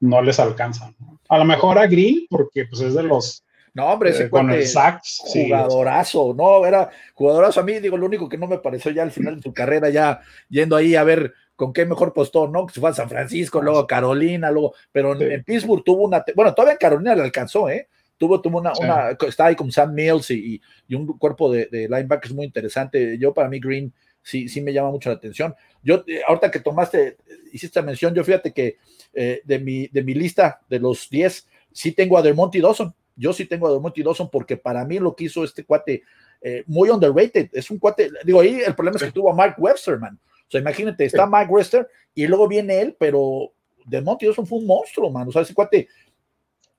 no 0.00 0.22
les 0.22 0.40
alcanza. 0.40 0.92
A 1.28 1.38
lo 1.38 1.44
mejor 1.44 1.78
a 1.78 1.86
Green, 1.86 2.26
porque 2.28 2.66
pues 2.66 2.82
es 2.82 2.94
de 2.94 3.02
los... 3.02 3.44
No, 3.76 3.88
hombre, 3.88 4.08
ese 4.08 4.22
eh, 4.24 4.30
con 4.30 4.50
el 4.50 4.66
sax, 4.66 5.18
jugadorazo, 5.22 6.32
no, 6.34 6.64
era 6.64 6.88
jugadorazo 7.12 7.60
a 7.60 7.62
mí, 7.62 7.78
digo, 7.78 7.98
lo 7.98 8.06
único 8.06 8.26
que 8.26 8.38
no 8.38 8.46
me 8.46 8.56
pareció 8.56 8.90
ya 8.90 9.02
al 9.02 9.10
final 9.10 9.36
de 9.36 9.42
su 9.42 9.52
carrera, 9.52 9.90
ya 9.90 10.22
yendo 10.48 10.76
ahí 10.76 10.94
a 10.94 11.04
ver 11.04 11.34
con 11.56 11.74
qué 11.74 11.84
mejor 11.84 12.14
postó, 12.14 12.48
¿no? 12.48 12.64
Que 12.66 12.72
se 12.72 12.80
fue 12.80 12.88
a 12.88 12.94
San 12.94 13.10
Francisco, 13.10 13.60
luego 13.60 13.86
Carolina, 13.86 14.50
luego, 14.50 14.72
pero 14.90 15.20
en, 15.20 15.44
Pittsburgh 15.44 15.84
tuvo 15.84 16.04
una, 16.04 16.24
bueno, 16.34 16.54
todavía 16.54 16.72
en 16.72 16.78
Carolina 16.78 17.14
le 17.14 17.24
alcanzó, 17.24 17.68
¿eh? 17.68 17.88
Tuvo, 18.16 18.40
tuvo 18.40 18.60
una, 18.60 18.72
una 18.80 19.10
está 19.10 19.44
ahí 19.44 19.54
con 19.54 19.70
Sam 19.70 19.92
Mills 19.92 20.30
y, 20.30 20.58
y 20.88 20.94
un 20.94 21.18
cuerpo 21.18 21.52
de, 21.52 21.66
de, 21.66 21.86
linebackers 21.86 22.32
muy 22.32 22.46
interesante. 22.46 23.18
Yo, 23.18 23.34
para 23.34 23.50
mí, 23.50 23.60
Green 23.60 23.92
sí, 24.22 24.48
sí 24.48 24.62
me 24.62 24.72
llama 24.72 24.90
mucho 24.90 25.10
la 25.10 25.16
atención. 25.16 25.54
Yo, 25.82 26.02
eh, 26.06 26.22
ahorita 26.26 26.50
que 26.50 26.60
tomaste, 26.60 27.18
hiciste 27.52 27.82
mención, 27.82 28.14
yo 28.14 28.24
fíjate 28.24 28.54
que 28.54 28.78
eh, 29.12 29.42
de, 29.44 29.58
mi, 29.58 29.86
de 29.88 30.02
mi 30.02 30.14
lista 30.14 30.62
de 30.66 30.78
los 30.78 31.10
10, 31.10 31.46
sí 31.72 31.92
tengo 31.92 32.16
a 32.16 32.22
Dermonty 32.22 32.62
Dawson. 32.62 32.94
Yo 33.16 33.32
sí 33.32 33.46
tengo 33.46 33.66
a 33.66 33.72
Dermonty 33.72 34.02
Dawson 34.02 34.30
porque 34.30 34.56
para 34.56 34.84
mí 34.84 34.98
lo 34.98 35.16
que 35.16 35.24
hizo 35.24 35.42
este 35.42 35.64
cuate 35.64 36.02
eh, 36.40 36.62
muy 36.66 36.90
underrated. 36.90 37.48
Es 37.52 37.70
un 37.70 37.78
cuate, 37.78 38.10
digo, 38.24 38.40
ahí 38.40 38.60
el 38.64 38.74
problema 38.74 38.96
es 38.96 39.04
que 39.04 39.12
tuvo 39.12 39.30
a 39.30 39.34
Mark 39.34 39.56
Webster, 39.58 39.98
man. 39.98 40.18
O 40.46 40.50
sea, 40.50 40.60
imagínate, 40.60 41.06
está 41.06 41.26
Mark 41.26 41.50
Webster 41.50 41.88
y 42.14 42.26
luego 42.26 42.46
viene 42.46 42.80
él, 42.80 42.96
pero 42.98 43.52
Dermonty 43.86 44.26
Dawson 44.26 44.46
fue 44.46 44.58
un 44.58 44.66
monstruo, 44.66 45.10
man. 45.10 45.28
O 45.28 45.32
sea, 45.32 45.42
ese 45.42 45.54
cuate 45.54 45.88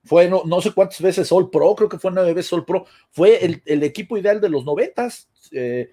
fue 0.04 0.30
no, 0.30 0.44
no 0.46 0.62
sé 0.62 0.72
cuántas 0.72 1.02
veces 1.02 1.32
All 1.32 1.50
Pro, 1.50 1.76
creo 1.76 1.90
que 1.90 2.00
fue 2.00 2.12
nueve 2.12 2.34
veces 2.34 2.54
All 2.54 2.66
Pro. 2.66 2.86
Fue 3.10 3.44
el, 3.44 3.62
el 3.66 3.84
equipo 3.84 4.18
ideal 4.18 4.40
de 4.40 4.50
los 4.50 4.64
noventas, 4.64 5.30
eh, 5.52 5.92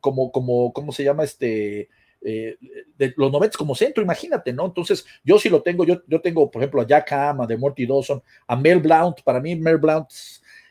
como, 0.00 0.32
como, 0.32 0.72
¿cómo 0.72 0.92
se 0.92 1.04
llama 1.04 1.24
este? 1.24 1.90
Eh, 2.22 2.56
de 2.96 3.14
los 3.16 3.30
90 3.30 3.56
como 3.56 3.74
centro, 3.74 4.02
imagínate, 4.02 4.52
¿no? 4.52 4.66
Entonces, 4.66 5.06
yo 5.22 5.38
sí 5.38 5.48
lo 5.48 5.62
tengo, 5.62 5.84
yo, 5.84 6.02
yo 6.08 6.20
tengo, 6.20 6.50
por 6.50 6.62
ejemplo, 6.62 6.80
a 6.80 6.86
Jack 6.86 7.12
Ham, 7.12 7.40
a 7.40 7.48
Morty 7.56 7.86
Dawson, 7.86 8.22
a 8.46 8.56
Mel 8.56 8.80
Blount, 8.80 9.22
para 9.22 9.40
mí 9.40 9.54
Mel 9.54 9.76
Blount 9.76 10.08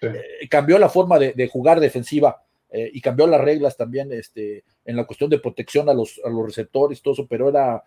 eh, 0.01 0.47
cambió 0.49 0.77
la 0.77 0.89
forma 0.89 1.17
de, 1.17 1.47
jugar 1.47 1.79
defensiva 1.79 2.43
eh, 2.71 2.89
y 2.93 2.99
cambió 2.99 3.25
las 3.27 3.39
reglas 3.39 3.77
también 3.77 4.11
este, 4.11 4.63
en 4.83 4.95
la 4.95 5.05
cuestión 5.05 5.29
de 5.29 5.39
protección 5.39 5.87
a 5.87 5.93
los, 5.93 6.19
a 6.25 6.29
los 6.29 6.45
receptores, 6.45 7.01
todo 7.01 7.13
eso, 7.13 7.27
pero 7.27 7.47
era 7.47 7.83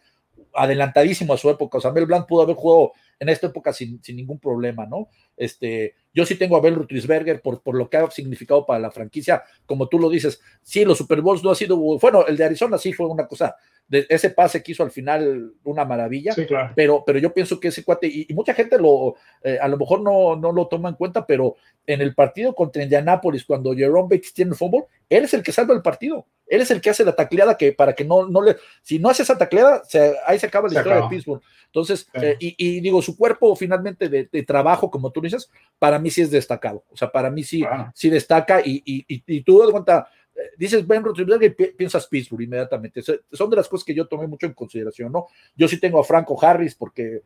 adelantadísimo 0.54 1.34
a 1.34 1.38
su 1.38 1.50
época, 1.50 1.78
o 1.78 1.80
sea, 1.80 1.92
Mel 1.92 2.06
Blount 2.06 2.26
pudo 2.26 2.42
haber 2.42 2.56
jugado 2.56 2.92
en 3.20 3.28
esta 3.28 3.48
época 3.48 3.72
sin, 3.72 4.02
sin 4.02 4.16
ningún 4.16 4.38
problema, 4.38 4.86
¿no? 4.86 5.08
Este, 5.36 5.94
yo 6.12 6.24
sí 6.26 6.36
tengo 6.36 6.56
a 6.56 6.60
Bel 6.60 6.74
Rutlisberger 6.74 7.40
por, 7.40 7.62
por 7.62 7.76
lo 7.76 7.88
que 7.88 7.96
ha 7.96 8.10
significado 8.10 8.64
para 8.66 8.80
la 8.80 8.90
franquicia, 8.90 9.42
como 9.66 9.88
tú 9.88 9.98
lo 9.98 10.10
dices, 10.10 10.40
sí, 10.62 10.84
los 10.84 10.98
Super 10.98 11.20
Bowls 11.20 11.42
no 11.42 11.50
ha 11.50 11.54
sido, 11.54 11.76
bueno, 11.76 12.26
el 12.26 12.36
de 12.36 12.44
Arizona 12.44 12.78
sí 12.78 12.92
fue 12.92 13.06
una 13.06 13.26
cosa, 13.26 13.56
de 13.88 14.06
ese 14.10 14.30
pase 14.30 14.62
que 14.62 14.72
hizo 14.72 14.82
al 14.82 14.90
final 14.90 15.54
una 15.64 15.84
maravilla, 15.84 16.34
pero, 16.74 17.02
pero 17.06 17.18
yo 17.18 17.32
pienso 17.32 17.58
que 17.58 17.68
ese 17.68 17.84
cuate, 17.84 18.06
y, 18.06 18.26
mucha 18.34 18.52
gente 18.52 18.78
lo, 18.78 19.14
eh, 19.42 19.58
a 19.60 19.66
lo 19.66 19.78
mejor 19.78 20.02
no, 20.02 20.36
no 20.36 20.52
lo 20.52 20.68
toma 20.68 20.90
en 20.90 20.94
cuenta, 20.94 21.26
pero 21.26 21.56
en 21.86 22.02
el 22.02 22.14
partido 22.14 22.54
contra 22.54 22.82
Indianapolis, 22.82 23.44
cuando 23.44 23.74
Jerome 23.74 24.14
Bates 24.14 24.34
tiene 24.34 24.50
el 24.50 24.56
fútbol, 24.56 24.84
él 25.08 25.24
es 25.24 25.32
el 25.32 25.42
que 25.42 25.52
salva 25.52 25.74
el 25.74 25.80
partido, 25.80 26.26
él 26.46 26.60
es 26.60 26.70
el 26.70 26.82
que 26.82 26.90
hace 26.90 27.04
la 27.04 27.16
tacleada 27.16 27.56
que 27.56 27.72
para 27.72 27.94
que 27.94 28.04
no, 28.04 28.28
no 28.28 28.42
le, 28.42 28.56
si 28.82 28.98
no 28.98 29.08
hace 29.08 29.22
esa 29.22 29.38
tacleada, 29.38 29.82
ahí 30.26 30.38
se 30.38 30.46
acaba 30.46 30.68
la 30.68 30.80
historia 30.80 31.02
de 31.02 31.08
Pittsburgh. 31.08 31.42
Entonces, 31.66 32.08
eh, 32.14 32.36
y, 32.38 32.80
digo, 32.80 33.02
su 33.09 33.16
cuerpo 33.16 33.56
finalmente 33.56 34.09
de, 34.09 34.42
trabajo, 34.42 34.90
como 34.90 35.11
tú 35.11 35.20
dices, 35.20 35.50
para 35.78 35.98
mí 35.98 36.11
sí 36.11 36.20
es 36.20 36.30
destacado, 36.30 36.84
o 36.90 36.96
sea, 36.96 37.11
para 37.11 37.30
mí 37.30 37.42
sí, 37.42 37.64
sí 37.94 38.11
destaca 38.11 38.61
y, 38.61 38.82
y, 38.84 39.04
y 39.09 39.40
tú 39.42 39.61
das 39.61 39.70
cuenta, 39.70 40.09
dices 40.56 40.86
Ben 40.86 41.02
Roethlisberger 41.02 41.54
y 41.59 41.72
piensas 41.72 42.06
Pittsburgh 42.06 42.42
inmediatamente. 42.42 43.02
Son 43.32 43.50
de 43.50 43.56
las 43.56 43.68
cosas 43.68 43.84
que 43.84 43.94
yo 43.94 44.06
tomé 44.06 44.26
mucho 44.26 44.46
en 44.46 44.52
consideración, 44.52 45.12
¿no? 45.12 45.26
Yo 45.56 45.68
sí 45.68 45.80
tengo 45.80 46.00
a 46.00 46.04
Franco 46.04 46.38
Harris 46.40 46.74
porque 46.74 47.22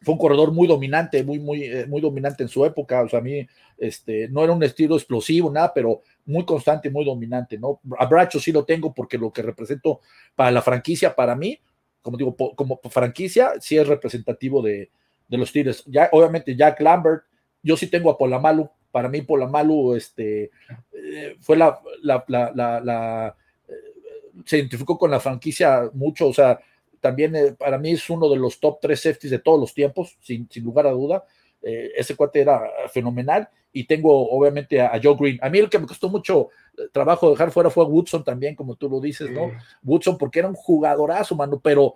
fue 0.00 0.14
un 0.14 0.18
corredor 0.18 0.52
muy 0.52 0.68
dominante, 0.68 1.24
muy, 1.24 1.38
muy, 1.38 1.64
eh, 1.64 1.86
muy 1.86 2.00
dominante 2.00 2.42
en 2.42 2.48
su 2.48 2.64
época. 2.64 3.02
O 3.02 3.08
sea, 3.08 3.20
a 3.20 3.22
mí 3.22 3.46
este, 3.78 4.28
no 4.28 4.44
era 4.44 4.52
un 4.52 4.62
estilo 4.62 4.96
explosivo, 4.96 5.50
nada, 5.50 5.72
pero 5.74 6.02
muy 6.26 6.44
constante 6.44 6.88
y 6.88 6.90
muy 6.90 7.04
dominante, 7.04 7.58
¿no? 7.58 7.80
A 7.98 8.06
Bracho 8.06 8.38
sí 8.38 8.52
lo 8.52 8.64
tengo 8.64 8.92
porque 8.92 9.18
lo 9.18 9.32
que 9.32 9.42
represento 9.42 10.00
para 10.34 10.50
la 10.50 10.62
franquicia, 10.62 11.14
para 11.14 11.34
mí, 11.34 11.58
como 12.04 12.18
digo, 12.18 12.36
como 12.36 12.78
franquicia, 12.90 13.54
sí 13.60 13.78
es 13.78 13.88
representativo 13.88 14.60
de, 14.60 14.90
de 15.26 15.38
los 15.38 15.50
Tigres. 15.50 15.82
Ya, 15.86 16.10
obviamente, 16.12 16.54
Jack 16.54 16.80
Lambert, 16.82 17.22
yo 17.62 17.78
sí 17.78 17.86
tengo 17.86 18.10
a 18.10 18.18
Polamalu, 18.18 18.68
para 18.92 19.08
mí 19.08 19.22
Polamalu 19.22 19.94
este, 19.94 20.50
eh, 20.92 21.36
fue 21.40 21.56
la, 21.56 21.80
eh, 23.66 23.74
se 24.44 24.58
identificó 24.58 24.98
con 24.98 25.10
la 25.10 25.18
franquicia 25.18 25.90
mucho, 25.94 26.28
o 26.28 26.34
sea, 26.34 26.60
también 27.00 27.34
eh, 27.34 27.52
para 27.58 27.78
mí 27.78 27.92
es 27.92 28.10
uno 28.10 28.28
de 28.28 28.36
los 28.36 28.60
top 28.60 28.80
tres 28.82 29.00
safeties 29.00 29.30
de 29.30 29.38
todos 29.38 29.58
los 29.58 29.72
tiempos, 29.72 30.18
sin, 30.20 30.46
sin 30.50 30.62
lugar 30.62 30.86
a 30.86 30.90
duda. 30.90 31.24
Ese 31.64 32.14
cuate 32.14 32.40
era 32.40 32.62
fenomenal 32.92 33.48
y 33.72 33.84
tengo 33.84 34.30
obviamente 34.30 34.80
a, 34.80 34.98
Joe 35.02 35.16
Green. 35.18 35.38
A 35.42 35.50
mí 35.50 35.58
el 35.58 35.68
que 35.68 35.78
me 35.78 35.86
costó 35.86 36.08
mucho 36.08 36.48
trabajo 36.92 37.30
dejar 37.30 37.50
fuera 37.50 37.70
fue 37.70 37.84
Woodson 37.84 38.22
también, 38.22 38.54
como 38.54 38.76
tú 38.76 38.88
lo 38.88 39.00
dices, 39.00 39.30
¿no? 39.30 39.50
Woodson 39.82 40.16
porque 40.16 40.38
era 40.38 40.48
un 40.48 40.54
jugadorazo, 40.54 41.34
mano, 41.34 41.60
pero 41.60 41.94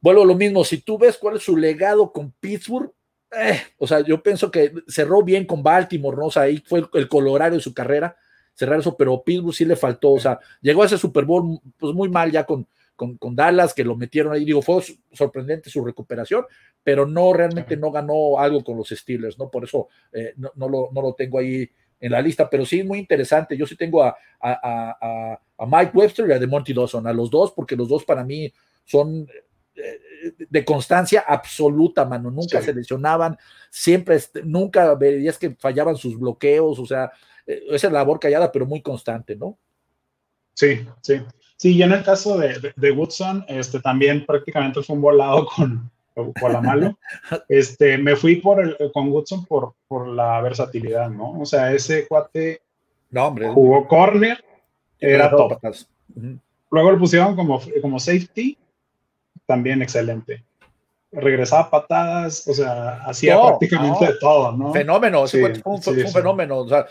vuelvo 0.00 0.22
a 0.22 0.26
lo 0.26 0.34
mismo, 0.34 0.64
si 0.64 0.78
tú 0.78 0.98
ves 0.98 1.16
cuál 1.16 1.36
es 1.36 1.42
su 1.44 1.56
legado 1.56 2.12
con 2.12 2.32
Pittsburgh, 2.32 2.92
eh, 3.36 3.60
o 3.78 3.86
sea, 3.86 4.00
yo 4.00 4.22
pienso 4.22 4.50
que 4.50 4.72
cerró 4.88 5.22
bien 5.22 5.44
con 5.44 5.62
Baltimore, 5.62 6.16
¿no? 6.16 6.26
O 6.26 6.30
sea, 6.30 6.42
ahí 6.42 6.62
fue 6.66 6.84
el, 6.94 7.08
colorario 7.08 7.58
de 7.58 7.62
su 7.62 7.74
carrera, 7.74 8.16
cerrar 8.54 8.80
eso, 8.80 8.96
pero 8.96 9.22
Pittsburgh 9.22 9.54
sí 9.54 9.64
le 9.64 9.76
faltó, 9.76 10.12
o 10.12 10.20
sea, 10.20 10.38
llegó 10.60 10.82
a 10.82 10.86
ese 10.86 10.98
Super 10.98 11.24
Bowl 11.24 11.60
pues 11.78 11.94
muy 11.94 12.08
mal 12.08 12.30
ya 12.30 12.44
con, 12.44 12.66
con, 12.96 13.36
Dallas, 13.36 13.74
que 13.74 13.84
lo 13.84 13.94
metieron 13.94 14.32
ahí, 14.32 14.44
digo, 14.44 14.62
fue 14.62 14.82
sorprendente 15.12 15.70
su 15.70 15.84
recuperación, 15.84 16.44
pero 16.82 17.06
no, 17.06 17.32
realmente 17.32 17.76
no 17.76 17.90
ganó 17.90 18.38
algo 18.38 18.64
con 18.64 18.76
los 18.76 18.88
Steelers, 18.88 19.38
¿no? 19.38 19.50
Por 19.50 19.64
eso 19.64 19.88
eh, 20.12 20.34
no, 20.36 20.68
lo, 20.68 20.90
no, 20.92 21.02
lo, 21.02 21.14
tengo 21.14 21.38
ahí 21.38 21.68
en 22.00 22.12
la 22.12 22.20
lista, 22.20 22.48
pero 22.48 22.64
sí 22.64 22.82
muy 22.82 22.98
interesante, 22.98 23.56
yo 23.56 23.66
sí 23.66 23.76
tengo 23.76 24.02
a, 24.02 24.16
a, 24.40 25.38
a 25.58 25.66
Mike 25.66 25.92
Webster 25.94 26.28
y 26.28 26.32
a 26.32 26.46
Monty 26.46 26.72
Dawson, 26.72 27.06
a 27.06 27.12
los 27.12 27.30
dos, 27.30 27.52
porque 27.52 27.76
los 27.76 27.88
dos 27.88 28.04
para 28.04 28.24
mí 28.24 28.52
son 28.84 29.26
eh, 29.76 30.00
de 30.48 30.64
constancia 30.64 31.24
absoluta, 31.26 32.04
mano. 32.04 32.30
Nunca 32.30 32.62
se 32.62 32.74
lesionaban, 32.74 33.36
siempre, 33.70 34.18
nunca 34.44 34.94
veías 34.94 35.38
que 35.38 35.54
fallaban 35.54 35.96
sus 35.96 36.18
bloqueos, 36.18 36.78
o 36.78 36.86
sea, 36.86 37.12
eh, 37.46 37.62
esa 37.70 37.90
labor 37.90 38.18
callada, 38.18 38.50
pero 38.50 38.66
muy 38.66 38.82
constante, 38.82 39.36
¿no? 39.36 39.58
Sí, 40.54 40.86
sí. 41.02 41.20
Sí, 41.56 41.74
y 41.74 41.82
en 41.82 41.92
el 41.92 42.02
caso 42.02 42.36
de, 42.38 42.72
de, 42.76 42.90
Woodson, 42.90 43.44
este, 43.48 43.80
también 43.80 44.26
prácticamente 44.26 44.82
fue 44.82 44.96
un 44.96 45.02
volado 45.02 45.46
con, 45.46 45.90
con 46.14 46.52
la 46.52 46.60
malo. 46.60 46.98
Este, 47.48 47.96
me 47.98 48.14
fui 48.14 48.36
por 48.36 48.62
el, 48.62 48.76
con 48.92 49.10
Woodson 49.10 49.44
por, 49.46 49.74
por 49.88 50.06
la 50.06 50.40
versatilidad, 50.42 51.08
¿no? 51.08 51.40
O 51.40 51.46
sea, 51.46 51.72
ese 51.72 52.06
cuate 52.06 52.60
no, 53.10 53.28
hombre. 53.28 53.48
jugó 53.48 53.88
corner, 53.88 54.44
era 55.00 55.30
top. 55.30 55.58
Luego 56.70 56.90
lo 56.90 56.98
pusieron 56.98 57.36
como, 57.36 57.60
como 57.80 57.98
safety, 57.98 58.58
también 59.46 59.80
excelente 59.82 60.44
regresaba 61.12 61.70
patadas, 61.70 62.46
o 62.48 62.54
sea, 62.54 63.02
hacía 63.04 63.40
prácticamente 63.40 64.06
de 64.06 64.14
todo, 64.20 64.52
¿no? 64.52 64.72
Fenómeno, 64.72 65.26
fue, 65.26 65.52
un, 65.64 65.82
fenómeno. 65.82 66.58
O 66.58 66.68
sea, 66.68 66.86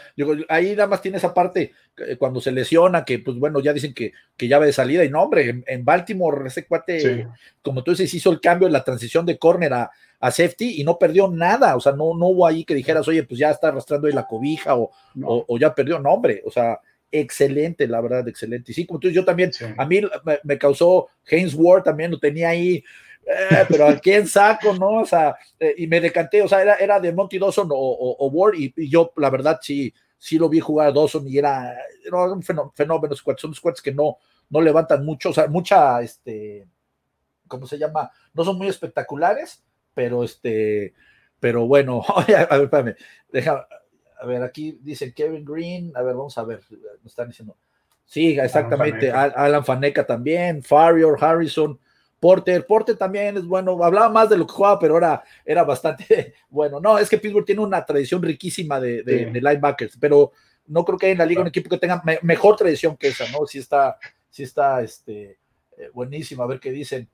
ahí 0.49 0.72
nada 0.76 0.88
más 0.88 1.01
tiene 1.01 1.18
esa 1.18 1.34
parte 1.34 1.74
eh, 1.97 2.16
cuando 2.18 2.39
se 2.39 2.51
lesiona, 2.51 3.03
que 3.03 3.20
pues 3.20 3.38
bueno, 3.38 3.59
ya 3.59 3.74
dicen 3.74 3.93
que, 3.93 4.13
que 4.38 4.47
ya 4.47 4.57
va 4.57 4.66
de 4.66 4.74
salida, 4.74 5.03
y 5.03 5.09
no, 5.09 5.22
hombre, 5.22 5.63
en, 5.66 5.86
Baltimore 5.86 6.47
ese 6.47 6.66
cuate, 6.66 7.28
como 7.61 7.84
tú 7.84 7.91
dices, 7.91 8.13
hizo 8.13 8.32
el 8.32 8.39
cambio 8.39 8.68
en 8.68 8.74
la 8.74 8.84
transición 8.84 9.26
de 9.26 9.38
corner 9.38 9.74
a, 9.74 9.91
a, 10.20 10.32
safety 10.32 10.82
y 10.82 10.84
no 10.84 10.97
perdió 10.97 11.30
nada, 11.30 11.76
o 11.76 11.82
sea, 11.82 11.91
no, 11.91 12.16
no 12.18 12.28
hubo 12.28 12.47
ahí 12.47 12.63
que 12.63 12.74
dijeras, 12.74 13.07
oye, 13.07 13.24
pues 13.24 13.39
ya 13.39 13.51
está 13.51 13.68
arrastrando 13.68 14.07
ahí 14.07 14.13
la 14.13 14.28
cobija 14.28 14.76
o, 14.76 14.91
o, 15.24 15.59
ya 15.59 15.76
perdió, 15.76 15.99
no, 15.99 16.11
hombre, 16.11 16.41
o 16.45 16.51
sea, 16.51 16.80
excelente, 17.11 17.88
la 17.88 18.01
verdad, 18.01 18.28
excelente. 18.28 18.72
Y 18.72 18.76
sí, 18.76 18.86
como 18.86 18.99
tú, 18.99 19.09
yo 19.09 19.24
también, 19.24 19.51
a 19.78 19.86
mí 19.86 20.01
me, 20.24 20.39
me, 20.43 20.57
causó 20.57 21.07
Haynes 21.30 21.53
Ward, 21.53 21.84
también 21.84 22.11
lo 22.11 22.20
tenía 22.20 22.49
ahí 22.49 22.84
eh, 23.26 23.65
pero 23.67 23.88
aquí 23.88 24.11
en 24.11 24.28
saco, 24.28 24.73
¿no? 24.73 25.01
O 25.01 25.05
sea, 25.05 25.36
eh, 25.59 25.73
y 25.78 25.88
me 25.88 25.99
decanté, 25.99 26.41
o 26.43 26.47
sea, 26.47 26.61
era, 26.61 26.76
era 26.76 26.99
de 26.99 27.11
Monty 27.11 27.39
Dawson 27.39 27.67
o, 27.71 27.76
o, 28.19 28.28
Ward, 28.30 28.55
y, 28.55 28.89
yo, 28.89 29.11
la 29.17 29.32
verdad, 29.32 29.59
sí, 29.61 29.93
sí 30.17 30.38
lo 30.38 30.47
vi 30.47 30.59
jugar 30.59 30.89
a 30.89 30.91
Dawson 30.91 31.28
y 31.28 31.38
era, 31.38 31.76
un 32.11 32.43
fenómeno, 32.43 33.15
son 33.38 33.55
squads 33.55 33.82
que 33.82 33.93
no, 33.93 34.17
no 34.49 34.61
levantan 34.61 35.03
mucho, 35.03 35.30
o 35.32 35.34
sea, 35.34 35.47
mucha, 35.47 36.01
este, 36.01 36.67
¿cómo 37.47 37.65
se 37.65 37.80
llama? 37.80 38.11
No 38.34 38.43
son 38.43 38.57
muy 38.57 38.67
espectaculares, 38.67 39.63
pero 39.95 40.23
este, 40.23 40.93
pero 41.39 41.65
bueno, 41.65 42.03
a 42.15 42.26
ver, 42.26 42.63
espérame, 42.63 42.95
deja, 43.32 43.67
a 44.19 44.26
ver, 44.28 44.43
aquí 44.43 44.78
dice 44.82 45.13
Kevin 45.13 45.43
Green, 45.43 45.91
a 45.95 46.03
ver, 46.03 46.15
vamos 46.15 46.38
a 46.38 46.43
ver, 46.43 46.61
me 46.69 47.07
están 47.07 47.30
diciendo. 47.30 47.57
Sí, 48.05 48.39
exactamente, 48.39 49.11
Alan 49.11 49.65
Faneca 49.65 50.05
también, 50.05 50.61
Farrior, 50.61 51.17
Harrison, 51.19 51.80
Porter, 52.26 52.65
Porter 52.65 52.97
también 52.97 53.38
es 53.38 53.45
bueno, 53.45 53.84
hablaba 53.84 54.09
más 54.09 54.28
de 54.28 54.36
lo 54.36 54.47
que 54.47 54.53
jugaba, 54.53 54.80
pero 54.80 54.97
era, 54.97 55.23
era 55.45 55.63
bastante 55.63 56.34
bueno. 56.49 56.80
No, 56.80 56.97
es 56.97 57.07
que 57.07 57.19
Pittsburgh 57.19 57.45
tiene 57.45 57.61
una 57.61 57.86
tradición 57.86 58.19
riquísima 58.23 58.80
de, 58.80 59.03
de, 59.03 59.28
linebackers, 59.32 59.95
pero 59.99 60.32
no 60.65 60.84
creo 60.84 60.97
que 60.97 61.05
hay 61.05 61.11
en 61.11 61.19
la 61.19 61.26
liga 61.28 61.41
un 61.41 61.47
equipo 61.49 61.69
que 61.69 61.78
tenga 61.78 62.01
mejor 62.23 62.55
tradición 62.55 62.97
que 62.97 63.09
esa, 63.09 63.30
¿no? 63.30 63.45
Sí 63.45 63.59
está, 63.59 63.99
sí 64.28 64.41
está 64.41 64.82
este, 64.82 65.38
eh, 65.78 65.91
buenísimo, 65.93 66.41
a 66.41 66.47
ver 66.47 66.59
qué 66.59 66.71
dicen. 66.71 67.07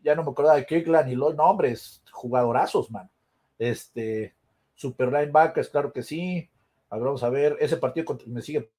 Ya 0.00 0.14
no 0.14 0.22
me 0.22 0.30
acuerdo 0.30 0.54
de 0.54 0.64
Kirkland 0.64 1.10
y 1.10 1.16
los 1.16 1.34
nombres, 1.34 2.00
jugadorazos, 2.12 2.88
man. 2.88 3.10
Este, 3.58 4.32
super 4.76 5.08
linebackers, 5.08 5.70
claro 5.70 5.92
que 5.92 6.04
sí. 6.04 6.48
A 6.88 6.94
ver, 6.98 7.06
vamos 7.06 7.24
a 7.24 7.30
ver, 7.30 7.56
ese 7.58 7.78
partido 7.78 8.16
me 8.26 8.42
sigue 8.42 8.70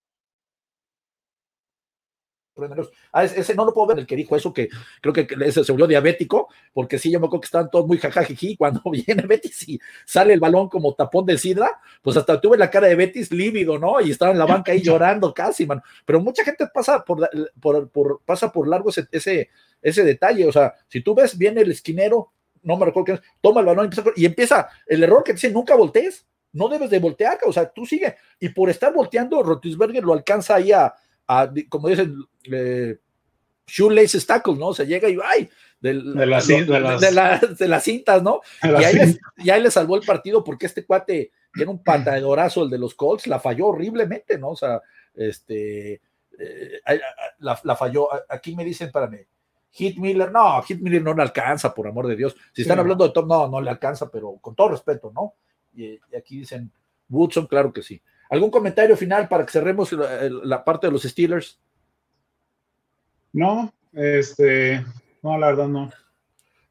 Ah, 3.11 3.23
ese 3.23 3.55
no 3.55 3.65
lo 3.65 3.73
puedo 3.73 3.87
ver, 3.87 3.99
el 3.99 4.05
que 4.05 4.15
dijo 4.15 4.35
eso, 4.35 4.53
que 4.53 4.69
creo 5.01 5.11
que 5.11 5.27
ese 5.43 5.63
se 5.63 5.71
volvió 5.71 5.87
diabético, 5.87 6.49
porque 6.71 6.99
sí, 6.99 7.11
yo 7.11 7.19
me 7.19 7.25
acuerdo 7.25 7.41
que 7.41 7.45
estaban 7.45 7.69
todos 7.71 7.87
muy 7.87 7.97
jajajiji. 7.97 8.55
Cuando 8.57 8.81
viene 8.91 9.25
Betis 9.25 9.67
y 9.67 9.79
sale 10.05 10.33
el 10.33 10.39
balón 10.39 10.69
como 10.69 10.93
tapón 10.93 11.25
de 11.25 11.37
sidra, 11.37 11.79
pues 12.01 12.15
hasta 12.15 12.39
tuve 12.39 12.57
la 12.57 12.69
cara 12.69 12.87
de 12.87 12.95
Betis 12.95 13.31
lívido, 13.31 13.79
¿no? 13.79 13.99
Y 14.01 14.11
estaba 14.11 14.31
en 14.31 14.37
la 14.37 14.45
banca 14.45 14.71
ahí 14.71 14.81
llorando 14.83 15.33
casi, 15.33 15.65
man. 15.65 15.81
Pero 16.05 16.19
mucha 16.19 16.43
gente 16.43 16.67
pasa 16.71 17.03
por, 17.03 17.27
por, 17.59 18.21
pasa 18.23 18.51
por 18.51 18.67
largo 18.67 18.89
ese, 18.89 19.07
ese, 19.81 20.03
detalle. 20.03 20.47
O 20.47 20.51
sea, 20.51 20.73
si 20.87 21.01
tú 21.01 21.15
ves, 21.15 21.35
viene 21.35 21.61
el 21.61 21.71
esquinero, 21.71 22.33
no 22.61 22.77
me 22.77 22.85
recuerdo 22.85 23.05
qué 23.05 23.11
es, 23.13 23.21
toma 23.41 23.61
el 23.61 23.65
balón 23.65 23.85
y 23.85 23.87
empieza, 23.87 24.11
y 24.15 24.25
empieza 24.25 24.67
el 24.85 25.03
error 25.03 25.23
que 25.23 25.33
dice 25.33 25.49
nunca 25.51 25.75
voltees. 25.75 26.25
No 26.51 26.69
debes 26.69 26.91
de 26.91 26.99
voltear, 26.99 27.39
o 27.47 27.51
sea, 27.51 27.67
tú 27.67 27.83
sigue. 27.83 28.15
Y 28.39 28.49
por 28.49 28.69
estar 28.69 28.93
volteando, 28.93 29.41
Rotisberger 29.41 30.03
lo 30.03 30.13
alcanza 30.13 30.53
ahí 30.53 30.71
a, 30.71 30.93
como 31.69 31.89
dicen, 31.89 32.15
eh, 32.51 32.97
shoelace 33.65 34.19
tackle, 34.21 34.55
¿no? 34.55 34.73
Se 34.73 34.85
llega 34.85 35.09
y 35.09 35.17
¡ay! 35.23 35.49
de, 35.83 35.93
las, 35.93 36.47
de, 36.47 37.67
las 37.67 37.83
cintas, 37.83 38.23
¿no? 38.23 38.41
Y 38.63 39.49
ahí, 39.49 39.61
le 39.61 39.69
salvó 39.69 39.97
el 39.97 40.03
partido 40.03 40.43
porque 40.43 40.65
este 40.65 40.85
cuate, 40.85 41.31
era 41.55 41.69
un 41.69 41.83
pantadorazo, 41.83 42.63
el 42.63 42.69
de 42.69 42.77
los 42.77 42.95
Colts, 42.95 43.27
la 43.27 43.39
falló 43.39 43.67
horriblemente, 43.67 44.37
¿no? 44.37 44.51
O 44.51 44.55
sea, 44.55 44.81
este, 45.13 46.01
eh, 46.39 46.79
la, 47.39 47.75
falló. 47.75 48.07
Aquí 48.29 48.55
me 48.55 48.63
dicen, 48.63 48.91
para 48.91 49.07
mí, 49.07 49.17
Hit 49.71 49.97
Miller, 49.97 50.31
no, 50.31 50.61
Hit 50.61 50.79
Miller 50.79 51.01
no 51.01 51.13
le 51.13 51.21
alcanza, 51.21 51.73
por 51.73 51.85
amor 51.85 52.07
de 52.07 52.15
Dios. 52.15 52.35
Si 52.53 52.61
están 52.61 52.79
hablando 52.79 53.05
de 53.05 53.13
Tom, 53.13 53.27
no, 53.27 53.49
no 53.49 53.59
le 53.59 53.69
alcanza, 53.69 54.09
pero 54.09 54.37
con 54.39 54.55
todo 54.55 54.69
respeto, 54.69 55.11
¿no? 55.13 55.33
Y, 55.75 55.99
aquí 56.17 56.39
dicen 56.39 56.71
Woodson, 57.09 57.45
claro 57.45 57.73
que 57.73 57.83
sí. 57.83 58.01
¿Algún 58.33 58.49
comentario 58.49 58.97
final 58.97 59.27
para 59.27 59.45
que 59.45 59.51
cerremos 59.51 59.91
la 59.93 60.63
parte 60.63 60.87
de 60.87 60.93
los 60.93 61.03
Steelers? 61.03 61.59
No, 63.31 63.71
este, 63.91 64.83
no, 65.21 65.37
la 65.37 65.47
verdad 65.47 65.67
no. 65.67 65.91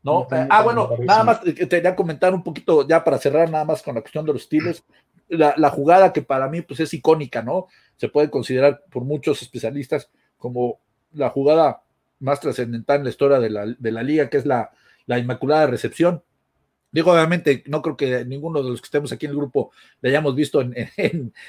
No, 0.03 0.27
ah, 0.51 0.63
bueno, 0.65 0.91
nada 0.99 1.23
más 1.23 1.41
te 1.43 1.55
quería 1.55 1.95
comentar 1.95 2.35
un 2.35 2.43
poquito 2.43 2.85
ya 2.89 3.05
para 3.05 3.19
cerrar 3.19 3.49
nada 3.49 3.65
más 3.65 3.81
con 3.81 3.95
la 3.95 4.01
cuestión 4.01 4.27
de 4.27 4.33
los 4.33 4.43
Steelers. 4.43 4.83
La, 5.29 5.71
jugada 5.71 6.13
que 6.13 6.23
para 6.23 6.49
mí 6.49 6.63
pues 6.63 6.81
es 6.81 6.93
icónica, 6.95 7.43
¿no? 7.43 7.69
Se 7.97 8.09
puede 8.09 8.29
considerar 8.29 8.83
por 8.91 9.05
muchos 9.05 9.41
especialistas 9.41 10.11
como 10.39 10.81
la 11.13 11.31
jugada 11.31 11.85
más 12.19 12.41
trascendental 12.41 12.99
en 12.99 13.05
la 13.05 13.11
historia 13.11 13.39
de 13.39 13.51
la, 13.51 13.67
de 13.67 13.93
la 13.93 14.03
liga, 14.03 14.29
que 14.29 14.39
es 14.39 14.47
la, 14.47 14.73
la 15.07 15.21
Inmaculada 15.21 15.69
Recepción. 15.69 16.25
Digo, 16.93 17.11
obviamente, 17.11 17.65
no 17.67 17.81
creo 17.81 17.97
que 17.97 18.25
ninguno 18.27 18.63
de 18.63 18.69
los 18.69 18.83
que 18.83 18.85
estemos 18.85 19.11
aquí 19.11 19.25
en 19.25 19.33
el 19.33 19.39
grupo 19.39 19.73
le 20.03 20.11
hayamos 20.11 20.35
visto 20.35 20.61
en, 20.61 20.75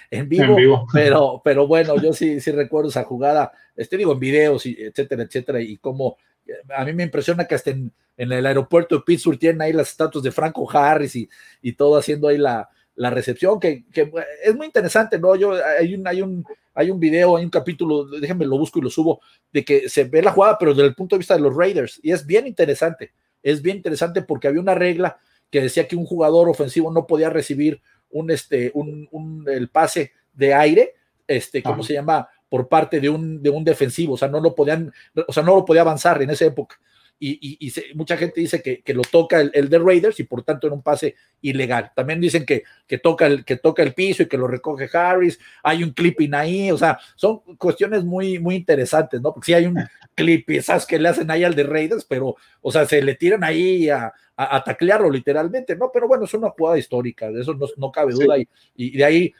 en, 0.09 0.29
vivo, 0.29 0.87
Pero, 0.93 1.41
pero 1.43 1.67
bueno, 1.67 2.01
yo 2.01 2.13
sí, 2.13 2.39
sí 2.39 2.51
recuerdo 2.51 2.89
esa 2.89 3.03
jugada, 3.03 3.51
este 3.75 3.97
digo, 3.97 4.13
en 4.13 4.19
videos, 4.19 4.65
y 4.65 4.77
etcétera, 4.79 5.23
etcétera, 5.23 5.61
y 5.61 5.77
como 5.77 6.17
eh, 6.47 6.53
a 6.75 6.85
mí 6.85 6.93
me 6.93 7.03
impresiona 7.03 7.45
que 7.45 7.55
hasta 7.55 7.71
en, 7.71 7.91
el 8.15 8.45
aeropuerto 8.45 8.95
de 8.95 9.01
Pittsburgh 9.05 9.37
tienen 9.37 9.61
ahí 9.61 9.73
las 9.73 9.89
estatuas 9.89 10.23
de 10.23 10.31
Franco 10.31 10.69
Harris 10.71 11.15
y, 11.15 11.29
y 11.61 11.73
todo 11.73 11.97
haciendo 11.97 12.29
ahí 12.29 12.37
la, 12.37 12.69
la 12.95 13.09
recepción, 13.09 13.59
que, 13.59 13.83
que, 13.91 14.11
es 14.43 14.55
muy 14.55 14.67
interesante, 14.67 15.19
¿no? 15.19 15.35
Yo, 15.35 15.53
hay 15.79 15.95
un, 15.95 16.07
hay 16.07 16.21
un, 16.21 16.45
hay 16.73 16.89
un 16.89 16.99
video, 16.99 17.35
hay 17.35 17.43
un 17.43 17.49
capítulo, 17.49 18.05
déjenme 18.05 18.45
lo 18.45 18.57
busco 18.57 18.79
y 18.79 18.83
lo 18.83 18.89
subo, 18.89 19.19
de 19.51 19.65
que 19.65 19.89
se 19.89 20.05
ve 20.05 20.21
la 20.21 20.31
jugada, 20.31 20.57
pero 20.57 20.73
desde 20.73 20.87
el 20.87 20.95
punto 20.95 21.15
de 21.15 21.19
vista 21.19 21.35
de 21.35 21.41
los 21.41 21.55
Raiders, 21.55 21.99
y 22.01 22.11
es 22.11 22.25
bien 22.25 22.47
interesante, 22.47 23.11
es 23.41 23.61
bien 23.61 23.77
interesante 23.77 24.21
porque 24.21 24.47
había 24.47 24.61
una 24.61 24.75
regla 24.75 25.17
que 25.49 25.61
decía 25.61 25.87
que 25.87 25.95
un 25.95 26.05
jugador 26.05 26.49
ofensivo 26.49 26.91
no 26.91 27.07
podía 27.07 27.29
recibir 27.29 27.81
un, 28.09 28.31
este, 28.31 28.71
un, 28.73 29.45
el 29.47 29.69
pase 29.69 30.13
de 30.33 30.53
aire, 30.53 30.93
este, 31.27 31.61
¿cómo 31.61 31.83
se 31.83 31.93
llama? 31.93 32.27
Por 32.49 32.67
parte 32.67 32.99
de 32.99 33.09
un, 33.09 33.41
de 33.41 33.49
un 33.49 33.63
defensivo, 33.63 34.13
o 34.13 34.17
sea, 34.17 34.27
no 34.27 34.39
lo 34.39 34.53
podían, 34.55 34.91
o 35.27 35.33
sea, 35.33 35.43
no 35.43 35.55
lo 35.55 35.65
podía 35.65 35.81
avanzar 35.81 36.21
en 36.21 36.29
esa 36.29 36.45
época. 36.45 36.79
Y, 37.25 37.71
mucha 37.95 38.17
gente 38.17 38.41
dice 38.41 38.61
que, 38.61 38.93
lo 38.93 39.01
toca 39.03 39.39
el, 39.39 39.69
de 39.69 39.79
Raiders 39.79 40.19
y 40.19 40.25
por 40.25 40.43
tanto 40.43 40.67
en 40.67 40.73
un 40.73 40.81
pase 40.81 41.15
ilegal. 41.41 41.91
También 41.95 42.19
dicen 42.19 42.45
que, 42.45 42.63
que, 42.85 42.97
toca 42.97 43.27
el, 43.27 43.45
que 43.45 43.55
toca 43.55 43.81
el 43.81 43.93
piso 43.93 44.23
y 44.23 44.27
que 44.27 44.37
lo 44.37 44.45
recoge 44.45 44.89
Harris. 44.91 45.39
Hay 45.63 45.83
un 45.83 45.91
clipping 45.91 46.33
ahí, 46.33 46.69
o 46.69 46.77
sea, 46.77 46.99
son 47.15 47.39
cuestiones 47.57 48.03
muy, 48.03 48.39
muy 48.39 48.55
interesantes, 48.55 49.21
¿no? 49.21 49.33
Porque 49.33 49.45
sí 49.45 49.53
hay 49.53 49.67
un 49.67 49.77
clip, 50.13 50.49
¿sabes? 50.61 50.85
Que 50.85 50.99
le 50.99 51.09
hacen 51.09 51.29
ahí 51.31 51.43
al 51.43 51.55
de 51.55 51.63
Raiders, 51.63 52.05
pero, 52.05 52.35
o 52.61 52.71
sea, 52.71 52.85
se 52.85 53.01
le 53.01 53.15
tiran 53.15 53.43
ahí 53.43 53.89
a, 53.89 54.13
a, 54.35 54.63
taclearlo 54.63 55.09
literalmente, 55.09 55.75
¿no? 55.75 55.91
Pero 55.93 56.07
bueno, 56.07 56.25
es 56.25 56.33
una 56.33 56.49
jugada 56.49 56.77
histórica, 56.77 57.31
de 57.31 57.41
eso 57.41 57.57
no, 57.77 57.91
cabe 57.91 58.13
duda, 58.13 58.37
y, 58.37 58.47
y, 58.75 58.97
de 58.97 59.05
ahí 59.05 59.33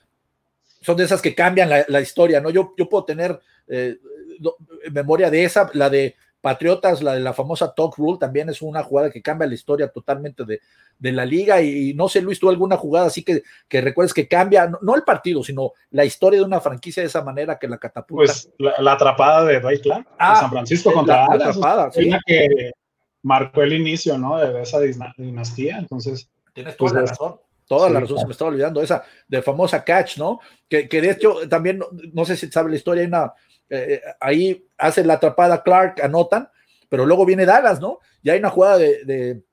son 0.82 0.98
de 0.98 1.06
esas 1.06 1.22
que 1.22 1.34
cambian 1.34 1.70
la, 1.88 2.02
historia, 2.02 2.42
¿no? 2.42 2.50
Yo, 2.50 2.74
yo 2.78 2.90
puedo 2.90 3.06
tener 3.06 3.40
eh, 3.68 3.98
memoria 4.92 5.30
de 5.30 5.46
esa, 5.46 5.70
la 5.74 5.90
de 5.90 6.16
Patriotas, 6.44 7.02
la 7.02 7.14
de 7.14 7.22
la 7.22 7.32
famosa 7.32 7.74
Talk 7.74 7.96
Rule, 7.96 8.18
también 8.20 8.50
es 8.50 8.62
una 8.62 8.84
jugada 8.84 9.10
que 9.10 9.22
cambia 9.22 9.48
la 9.48 9.54
historia 9.54 9.88
totalmente 9.88 10.44
de, 10.44 10.60
de 11.00 11.12
la 11.14 11.26
liga. 11.26 11.62
Y, 11.62 11.94
no 11.94 12.10
sé, 12.10 12.22
Luis, 12.22 12.38
tú 12.38 12.50
alguna 12.50 12.76
jugada 12.76 13.08
así 13.08 13.24
que, 13.24 13.44
que 13.70 13.80
recuerdes 13.80 14.14
que 14.14 14.28
cambia, 14.28 14.70
no, 14.82 14.94
el 14.94 15.04
partido, 15.04 15.42
sino 15.42 15.72
la 15.92 16.04
historia 16.04 16.40
de 16.40 16.46
una 16.46 16.60
franquicia 16.60 17.02
de 17.02 17.08
esa 17.08 17.24
manera 17.24 17.58
que 17.58 17.70
la 17.70 17.78
catapulta. 17.78 18.34
Pues 18.34 18.52
la, 18.58 18.92
atrapada 18.92 19.46
de 19.46 19.62
Ray 19.62 19.80
Clark, 19.80 20.06
ah, 20.20 20.36
San 20.36 20.52
Francisco 20.52 20.92
contra 20.92 21.30
la, 21.30 21.48
atrapada, 21.48 21.90
sí. 21.94 22.12
que 22.26 22.72
marcó 23.22 23.62
el 23.62 23.72
inicio, 23.72 24.18
¿no? 24.18 24.38
De 24.38 24.64
esa 24.64 24.82
dinastía. 25.16 25.78
Entonces, 25.78 26.30
tienes 26.52 26.76
toda 26.76 26.92
pues, 26.92 27.04
la 27.04 27.10
razón. 27.10 27.40
Toda 27.70 27.90
la 27.90 28.02
razón, 28.02 28.20
se 28.20 28.26
me 28.26 28.34
estaba 28.34 28.52
olvidando 28.52 28.82
esa 28.82 29.06
de 29.30 29.42
famosa 29.42 29.82
catch, 29.82 30.18
¿no? 30.18 30.42
Que, 30.68 30.90
que 30.90 31.00
de 31.00 31.12
hecho 31.12 31.48
también, 31.48 31.82
no, 32.12 32.26
sé 32.26 32.36
si 32.36 32.52
sabe 32.52 32.70
la 32.70 32.76
historia, 32.76 33.04
hay 33.04 33.08
una, 33.08 33.32
eh, 33.70 34.02
ahí 34.20 34.66
hace 34.78 35.04
la 35.04 35.16
atrapada 35.16 35.64
Clark, 35.64 36.02
anotan, 36.02 36.50
pero 36.90 37.06
luego 37.06 37.26
viene 37.26 37.46
Dallas, 37.46 37.80
¿no? 37.80 38.00
Y 38.22 38.30
hay 38.30 38.40
una 38.40 38.50
jugada 38.50 38.78
de, 38.78 39.44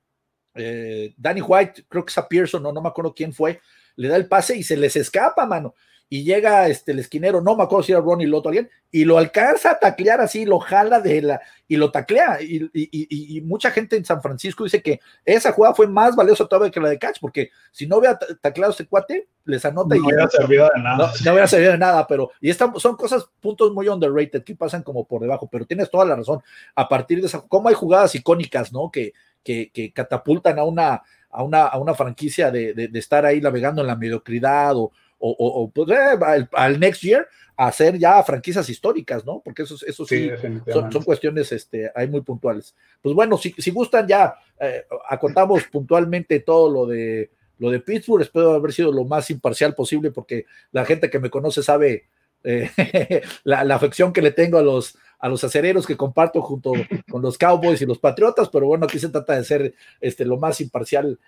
eh, 0.55 1.15
Danny 1.17 1.41
White, 1.41 1.85
creo 1.89 2.05
que 2.05 2.11
es 2.11 2.19
a 2.19 2.29
Pearson, 2.29 2.63
no, 2.63 2.73
no 2.73 2.83
me 2.83 2.89
acuerdo 2.89 3.15
quién 3.15 3.33
fue, 3.33 3.61
le 3.97 4.09
da 4.09 4.17
el 4.17 4.29
pase 4.29 4.57
y 4.57 4.63
se 4.63 4.77
les 4.77 4.97
escapa, 4.97 5.47
mano 5.47 5.75
y 6.13 6.25
llega 6.25 6.67
este, 6.67 6.91
el 6.91 6.99
esquinero, 6.99 7.41
no 7.41 7.57
me 7.57 7.63
acuerdo 7.63 7.85
si 7.85 7.93
era 7.93 8.01
Ronnie 8.01 8.27
Lotto 8.27 8.49
alguien, 8.49 8.69
y 8.91 9.05
lo 9.05 9.17
alcanza 9.17 9.71
a 9.71 9.79
taclear 9.79 10.21
así, 10.21 10.45
lo 10.45 10.59
jala 10.59 10.99
de 11.01 11.23
la, 11.23 11.41
y 11.69 11.77
lo 11.77 11.93
taclea. 11.93 12.39
Y, 12.43 13.41
mucha 13.45 13.71
gente 13.71 13.97
en 13.97 14.05
San 14.05 14.21
Francisco 14.21 14.65
dice 14.65 14.83
que 14.83 14.99
esa 15.25 15.53
jugada 15.53 15.73
fue 15.73 15.87
más 15.87 16.17
valiosa 16.17 16.47
todavía 16.47 16.73
que 16.73 16.81
la 16.81 16.89
de 16.89 16.99
Catch, 16.99 17.21
porque 17.21 17.51
si 17.71 17.87
no 17.87 17.99
hubiera 17.99 18.19
tacleado 18.19 18.73
ese 18.73 18.87
cuate, 18.87 19.29
les 19.45 19.65
anota 19.65 19.95
no 19.95 20.03
y. 20.03 20.05
Hubiera 20.05 20.29
servido 20.29 20.69
de 20.75 20.83
nada. 20.83 21.13
No, 21.25 21.31
hubiera 21.31 21.47
servido 21.47 21.73
de 21.73 21.79
nada, 21.79 22.05
pero. 22.09 22.33
Y 22.41 22.51
esta, 22.51 22.73
son 22.79 22.97
cosas, 22.97 23.29
puntos 23.41 23.73
muy 23.73 23.87
underrated 23.89 24.43
que 24.43 24.57
pasan 24.57 24.83
como 24.83 25.07
por 25.07 25.23
debajo, 25.23 25.49
pero 25.49 25.65
tienes 25.65 25.93
toda 25.93 26.05
la 26.05 26.17
razón. 26.17 26.43
A 26.75 26.89
partir 26.89 27.21
de 27.21 27.29
esa. 27.29 27.43
¿Cómo 27.43 27.69
hay 27.69 27.77
jugadas 27.77 28.17
icónicas, 28.17 28.73
no? 28.73 28.91
Que, 28.91 29.13
que, 29.45 29.71
que 29.73 29.93
catapultan 29.93 30.59
a 30.59 30.65
una. 30.65 31.03
A 31.33 31.45
una, 31.45 31.67
a 31.67 31.79
una 31.79 31.95
franquicia 31.95 32.51
de, 32.51 32.75
de 32.75 32.99
estar 32.99 33.25
ahí 33.25 33.41
navegando 33.41 33.83
en 33.83 33.87
la 33.87 33.95
mediocridad 33.95 34.77
o, 34.77 34.91
o, 35.21 35.71
pues, 35.71 35.91
eh, 35.91 36.47
al, 36.53 36.81
next 36.81 37.03
year 37.03 37.29
hacer 37.57 37.99
ya 37.99 38.23
franquicias 38.23 38.69
históricas, 38.71 39.25
¿no? 39.25 39.43
Porque 39.45 39.63
eso, 39.63 39.77
eso 39.87 40.07
sí, 40.07 40.31
son, 40.73 41.05
cuestiones 41.05 41.53
este, 41.53 41.91
hay 41.95 42.09
muy 42.09 42.23
puntuales. 42.23 42.75
Pues 43.03 43.15
bueno, 43.15 43.37
si, 43.37 43.55
si 43.59 43.71
gustan 43.71 44.09
ya 44.09 44.35
eh, 44.59 44.87
acotamos 45.09 45.65
puntualmente 45.65 46.41
todo 46.41 46.71
lo 46.71 46.87
de 46.87 47.31
lo 47.59 47.71
de 47.71 47.81
Pittsburgh, 47.81 48.23
espero 48.23 48.55
haber 48.55 48.73
sido 48.73 48.91
lo 48.91 49.05
más 49.05 49.29
imparcial 49.29 49.75
posible 49.75 50.11
porque 50.11 50.47
la 50.73 50.87
gente 50.87 51.11
que 51.11 51.19
me 51.19 51.29
conoce 51.29 51.63
sabe 51.63 52.07
eh, 52.43 52.71
la, 53.45 53.65
la, 53.65 53.75
afección 53.75 54.15
que 54.15 54.23
le 54.23 54.31
tengo 54.31 54.57
a 54.57 54.63
los, 54.63 54.97
a 55.19 55.29
los 55.29 55.45
acereros 55.45 55.87
que 55.87 55.99
comparto 55.99 56.41
junto 56.41 56.73
con 57.11 57.21
los 57.21 57.37
Cowboys 57.37 57.83
y 57.83 57.85
los 57.85 57.99
Patriotas, 57.99 58.49
pero 58.49 58.67
bueno, 58.67 58.87
aquí 58.87 58.99
se 58.99 59.11
trata 59.11 59.37
de 59.37 59.45
ser 59.45 59.75
este, 60.01 60.25
lo 60.25 60.39
más 60.39 60.63
imparcial 60.63 61.19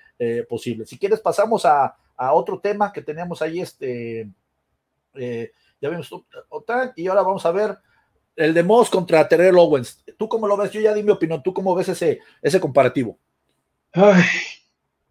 posible. 0.49 0.87
Si 0.87 0.97
quieres, 0.97 1.21
pasamos 1.21 1.67
a, 1.67 1.97
a 2.17 2.33
otro 2.33 2.61
tema 2.61 2.93
que 2.93 3.03
tenemos 3.03 3.43
ahí, 3.43 3.61
este, 3.61 4.29
eh, 5.15 5.53
ya 5.81 5.89
vimos 5.89 6.11
otra, 6.49 6.93
y 6.97 7.07
ahora 7.07 7.23
vamos 7.23 7.45
a 7.45 7.53
ver 7.53 7.79
el 8.37 8.55
de 8.55 8.63
Moss 8.63 8.89
contra 8.89 9.29
Terrell 9.29 9.59
Owens. 9.59 10.05
¿Tú 10.17 10.29
cómo 10.29 10.47
lo 10.47 10.57
ves? 10.57 10.71
Yo 10.71 10.81
ya 10.81 10.95
di 10.95 11.03
mi 11.03 11.11
opinión. 11.11 11.43
¿Tú 11.43 11.53
cómo 11.53 11.75
ves 11.75 11.89
ese, 11.89 12.21
ese 12.41 12.61
comparativo? 12.61 13.19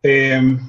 Em, 0.02 0.60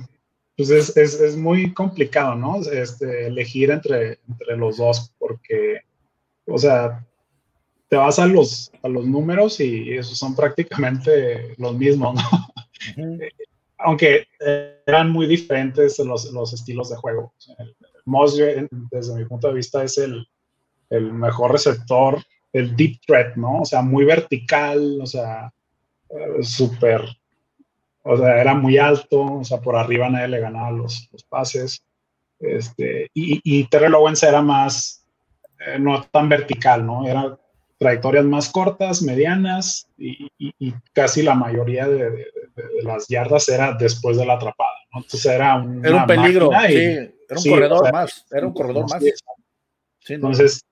pues 0.57 0.71
es, 0.71 0.97
es, 0.97 1.21
es, 1.21 1.37
muy 1.37 1.73
complicado, 1.73 2.35
¿no? 2.35 2.61
Este, 2.61 3.29
elegir 3.29 3.71
entre, 3.71 4.19
entre 4.29 4.57
los 4.57 4.77
dos, 4.77 5.15
porque, 5.19 5.81
o 6.47 6.59
sea, 6.59 7.07
te 7.89 7.97
vas 7.97 8.19
a 8.19 8.27
los, 8.27 8.71
a 8.83 8.89
los 8.89 9.07
números 9.07 9.61
y 9.61 9.95
esos 9.97 10.19
son 10.19 10.37
prácticamente 10.37 11.55
los 11.57 11.75
mismos, 11.75 12.15
¿no? 12.17 12.23
aunque 13.85 14.27
eran 14.87 15.11
muy 15.11 15.27
diferentes 15.27 15.99
los, 15.99 16.31
los 16.33 16.53
estilos 16.53 16.91
de 16.91 16.97
juego. 16.97 17.33
Moss, 18.05 18.37
desde 18.37 19.15
mi 19.15 19.25
punto 19.25 19.49
de 19.49 19.55
vista, 19.55 19.83
es 19.85 19.99
el, 19.99 20.27
el, 20.91 21.13
mejor 21.13 21.53
receptor, 21.53 22.23
el 22.53 22.75
deep 22.77 23.01
threat, 23.07 23.37
¿no? 23.37 23.61
O 23.61 23.65
sea, 23.65 23.83
muy 23.83 24.05
vertical, 24.05 24.99
o 25.01 25.07
sea, 25.07 25.53
eh, 26.11 26.43
súper, 26.43 27.03
o 28.03 28.17
sea, 28.17 28.41
era 28.41 28.55
muy 28.55 28.79
alto, 28.79 29.23
o 29.23 29.45
sea, 29.45 29.61
por 29.61 29.77
arriba 29.77 30.09
nadie 30.09 30.29
le 30.29 30.41
ganaba 30.41 30.71
los, 30.71 31.09
los 31.13 31.23
pases. 31.25 31.85
Este, 32.41 33.09
y, 33.15 33.41
y 33.45 33.65
Terrell 33.69 33.95
Owens 33.95 34.23
era 34.23 34.43
más, 34.43 35.07
eh, 35.67 35.79
no 35.79 36.03
tan 36.11 36.29
vertical, 36.29 36.85
¿no? 36.85 37.07
Era 37.07 37.39
trayectorias 37.83 38.25
más 38.25 38.49
cortas, 38.49 39.03
medianas 39.03 39.89
y, 39.99 40.31
casi 40.93 41.23
la 41.23 41.35
mayoría 41.35 41.89
de, 41.89 42.27
las 42.83 43.07
yardas 43.09 43.49
era 43.49 43.75
después 43.75 44.17
de 44.17 44.27
la 44.27 44.35
atrapada. 44.35 44.71
Entonces 44.95 45.27
era 45.27 45.57
un, 45.57 45.85
era 45.85 45.97
un 45.97 46.07
peligro, 46.07 46.51
sí, 46.67 46.75
era 46.75 47.11
un 47.37 47.45
corredor 47.45 47.93
más, 47.93 48.27
era 48.31 48.47
un 48.47 48.53
corredor 48.53 48.91
más. 48.91 49.03
Entonces, 50.09 50.65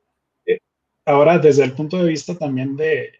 eh, 0.46 0.58
ahora 1.06 1.38
desde 1.38 1.64
el 1.64 1.72
punto 1.72 1.96
de 1.98 2.08
vista 2.08 2.34
también 2.36 2.76
de, 2.76 3.12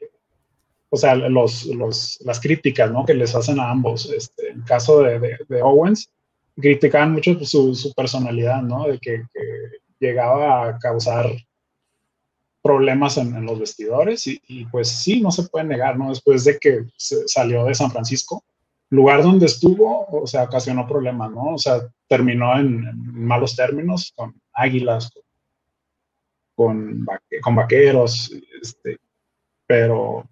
o 0.91 0.97
sea, 0.97 1.15
los, 1.15 1.67
los, 1.67 2.21
las 2.25 2.41
críticas 2.41 2.91
¿no? 2.91 3.05
que 3.05 3.15
les 3.15 3.35
hacen 3.35 3.61
a 3.61 3.71
ambos, 3.71 4.11
este, 4.11 4.51
en 4.51 4.59
el 4.59 4.65
caso 4.65 5.03
de, 5.03 5.63
Owens, 5.63 6.11
criticaban 6.57 7.13
mucho 7.13 7.43
su, 7.45 7.75
su 7.75 7.93
personalidad, 7.95 8.61
¿no? 8.63 8.87
De 8.87 8.99
que, 8.99 9.23
que 9.33 9.41
llegaba 10.01 10.69
a 10.69 10.79
causar 10.79 11.31
problemas 12.63 13.17
en, 13.17 13.45
los 13.45 13.59
vestidores 13.59 14.27
y, 14.27 14.65
pues 14.67 14.89
sí, 14.89 15.21
no 15.21 15.31
se 15.31 15.45
puede 15.45 15.65
negar, 15.65 15.99
¿no? 15.99 16.11
Después 16.11 16.45
de 16.45 16.59
que 16.59 16.85
salió 16.97 17.65
de 17.65 17.75
San 17.75 17.91
Francisco, 17.91 18.45
lugar 18.91 19.23
donde 19.23 19.47
estuvo, 19.47 20.07
o 20.07 20.27
sea, 20.27 20.45
ocasionó 20.45 20.87
problemas, 20.87 21.31
¿no? 21.31 21.55
O 21.55 21.59
sea, 21.59 21.81
terminó 22.07 22.59
en, 22.59 22.91
malos 23.15 23.57
términos 23.57 24.13
con 24.15 24.35
Águilas, 24.53 25.11
con, 26.55 27.07
con 27.43 27.55
vaqueros, 27.55 28.31
este, 28.61 28.99
pero, 29.67 30.29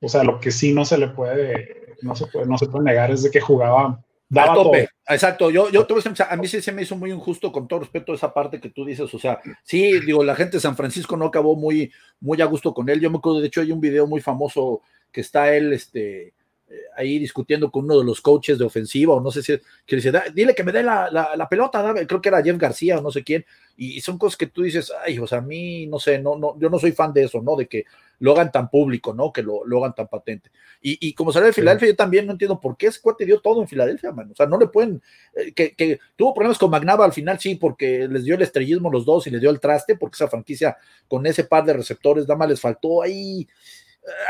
o 0.00 0.08
sea, 0.08 0.24
lo 0.24 0.40
que 0.40 0.50
sí 0.50 0.72
no 0.72 0.84
se 0.84 0.96
le 0.96 1.08
puede, 1.08 1.96
no 2.00 2.14
se 2.16 2.26
puede, 2.26 2.46
no 2.46 2.56
se 2.56 2.66
puede 2.66 2.84
negar 2.84 3.10
es 3.10 3.24
de 3.24 3.30
que 3.30 3.40
jugaba 3.40 4.02
a 4.34 4.54
tope, 4.54 4.88
exacto. 5.08 5.50
Yo, 5.50 5.70
yo 5.70 5.86
a 6.28 6.36
mí 6.36 6.48
sí 6.48 6.60
se 6.60 6.72
me 6.72 6.82
hizo 6.82 6.96
muy 6.96 7.10
injusto 7.10 7.50
con 7.52 7.66
todo 7.66 7.80
respeto 7.80 8.12
a 8.12 8.14
esa 8.14 8.32
parte 8.32 8.60
que 8.60 8.70
tú 8.70 8.84
dices. 8.84 9.12
O 9.12 9.18
sea, 9.18 9.40
sí, 9.62 10.00
digo, 10.00 10.24
la 10.24 10.34
gente 10.34 10.56
de 10.56 10.60
San 10.60 10.76
Francisco 10.76 11.16
no 11.16 11.26
acabó 11.26 11.56
muy, 11.56 11.92
muy 12.20 12.40
a 12.40 12.46
gusto 12.46 12.74
con 12.74 12.88
él. 12.88 13.00
Yo 13.00 13.10
me 13.10 13.18
acuerdo, 13.18 13.40
de 13.40 13.46
hecho, 13.46 13.60
hay 13.60 13.72
un 13.72 13.80
video 13.80 14.06
muy 14.06 14.20
famoso 14.20 14.82
que 15.12 15.20
está 15.20 15.54
él, 15.54 15.72
este, 15.72 16.34
eh, 16.70 16.82
ahí 16.96 17.18
discutiendo 17.18 17.70
con 17.70 17.84
uno 17.84 17.98
de 17.98 18.04
los 18.04 18.20
coaches 18.20 18.58
de 18.58 18.64
ofensiva, 18.64 19.14
o 19.14 19.20
no 19.20 19.30
sé 19.30 19.42
si, 19.42 19.58
que 19.86 19.96
dice, 19.96 20.12
dile 20.34 20.54
que 20.54 20.64
me 20.64 20.72
dé 20.72 20.82
la, 20.82 21.10
la, 21.10 21.48
pelota, 21.48 21.94
creo 22.06 22.20
que 22.20 22.28
era 22.28 22.42
Jeff 22.42 22.58
García 22.58 22.98
o 22.98 23.00
no 23.00 23.10
sé 23.10 23.24
quién, 23.24 23.46
y 23.78 24.00
son 24.02 24.18
cosas 24.18 24.36
que 24.36 24.48
tú 24.48 24.62
dices, 24.62 24.92
ay, 25.02 25.18
o 25.18 25.26
sea, 25.26 25.38
a 25.38 25.40
mí, 25.40 25.86
no 25.86 25.98
sé, 25.98 26.18
no, 26.18 26.36
no, 26.36 26.58
yo 26.58 26.68
no 26.68 26.78
soy 26.78 26.92
fan 26.92 27.14
de 27.14 27.24
eso, 27.24 27.40
¿no? 27.40 27.56
De 27.56 27.66
que 27.66 27.86
lo 28.20 28.32
hagan 28.32 28.50
tan 28.50 28.68
público, 28.68 29.14
¿no? 29.14 29.32
Que 29.32 29.42
lo, 29.42 29.64
lo 29.64 29.78
hagan 29.78 29.94
tan 29.94 30.08
patente. 30.08 30.50
Y, 30.80 31.08
y 31.08 31.14
como 31.14 31.32
salió 31.32 31.46
de 31.46 31.52
Filadelfia, 31.52 31.88
yo 31.88 31.96
también 31.96 32.26
no 32.26 32.32
entiendo 32.32 32.60
por 32.60 32.76
qué 32.76 32.88
ese 32.88 33.00
cuate 33.00 33.24
dio 33.24 33.40
todo 33.40 33.60
en 33.60 33.68
Filadelfia, 33.68 34.12
man. 34.12 34.30
O 34.30 34.34
sea, 34.34 34.46
no 34.46 34.58
le 34.58 34.68
pueden, 34.68 35.02
eh, 35.34 35.52
que, 35.52 35.74
que, 35.74 35.98
tuvo 36.16 36.34
problemas 36.34 36.58
con 36.58 36.70
Magnava 36.70 37.04
al 37.04 37.12
final, 37.12 37.38
sí, 37.38 37.54
porque 37.54 38.08
les 38.08 38.24
dio 38.24 38.34
el 38.34 38.42
estrellismo 38.42 38.90
los 38.90 39.04
dos 39.04 39.26
y 39.26 39.30
les 39.30 39.40
dio 39.40 39.50
el 39.50 39.60
traste, 39.60 39.96
porque 39.96 40.16
esa 40.16 40.28
franquicia 40.28 40.76
con 41.06 41.26
ese 41.26 41.44
par 41.44 41.64
de 41.64 41.74
receptores, 41.74 42.24
nada 42.24 42.38
más 42.38 42.48
les 42.48 42.60
faltó 42.60 43.02
ahí 43.02 43.46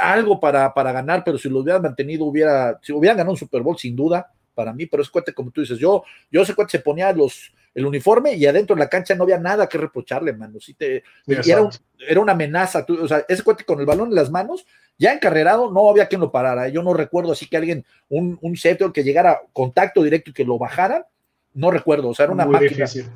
algo 0.00 0.40
para, 0.40 0.72
para 0.74 0.92
ganar, 0.92 1.22
pero 1.24 1.38
si 1.38 1.48
lo 1.48 1.60
hubieran 1.60 1.82
mantenido, 1.82 2.24
hubiera, 2.24 2.78
si 2.82 2.92
hubieran 2.92 3.16
ganado 3.16 3.32
un 3.32 3.38
Super 3.38 3.62
Bowl, 3.62 3.78
sin 3.78 3.94
duda, 3.94 4.32
para 4.58 4.72
mí, 4.72 4.86
pero 4.86 5.04
es 5.04 5.08
cuate, 5.08 5.32
como 5.32 5.52
tú 5.52 5.60
dices, 5.60 5.78
yo, 5.78 6.02
yo 6.32 6.42
ese 6.42 6.52
cuate 6.52 6.72
se 6.72 6.80
ponía 6.80 7.12
los, 7.12 7.54
el 7.76 7.86
uniforme 7.86 8.34
y 8.34 8.44
adentro 8.44 8.74
de 8.74 8.80
la 8.80 8.88
cancha 8.88 9.14
no 9.14 9.22
había 9.22 9.38
nada 9.38 9.68
que 9.68 9.78
reprocharle, 9.78 10.32
mano. 10.32 10.58
Si 10.58 10.74
te, 10.74 11.04
era, 11.28 11.70
era, 12.08 12.20
una 12.20 12.32
amenaza, 12.32 12.84
tú, 12.84 13.00
o 13.00 13.06
sea, 13.06 13.24
ese 13.28 13.44
cuate 13.44 13.62
con 13.62 13.78
el 13.78 13.86
balón 13.86 14.08
en 14.08 14.16
las 14.16 14.32
manos, 14.32 14.66
ya 14.98 15.12
encarrerado, 15.12 15.70
no 15.70 15.88
había 15.88 16.08
quien 16.08 16.20
lo 16.20 16.32
parara. 16.32 16.68
Yo 16.70 16.82
no 16.82 16.92
recuerdo 16.92 17.30
así 17.30 17.48
que 17.48 17.56
alguien, 17.56 17.84
un, 18.08 18.36
un 18.42 18.56
sector 18.56 18.92
que 18.92 19.04
llegara 19.04 19.42
contacto 19.52 20.02
directo 20.02 20.30
y 20.30 20.34
que 20.34 20.44
lo 20.44 20.58
bajara, 20.58 21.06
no 21.54 21.70
recuerdo, 21.70 22.08
o 22.08 22.14
sea, 22.14 22.24
era 22.24 22.32
una 22.32 22.46
máquina. 22.46 22.88
Sí, 22.88 23.06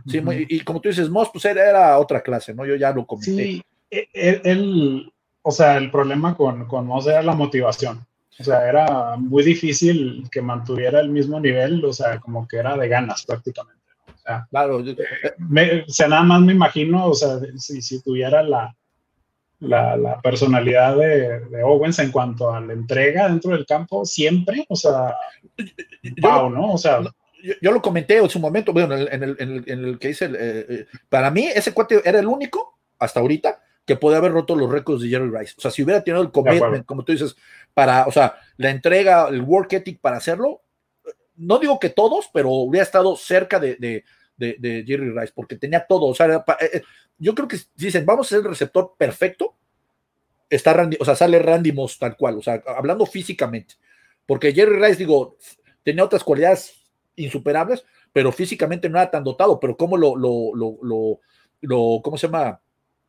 y 0.49 0.61
como 0.61 0.81
tú 0.81 0.91
dices, 0.91 1.11
Moss, 1.11 1.31
pues 1.33 1.45
era, 1.45 1.69
era, 1.69 1.99
otra 1.99 2.23
clase, 2.23 2.55
¿no? 2.55 2.65
Yo 2.65 2.77
ya 2.77 2.93
lo 2.93 3.05
comenté. 3.05 3.33
Sí, 3.33 3.63
e, 3.91 4.09
e, 4.15 4.41
él, 4.45 5.13
o 5.43 5.51
sea, 5.51 5.77
el 5.77 5.91
problema 5.91 6.37
con, 6.37 6.69
con 6.69 6.87
Moss 6.87 7.09
era 7.09 7.21
la 7.21 7.35
motivación. 7.35 8.07
O 8.39 8.45
sea, 8.45 8.69
era 8.69 9.17
muy 9.17 9.43
difícil 9.43 10.29
que 10.31 10.41
mantuviera 10.41 11.01
el 11.01 11.11
mismo 11.11 11.39
nivel, 11.39 11.85
o 11.85 11.93
sea, 11.93 12.19
como 12.19 12.49
que 12.49 12.57
era 12.57 12.77
de 12.77 12.89
ganas 12.89 13.25
prácticamente. 13.27 13.83
O 14.09 14.19
sea, 14.19 14.47
claro. 14.51 14.81
Eh, 14.81 15.85
o 15.87 15.93
sea, 15.93 16.09
nada 16.09 16.23
más 16.23 16.41
me 16.41 16.53
imagino, 16.53 17.07
o 17.07 17.15
sea, 17.15 17.39
si, 17.57 17.83
si 17.83 18.03
tuviera 18.03 18.43
la, 18.43 18.75
la, 19.63 19.97
la 19.97 20.21
personalidad 20.21 20.97
de, 20.97 21.41
de, 21.41 21.63
Owens 21.63 21.99
en 21.99 22.11
cuanto 22.11 22.53
a 22.53 22.61
la 22.61 22.73
entrega 22.73 23.29
dentro 23.29 23.53
del 23.53 23.67
campo, 23.67 24.05
siempre, 24.05 24.65
o 24.69 24.77
sea, 24.77 25.17
wow, 26.21 26.51
¿no? 26.51 26.73
O 26.73 26.79
sea. 26.79 27.01
Yo, 27.61 27.73
lo 27.73 27.83
comenté 27.83 28.19
en 28.19 28.31
su 28.31 28.39
momento, 28.39 28.73
bueno, 28.73 28.95
en 28.95 29.01
el, 29.01 29.09
en 29.13 29.23
el, 29.23 29.65
en 29.67 29.85
el, 29.85 29.99
que 29.99 30.11
hice, 30.11 30.27
eh, 30.27 30.31
eh, 30.69 30.87
para 31.09 31.31
mí 31.31 31.47
ese 31.47 31.73
cuate 31.73 32.01
era 32.05 32.21
el 32.21 32.27
único, 32.27 32.79
hasta 32.99 33.19
ahorita, 33.21 33.61
que 33.85 33.97
puede 33.97 34.17
haber 34.17 34.33
roto 34.33 34.55
los 34.55 34.71
récords 34.71 35.03
de 35.03 35.09
Jerry 35.09 35.31
Rice. 35.31 35.55
O 35.59 35.61
sea, 35.61 35.71
si 35.71 35.83
hubiera 35.83 36.05
tenido 36.05 36.23
el 36.23 36.31
commitment, 36.31 36.87
como 36.87 37.05
tú 37.05 37.13
dices, 37.13 37.37
para, 37.75 38.07
o 38.07 38.13
sea, 38.13 38.37
la 38.57 38.71
entrega, 38.71 39.29
el 39.29 39.41
work 39.41 39.73
ethic 39.73 40.01
para 40.01 40.19
hacerlo, 40.19 40.63
no 41.37 41.59
digo 41.59 41.79
que 41.79 41.91
todos, 41.91 42.31
pero 42.33 42.51
hubiera 42.51 42.85
estado 42.85 43.17
cerca 43.17 43.59
de, 43.59 43.77
de, 43.77 44.05
de, 44.37 44.85
Jerry 44.87 45.11
Rice, 45.11 45.33
porque 45.35 45.57
tenía 45.57 45.85
todo. 45.87 46.07
O 46.07 46.15
sea, 46.15 46.45
eh, 46.61 46.71
eh, 46.73 46.83
yo 47.19 47.35
creo 47.35 47.49
que 47.49 47.59
dicen, 47.75 48.07
vamos 48.07 48.27
a 48.27 48.31
ser 48.31 48.39
el 48.39 48.51
receptor 48.51 48.95
perfecto, 48.97 49.57
está 50.49 50.73
Randy, 50.73 50.97
o 51.01 51.05
sea, 51.05 51.17
sale 51.17 51.39
Randy 51.39 51.73
Moss 51.73 51.99
tal 51.99 52.17
cual, 52.17 52.39
o 52.39 52.43
sea, 52.43 52.63
hablando 52.67 53.07
físicamente, 53.07 53.77
porque 54.27 54.53
Jerry 54.53 54.77
Rice, 54.77 54.97
digo, 54.97 55.37
tenía 55.83 56.05
otras 56.05 56.23
cualidades 56.23 56.75
insuperables, 57.17 57.85
pero 58.13 58.31
físicamente 58.33 58.89
no 58.89 58.99
era 58.99 59.11
tan 59.11 59.25
dotado, 59.25 59.59
pero 59.59 59.77
¿cómo 59.77 59.97
lo, 59.97 60.15
lo, 60.15 60.55
lo, 60.55 61.21
lo, 61.61 62.01
¿cómo 62.03 62.19
se 62.19 62.27
llama? 62.27 62.61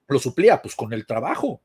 Lo 0.08 0.20
suplía, 0.20 0.62
pues 0.62 0.76
con 0.76 0.94
el 0.94 1.06
trabajo, 1.06 1.62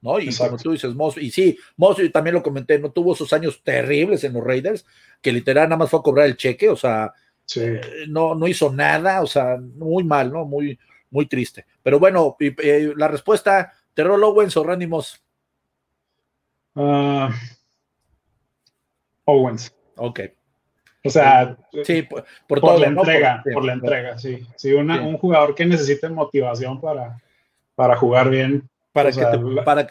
¿no? 0.00 0.18
Y 0.18 0.34
como 0.34 0.56
tú 0.56 0.72
dices, 0.72 0.94
Moss, 0.94 1.16
y 1.16 1.30
sí, 1.30 1.56
Moss, 1.76 1.98
también 2.12 2.34
lo 2.34 2.42
comenté, 2.42 2.78
no 2.78 2.90
tuvo 2.90 3.14
esos 3.14 3.32
años 3.32 3.62
terribles 3.62 4.24
en 4.24 4.32
los 4.34 4.44
Raiders, 4.44 4.84
que 5.20 5.32
literal 5.32 5.68
nada 5.68 5.78
más 5.78 5.90
fue 5.90 6.00
a 6.00 6.02
cobrar 6.02 6.26
el 6.26 6.36
cheque, 6.36 6.68
o 6.68 6.76
sea, 6.76 7.12
eh, 7.56 7.80
no, 8.08 8.34
no 8.34 8.48
hizo 8.48 8.72
nada, 8.72 9.22
o 9.22 9.26
sea, 9.26 9.58
muy 9.58 10.04
mal, 10.04 10.32
¿no? 10.32 10.44
Muy, 10.44 10.78
muy 11.10 11.26
triste. 11.26 11.66
Pero 11.82 11.98
bueno, 11.98 12.36
eh, 12.40 12.92
la 12.96 13.08
respuesta, 13.08 13.72
¿Terrell 13.94 14.22
Owens 14.22 14.56
o 14.56 14.64
Randy 14.64 14.86
Moss? 14.86 15.22
Ah, 16.74 17.30
Owens. 19.24 19.74
Ok. 19.96 20.20
O 21.04 21.10
sea, 21.10 21.56
sí, 21.84 22.06
por, 22.46 22.62
la 22.78 22.86
entrega, 22.86 23.42
por, 23.52 23.64
la 23.64 23.72
entrega, 23.72 24.18
sí. 24.18 24.46
Sí, 24.56 24.72
un 24.72 25.18
jugador 25.18 25.54
que 25.54 25.66
necesite 25.66 26.08
motivación 26.08 26.80
para, 26.80 27.20
para 27.82 27.96
jugar 27.96 28.30
bien. 28.30 28.68
Para 28.92 29.10
que, 29.10 29.24
te, 29.24 29.38
para, 29.64 29.90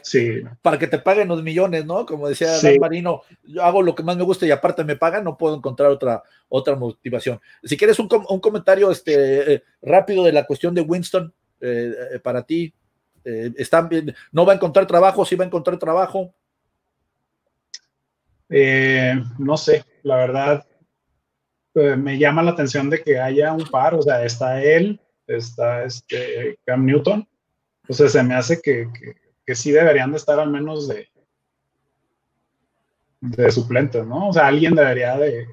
para 0.61 0.79
que 0.79 0.87
te 0.87 0.97
paguen 0.97 1.27
los 1.27 1.43
millones, 1.43 1.85
¿no? 1.85 2.05
Como 2.05 2.29
decía 2.29 2.55
Dan 2.61 2.77
Marino, 2.79 3.23
yo 3.43 3.61
hago 3.63 3.81
lo 3.81 3.95
que 3.95 4.03
más 4.03 4.15
me 4.15 4.23
gusta 4.23 4.45
y 4.45 4.51
aparte 4.51 4.85
me 4.85 4.95
pagan, 4.95 5.25
no 5.25 5.37
puedo 5.37 5.57
encontrar 5.57 5.89
otra, 5.89 6.23
otra 6.47 6.77
motivación. 6.77 7.41
Si 7.63 7.75
quieres 7.75 7.99
un, 7.99 8.07
un 8.29 8.39
comentario 8.39 8.91
este, 8.91 9.55
eh, 9.55 9.63
rápido 9.81 10.23
de 10.23 10.31
la 10.31 10.45
cuestión 10.45 10.73
de 10.73 10.81
Winston, 10.81 11.33
eh, 11.59 11.93
eh, 12.13 12.19
para 12.19 12.43
ti, 12.43 12.73
¿están 13.23 13.89
bien? 13.89 14.15
¿no 14.31 14.45
va 14.45 14.53
a 14.53 14.55
encontrar 14.55 14.87
trabajo? 14.87 15.25
¿Sí 15.25 15.35
va 15.35 15.43
a 15.43 15.47
encontrar 15.47 15.77
trabajo? 15.77 16.33
no 19.37 19.57
sé, 19.57 19.83
la 20.03 20.15
verdad, 20.15 20.65
eh, 21.73 21.95
me 21.95 22.17
llama 22.17 22.43
la 22.43 22.51
atención 22.51 22.89
de 22.89 23.01
que 23.01 23.19
haya 23.19 23.53
un 23.53 23.65
par, 23.65 23.95
o 23.95 24.01
sea, 24.01 24.23
está 24.25 24.61
él, 24.61 24.99
está 25.25 25.83
este 25.83 26.59
Cam 26.65 26.85
Newton, 26.85 27.25
o 27.87 27.93
sea, 27.93 28.09
se 28.09 28.23
me 28.23 28.35
hace 28.35 28.61
que, 28.61 28.87
que, 29.45 29.55
sí 29.55 29.71
deberían 29.71 30.11
de 30.11 30.17
estar 30.17 30.39
al 30.39 30.49
menos 30.49 30.87
de, 30.87 31.09
de 33.19 33.51
suplentes, 33.51 34.05
¿no? 34.05 34.29
O 34.29 34.33
sea, 34.33 34.47
alguien 34.47 34.75
debería 34.75 35.17
de, 35.17 35.47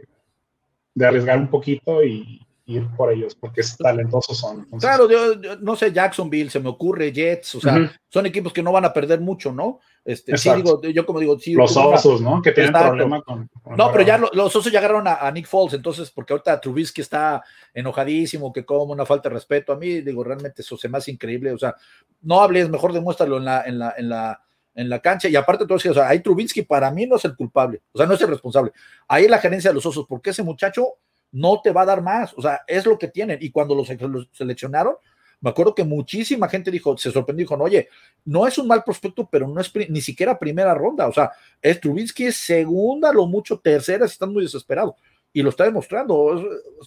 de 0.94 1.06
arriesgar 1.06 1.38
un 1.38 1.48
poquito 1.48 2.04
y, 2.04 2.47
ir 2.68 2.86
por 2.96 3.10
ellos, 3.10 3.34
porque 3.34 3.62
es 3.62 3.76
talentosos 3.78 4.36
son. 4.36 4.66
Claro, 4.78 5.08
yo, 5.10 5.56
no 5.60 5.74
sé, 5.74 5.90
Jacksonville, 5.90 6.50
se 6.50 6.60
me 6.60 6.68
ocurre, 6.68 7.10
Jets, 7.10 7.54
o 7.54 7.60
sea, 7.60 7.90
son 8.08 8.26
equipos 8.26 8.52
que 8.52 8.62
no 8.62 8.72
van 8.72 8.84
a 8.84 8.92
perder 8.92 9.20
mucho, 9.20 9.52
¿no? 9.52 9.80
Este, 10.04 10.36
sí, 10.36 10.50
digo, 10.54 10.82
yo 10.82 11.06
como 11.06 11.18
digo, 11.18 11.38
sí. 11.38 11.54
Los 11.54 11.74
osos, 11.76 12.20
¿no? 12.20 12.42
Que 12.42 12.52
tienen 12.52 12.72
problema 12.72 13.22
con. 13.22 13.48
no, 13.74 13.90
pero 13.90 14.04
ya 14.04 14.18
los 14.18 14.54
osos 14.54 14.70
ya 14.70 14.80
agarraron 14.80 15.08
a, 15.08 15.30
Nick 15.30 15.46
Foles, 15.46 15.74
entonces, 15.74 16.10
porque 16.10 16.34
ahorita 16.34 16.60
Trubisky 16.60 17.00
está 17.00 17.42
enojadísimo, 17.72 18.52
que 18.52 18.66
como 18.66 18.92
una 18.92 19.06
falta 19.06 19.30
de 19.30 19.34
respeto. 19.34 19.72
A 19.72 19.76
mí, 19.76 20.02
digo, 20.02 20.22
realmente 20.22 20.60
eso 20.60 20.76
se 20.76 20.90
me 20.90 20.98
hace 20.98 21.10
increíble. 21.10 21.52
O 21.52 21.58
sea, 21.58 21.74
no 22.20 22.42
hables, 22.42 22.68
mejor 22.68 22.92
demuéstralo 22.92 23.38
en 23.38 23.46
la, 23.46 23.62
en 23.64 23.78
la, 23.78 23.94
en 23.96 24.08
la, 24.10 24.42
en 24.74 24.88
la 24.90 25.00
cancha. 25.00 25.28
Y 25.28 25.36
aparte, 25.36 25.64
todo 25.64 25.78
eso, 25.78 25.90
o 25.90 25.94
sea, 25.94 26.08
ahí 26.08 26.20
Trubisky 26.20 26.62
para 26.62 26.90
mí 26.90 27.06
no 27.06 27.16
es 27.16 27.24
el 27.24 27.34
culpable, 27.34 27.80
o 27.92 27.98
sea, 27.98 28.06
no 28.06 28.12
es 28.12 28.20
el 28.20 28.28
responsable. 28.28 28.72
Ahí 29.08 29.26
la 29.26 29.38
gerencia 29.38 29.70
de 29.70 29.74
los 29.74 29.86
osos, 29.86 30.04
porque 30.06 30.30
ese 30.30 30.42
muchacho 30.42 30.98
no 31.32 31.60
te 31.60 31.72
va 31.72 31.82
a 31.82 31.86
dar 31.86 32.02
más. 32.02 32.32
O 32.36 32.42
sea, 32.42 32.62
es 32.66 32.86
lo 32.86 32.98
que 32.98 33.08
tienen. 33.08 33.38
Y 33.40 33.50
cuando 33.50 33.74
los, 33.74 33.88
seleccionaron, 34.32 34.94
me 35.40 35.50
acuerdo 35.50 35.74
que 35.74 35.84
muchísima 35.84 36.48
gente 36.48 36.70
dijo, 36.70 36.96
se 36.98 37.12
sorprendió, 37.12 37.44
dijo, 37.44 37.54
oye, 37.62 37.88
no 38.24 38.46
es 38.46 38.58
un 38.58 38.66
mal 38.66 38.82
prospecto, 38.82 39.28
pero 39.30 39.46
no 39.46 39.60
es 39.60 39.72
ni 39.88 40.00
siquiera 40.00 40.38
primera 40.38 40.74
ronda. 40.74 41.06
O 41.06 41.12
sea, 41.12 41.30
es 41.62 41.80
Trubinsky 41.80 42.26
es 42.26 42.36
segunda, 42.36 43.12
lo 43.12 43.26
mucho 43.26 43.58
tercera, 43.58 44.06
están 44.06 44.32
muy 44.32 44.42
desesperados. 44.42 44.94
Y 45.32 45.42
lo 45.42 45.50
está 45.50 45.64
demostrando. 45.64 46.42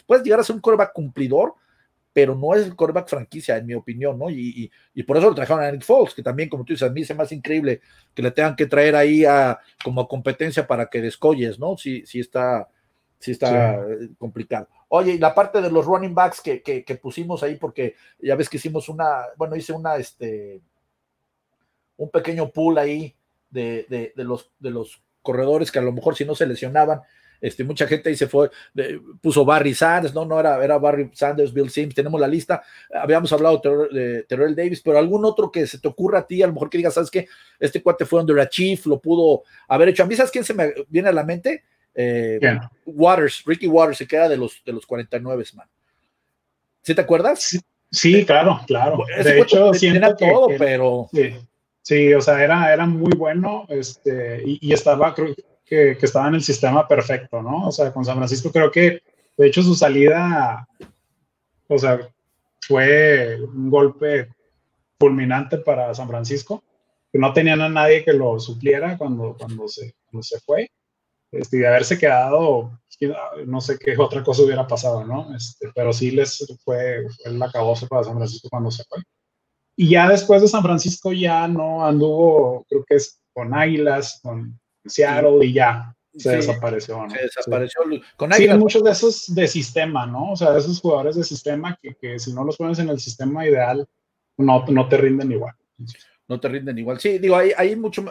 Puedes 0.06 0.24
llegar 0.24 0.40
a 0.40 0.44
ser 0.44 0.56
un 0.56 0.62
coreback 0.62 0.92
cumplidor, 0.94 1.54
pero 2.12 2.36
no 2.36 2.54
es 2.54 2.66
el 2.66 2.76
coreback 2.76 3.08
franquicia, 3.08 3.56
en 3.56 3.66
mi 3.66 3.74
opinión, 3.74 4.20
¿no? 4.20 4.30
Y, 4.30 4.70
y, 4.94 5.04
por 5.04 5.16
eso 5.18 5.30
lo 5.30 5.36
trajeron 5.36 5.64
a 5.64 5.72
Nick 5.72 5.84
Foles, 5.84 6.14
que 6.14 6.22
también, 6.22 6.50
como 6.50 6.66
tú 6.66 6.74
dices, 6.74 6.90
a 6.90 6.92
mí 6.92 7.06
se 7.06 7.14
me 7.14 7.24
hace 7.24 7.36
increíble 7.36 7.80
que 8.14 8.22
le 8.22 8.32
tengan 8.32 8.56
que 8.58 8.66
traer 8.66 8.96
ahí 8.98 9.24
a, 9.24 9.60
como 9.82 10.08
competencia 10.10 10.68
para 10.68 10.88
que 10.88 11.02
descolles, 11.02 11.58
¿no? 11.58 11.78
Si, 11.78 12.06
si 12.06 12.20
está 12.20 12.68
sí 13.22 13.32
está 13.32 13.86
complicado. 14.18 14.68
Oye, 14.90 15.14
y 15.14 15.18
la 15.18 15.34
parte 15.34 15.62
de 15.62 15.72
los 15.72 15.86
running 15.86 16.14
backs 16.14 16.42
que, 16.42 16.62
que, 16.62 16.96
pusimos 16.96 17.44
ahí, 17.44 17.56
porque 17.56 17.96
ya 18.20 18.36
ves 18.36 18.50
que 18.50 18.58
hicimos 18.58 18.90
una, 18.90 19.28
bueno, 19.38 19.56
hice 19.56 19.72
una, 19.72 19.96
este, 19.96 20.62
un 21.98 22.10
pequeño 22.10 22.50
pool 22.50 22.78
ahí 22.78 23.16
de, 23.50 23.86
de, 23.90 24.14
de, 24.16 24.24
los, 24.24 24.52
de 24.60 24.72
los 24.72 25.02
corredores 25.22 25.72
que 25.72 25.80
a 25.80 25.84
lo 25.84 25.94
mejor 25.94 26.16
si 26.16 26.26
no 26.26 26.36
se 26.36 26.46
lesionaban, 26.46 27.02
este, 27.42 27.64
mucha 27.64 27.88
gente 27.88 28.10
ahí 28.10 28.16
se 28.16 28.28
fue, 28.28 28.52
puso 29.20 29.44
Barry 29.44 29.74
Sanders, 29.74 30.14
no, 30.14 30.26
no 30.26 30.40
era, 30.40 30.64
era 30.64 30.78
Barry 30.78 31.10
Sanders, 31.14 31.52
Bill 31.52 31.72
Sims, 31.72 31.96
tenemos 31.96 32.22
la 32.22 32.28
lista, 32.28 32.62
habíamos 32.94 33.34
hablado 33.34 33.60
de 33.92 34.24
Terrell 34.30 34.56
Davis, 34.56 34.82
pero 34.82 35.00
algún 35.00 35.26
otro 35.26 35.52
que 35.52 35.66
se 35.66 35.80
te 35.80 35.88
ocurra 35.88 36.20
a 36.20 36.28
ti, 36.28 36.44
a 36.44 36.48
lo 36.48 36.54
mejor 36.54 36.70
que 36.70 36.78
digas, 36.78 36.94
¿sabes 36.94 37.10
qué? 37.10 37.28
Este 37.60 37.82
cuate 37.82 38.06
fue 38.06 38.22
under 38.22 38.40
a 38.40 38.48
chief, 38.48 38.86
lo 38.86 39.00
pudo 39.00 39.44
haber 39.68 39.90
hecho. 39.90 40.04
A 40.04 40.06
mí, 40.06 40.16
¿sabes 40.16 40.32
quién 40.32 40.44
se 40.44 40.54
me 40.54 40.72
viene 40.88 41.10
a 41.10 41.14
la 41.14 41.24
mente? 41.24 41.64
Eh, 41.94 42.40
Waters, 42.86 43.44
Ricky 43.46 43.68
Waters 43.68 43.98
se 43.98 44.08
queda 44.08 44.30
de 44.30 44.38
los, 44.38 44.62
de 44.66 44.74
los 44.74 44.86
49, 44.86 45.44
man. 45.56 45.68
¿Sí 46.82 46.96
te 46.96 47.02
acuerdas? 47.02 47.60
Sí, 47.92 48.26
claro, 48.26 48.62
claro. 48.66 49.04
de 49.24 49.40
hecho, 49.40 49.74
siento 49.74 50.16
que, 50.16 50.30
todo, 50.30 50.48
pero. 50.58 51.10
Sí, 51.84 52.14
o 52.14 52.22
sea, 52.22 52.44
era, 52.44 52.72
era 52.72 52.86
muy 52.86 53.12
bueno 53.18 53.66
este, 53.68 54.44
y, 54.46 54.72
estaba, 54.72 55.16
creo 55.16 55.34
que, 55.66 55.98
que, 55.98 56.06
estaba 56.06 56.28
en 56.28 56.36
el 56.36 56.44
sistema 56.44 56.88
perfecto, 56.88 57.42
¿no? 57.42 57.68
O 57.68 57.72
sea, 57.72 57.92
con 57.92 58.06
San 58.06 58.18
Francisco 58.18 58.52
creo 58.52 58.72
que, 58.72 59.02
de 59.36 59.48
hecho, 59.48 59.64
su 59.64 59.74
salida, 59.74 60.68
o 61.68 61.78
sea, 61.80 62.00
fue 62.60 63.42
un 63.42 63.72
golpe 63.72 64.30
fulminante 65.00 65.58
para 65.58 65.94
San 65.96 66.08
Francisco, 66.08 66.64
que 67.12 67.18
no 67.18 67.34
tenían 67.34 67.62
a 67.62 67.70
nadie 67.70 68.06
que 68.06 68.14
lo 68.14 68.40
supliera 68.40 68.96
cuando, 68.98 69.36
cuando, 69.38 69.68
se, 69.68 69.96
cuando 70.06 70.22
se 70.22 70.40
fue 70.40 70.70
este, 71.32 71.58
de 71.58 71.68
haberse 71.68 71.98
quedado, 71.98 72.80
no 73.46 73.62
sé 73.62 73.78
qué 73.80 73.96
otra 73.98 74.24
cosa 74.24 74.44
hubiera 74.44 74.68
pasado, 74.68 75.06
¿no? 75.06 75.36
Este, 75.36 75.72
pero 75.74 75.92
sí 75.94 76.12
les 76.12 76.38
fue, 76.64 77.06
fue 77.06 77.06
el 77.26 77.42
acabose 77.42 77.88
para 77.88 78.04
San 78.04 78.16
Francisco 78.16 78.50
cuando 78.50 78.70
se 78.70 78.84
fue. 78.84 79.00
Y 79.76 79.90
ya 79.90 80.10
después 80.10 80.42
de 80.42 80.48
San 80.48 80.62
Francisco 80.62 81.12
ya 81.12 81.48
no 81.48 81.86
anduvo, 81.86 82.66
creo 82.70 82.84
que 82.86 82.96
es 82.96 83.22
con 83.34 83.54
Águilas, 83.54 84.20
con 84.22 84.60
Seattle 84.86 85.46
y 85.46 85.54
ya 85.54 85.96
se 86.16 86.36
desapareció, 86.36 87.02
¿no? 87.02 87.10
Se 87.10 87.22
desapareció 87.22 87.82
con 88.18 88.34
Águilas. 88.34 88.56
Sí, 88.58 88.60
muchos 88.60 88.84
de 88.84 88.92
esos 88.92 89.34
de 89.34 89.48
sistema, 89.48 90.06
¿no? 90.06 90.34
O 90.34 90.36
sea, 90.36 90.52
de 90.52 90.60
esos 90.60 90.82
jugadores 90.82 91.16
de 91.16 91.24
sistema 91.24 91.80
que, 91.82 91.96
que 91.96 92.20
si 92.20 92.34
no 92.34 92.44
los 92.44 92.58
pones 92.58 92.80
en 92.80 92.90
el 92.90 93.00
sistema 93.00 93.48
ideal, 93.48 93.88
no, 94.38 94.66
no 94.68 94.90
te 94.90 94.98
rinden 94.98 95.32
igual 95.32 95.56
no 96.32 96.40
te 96.40 96.48
rinden 96.48 96.78
igual. 96.78 96.98
Sí, 96.98 97.18
digo, 97.20 97.36
hay, 97.36 97.52
hay 97.58 97.76
mucho, 97.76 98.06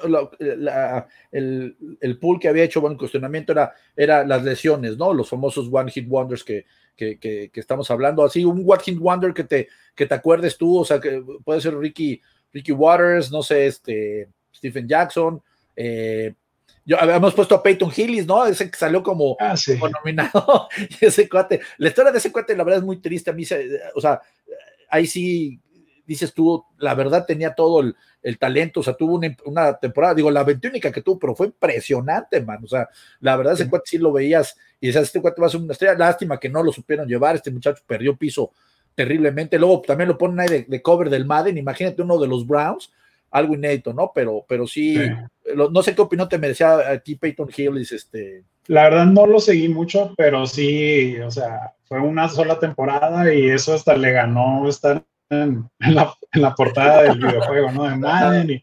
el, 1.33 1.77
el, 2.03 2.19
pool 2.19 2.39
que 2.39 2.49
había 2.49 2.65
hecho, 2.65 2.83
bueno, 2.83 2.99
cuestionamiento 2.99 3.53
era, 3.53 3.73
era 3.97 4.27
las 4.27 4.45
lesiones, 4.45 4.99
¿no? 4.99 5.15
Los 5.15 5.31
famosos 5.31 5.71
One 5.73 5.91
Hit 5.91 6.07
Wonders 6.07 6.45
que, 6.45 6.67
que, 6.95 7.19
que, 7.19 7.51
estamos 7.55 7.91
hablando. 7.91 8.23
Así, 8.23 8.45
un 8.45 8.63
One 8.67 8.83
Hit 8.83 8.99
Wonder 8.99 9.33
que 9.33 9.45
te, 9.45 9.69
que 9.95 10.05
te 10.05 10.15
acuerdes 10.15 10.59
tú, 10.59 10.81
o 10.81 10.85
sea, 10.85 11.01
que 11.01 11.25
puede 11.43 11.63
ser 11.63 11.75
Ricky, 11.79 12.21
Ricky 12.53 12.73
Waters, 12.73 13.33
no 13.33 13.43
sé, 13.43 13.67
este, 13.67 14.29
Stephen 14.55 14.87
Jackson, 14.87 15.43
eh, 15.75 16.35
yo 16.85 17.01
habíamos 17.01 17.33
puesto 17.33 17.55
a 17.55 17.63
Peyton 17.63 17.91
Hillis, 17.97 18.27
¿no? 18.27 18.45
Ese 18.45 18.71
que 18.71 18.77
salió 18.77 19.03
como, 19.03 19.35
ah, 19.41 19.55
nominado. 20.05 20.69
ese 21.01 21.27
cuate, 21.27 21.63
la 21.79 21.89
historia 21.89 22.13
de 22.13 22.19
ese 22.19 22.31
cuate, 22.31 22.55
la 22.55 22.65
verdad, 22.65 22.81
es 22.81 22.85
muy 22.85 23.01
triste. 23.01 23.31
A 23.31 23.33
mí, 23.33 23.45
o 23.95 24.01
sea, 24.01 24.21
ahí 24.91 25.07
sí 25.07 25.59
dices 26.11 26.35
tú, 26.35 26.65
la 26.79 26.97
verdad 26.97 27.25
tenía 27.25 27.55
todo 27.55 27.83
el, 27.83 27.95
talento, 28.37 28.81
o 28.81 28.83
sea, 28.83 28.95
tuvo 28.95 29.21
una, 29.45 29.79
temporada, 29.79 30.13
digo, 30.13 30.29
la 30.29 30.43
única 30.43 30.91
que 30.91 31.03
tuvo, 31.03 31.21
pero 31.21 31.37
fue 31.37 31.47
impresionante, 31.47 32.41
man, 32.41 32.59
o 32.65 32.67
sea, 32.67 32.89
la 33.21 33.37
verdad 33.37 33.53
ese 33.53 33.71
cuate 33.71 33.91
sí 33.91 33.99
lo 33.99 34.11
veías 34.11 34.57
y 34.81 34.89
decías, 34.89 35.05
este 35.05 35.21
cuate 35.21 35.41
va 35.41 35.47
a 35.47 35.51
ser 35.51 35.61
una 35.61 35.73
estrella, 35.73 35.95
lástima 35.95 36.41
que 36.41 36.49
no 36.49 36.65
lo 36.65 36.73
supieron 36.73 37.07
llevar, 37.07 37.37
este 37.37 37.53
muchacho 37.53 37.85
perdió 37.87 38.17
piso 38.17 38.51
terriblemente, 38.97 39.57
luego 39.57 39.83
también 39.83 40.09
lo 40.09 40.19
ponen 40.19 40.41
ahí 40.41 40.65
de, 40.67 40.83
cover 40.83 41.11
del 41.11 41.27
Madden, 41.27 41.57
imagínate 41.57 42.03
uno 42.03 42.19
de 42.19 42.27
los 42.27 42.45
Browns, 42.45 42.93
algo 43.31 43.55
inédito, 43.55 43.95
¿no? 43.95 44.11
Pero, 44.13 44.45
pero 44.49 44.67
sí, 44.67 44.99
no 45.55 45.83
sé 45.85 45.95
qué 45.95 46.03
opinión 46.03 46.29
te 46.29 46.39
merecía 46.39 46.91
aquí 46.91 47.15
Peyton 47.15 47.51
Hillis, 47.57 47.93
este... 47.93 48.43
La 48.67 48.83
verdad 48.83 49.07
no 49.07 49.27
lo 49.27 49.39
seguí 49.39 49.69
mucho, 49.69 50.13
pero 50.17 50.45
sí, 50.45 51.17
o 51.19 51.31
sea, 51.31 51.73
fue 51.85 52.01
una 52.01 52.29
sola 52.29 52.59
temporada 52.59 53.33
y 53.33 53.49
eso 53.49 53.75
hasta 53.75 53.97
le 53.97 54.11
ganó 54.11 54.69
estar 54.69 55.05
en, 55.31 55.71
la, 55.79 56.55
portada 56.55 57.05
del 57.05 57.19
videojuego, 57.19 57.71
¿no? 57.73 57.85
De 57.85 57.97
Madden. 57.97 58.63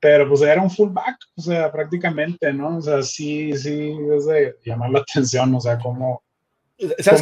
pero 0.00 0.28
pues 0.28 0.42
era 0.42 0.62
un 0.62 0.70
fullback, 0.70 1.16
o 1.36 1.42
sea, 1.42 1.72
prácticamente, 1.72 2.52
¿no? 2.52 2.76
O 2.76 2.80
sea, 2.80 3.02
sí, 3.02 3.56
sí, 3.56 3.96
es 4.14 4.26
de 4.26 4.56
llamar 4.64 4.90
la 4.90 5.00
atención, 5.00 5.54
o 5.54 5.60
sea, 5.60 5.78
cómo, 5.78 6.22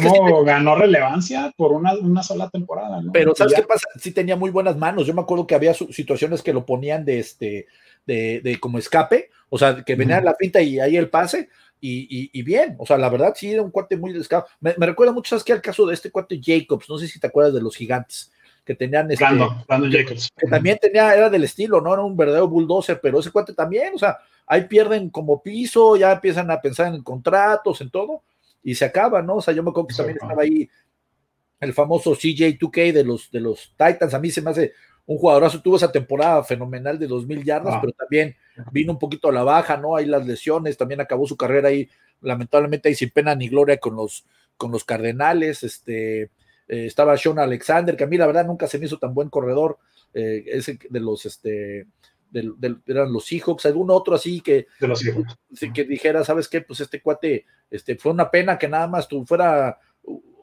cómo 0.03 0.43
ganó 0.43 0.75
relevancia 0.75 1.53
por 1.55 1.71
una, 1.71 1.95
una 1.95 2.23
sola 2.23 2.49
temporada, 2.49 3.01
¿no? 3.01 3.11
Pero 3.11 3.33
¿sabes 3.35 3.53
qué 3.53 3.63
pasa? 3.63 3.87
Sí 3.97 4.11
tenía 4.11 4.35
muy 4.35 4.51
buenas 4.51 4.77
manos. 4.77 5.07
Yo 5.07 5.13
me 5.13 5.21
acuerdo 5.21 5.47
que 5.47 5.55
había 5.55 5.73
situaciones 5.73 6.43
que 6.43 6.53
lo 6.53 6.65
ponían 6.65 7.05
de 7.05 7.19
este, 7.19 7.67
de, 8.05 8.41
de 8.41 8.59
como 8.59 8.77
escape, 8.77 9.29
o 9.49 9.57
sea, 9.57 9.83
que 9.83 9.95
venía 9.95 10.21
la 10.21 10.35
pinta 10.35 10.61
y 10.61 10.79
ahí 10.79 10.97
el 10.97 11.09
pase, 11.09 11.49
y, 11.79 12.41
bien, 12.41 12.75
o 12.79 12.85
sea, 12.85 12.97
la 12.97 13.09
verdad 13.09 13.33
sí 13.35 13.51
era 13.51 13.61
un 13.61 13.71
cuate 13.71 13.97
muy 13.97 14.11
descaro. 14.13 14.45
Me, 14.59 14.73
recuerda 14.73 15.13
mucho, 15.13 15.29
¿sabes 15.29 15.43
qué? 15.43 15.53
Al 15.53 15.61
caso 15.61 15.85
de 15.85 15.93
este 15.93 16.11
cuate 16.11 16.39
Jacobs, 16.43 16.89
no 16.89 16.97
sé 16.97 17.07
si 17.07 17.19
te 17.19 17.27
acuerdas 17.27 17.53
de 17.53 17.61
los 17.61 17.75
gigantes, 17.75 18.31
que 18.67 18.75
tenían 18.75 19.09
este, 19.09 19.23
Jacobs. 19.23 20.29
Que, 20.35 20.45
también 20.47 20.77
tenía, 20.77 21.15
era 21.15 21.29
del 21.29 21.45
estilo, 21.45 21.79
¿no? 21.79 21.93
Era 21.93 22.03
un 22.03 22.17
verdadero 22.17 22.49
bulldozer, 22.49 22.99
pero 23.01 23.21
ese 23.21 23.31
cuate 23.31 23.53
también, 23.53 23.93
o 23.95 23.97
sea, 23.97 24.17
ahí 24.45 24.65
pierden 24.65 25.09
como 25.09 25.41
piso, 25.41 25.95
ya 25.95 26.11
empiezan 26.11 26.51
a 26.51 26.59
pensar 26.59 26.93
en 26.93 27.01
contratos, 27.01 27.79
en 27.79 27.89
todo, 27.89 28.23
y 28.61 28.75
se 28.75 28.83
acaba, 28.83 29.21
¿no? 29.21 29.35
O 29.35 29.41
sea, 29.41 29.53
yo 29.53 29.63
me 29.63 29.69
acuerdo 29.69 29.87
que 29.87 29.95
también 29.95 30.17
estaba 30.21 30.41
ahí 30.41 30.69
el 31.61 31.73
famoso 31.73 32.11
CJ2K 32.11 32.91
de 32.91 33.05
los, 33.05 33.31
de 33.31 33.39
los 33.39 33.73
Titans, 33.77 34.13
a 34.13 34.19
mí 34.19 34.29
se 34.29 34.41
me 34.41 34.51
hace 34.51 34.73
un 35.05 35.17
jugadorazo, 35.17 35.61
tuvo 35.61 35.77
esa 35.77 35.89
temporada 35.89 36.43
fenomenal 36.43 36.99
de 36.99 37.07
2.000 37.07 37.43
yardas, 37.45 37.75
ah. 37.75 37.79
pero 37.79 37.93
también 37.93 38.35
vino 38.73 38.91
un 38.91 38.99
poquito 38.99 39.29
a 39.29 39.31
la 39.31 39.43
baja, 39.43 39.77
¿no? 39.77 39.95
Ahí 39.95 40.05
las 40.05 40.27
lesiones, 40.27 40.75
también 40.75 40.99
acabó 40.99 41.25
su 41.25 41.37
carrera 41.37 41.69
ahí, 41.69 41.89
lamentablemente 42.19 42.89
ahí 42.89 42.95
sin 42.95 43.11
pena 43.11 43.33
ni 43.33 43.47
gloria 43.47 43.77
con 43.77 43.95
los, 43.95 44.25
con 44.57 44.73
los 44.73 44.83
Cardenales, 44.83 45.63
este, 45.63 46.31
eh, 46.67 46.85
estaba 46.85 47.17
Sean 47.17 47.39
Alexander, 47.39 47.95
que 47.95 48.03
a 48.03 48.07
mí 48.07 48.17
la 48.17 48.27
verdad 48.27 48.45
nunca 48.45 48.67
se 48.67 48.77
me 48.77 48.85
hizo 48.85 48.99
tan 48.99 49.13
buen 49.13 49.29
corredor, 49.29 49.77
eh, 50.13 50.43
ese 50.47 50.79
de 50.89 50.99
los, 50.99 51.25
este, 51.25 51.87
eran 52.33 53.13
los 53.13 53.25
Seahawks, 53.25 53.65
algún 53.65 53.89
otro 53.89 54.15
así 54.15 54.41
que, 54.41 54.67
de 54.79 54.87
los 54.87 55.03
que 55.73 55.83
dijera, 55.85 56.23
¿sabes 56.23 56.47
qué? 56.47 56.61
Pues 56.61 56.81
este 56.81 57.01
cuate, 57.01 57.45
este, 57.69 57.95
fue 57.95 58.11
una 58.11 58.29
pena 58.29 58.57
que 58.57 58.67
nada 58.67 58.87
más 58.87 59.07
tú 59.07 59.25
fuera, 59.25 59.79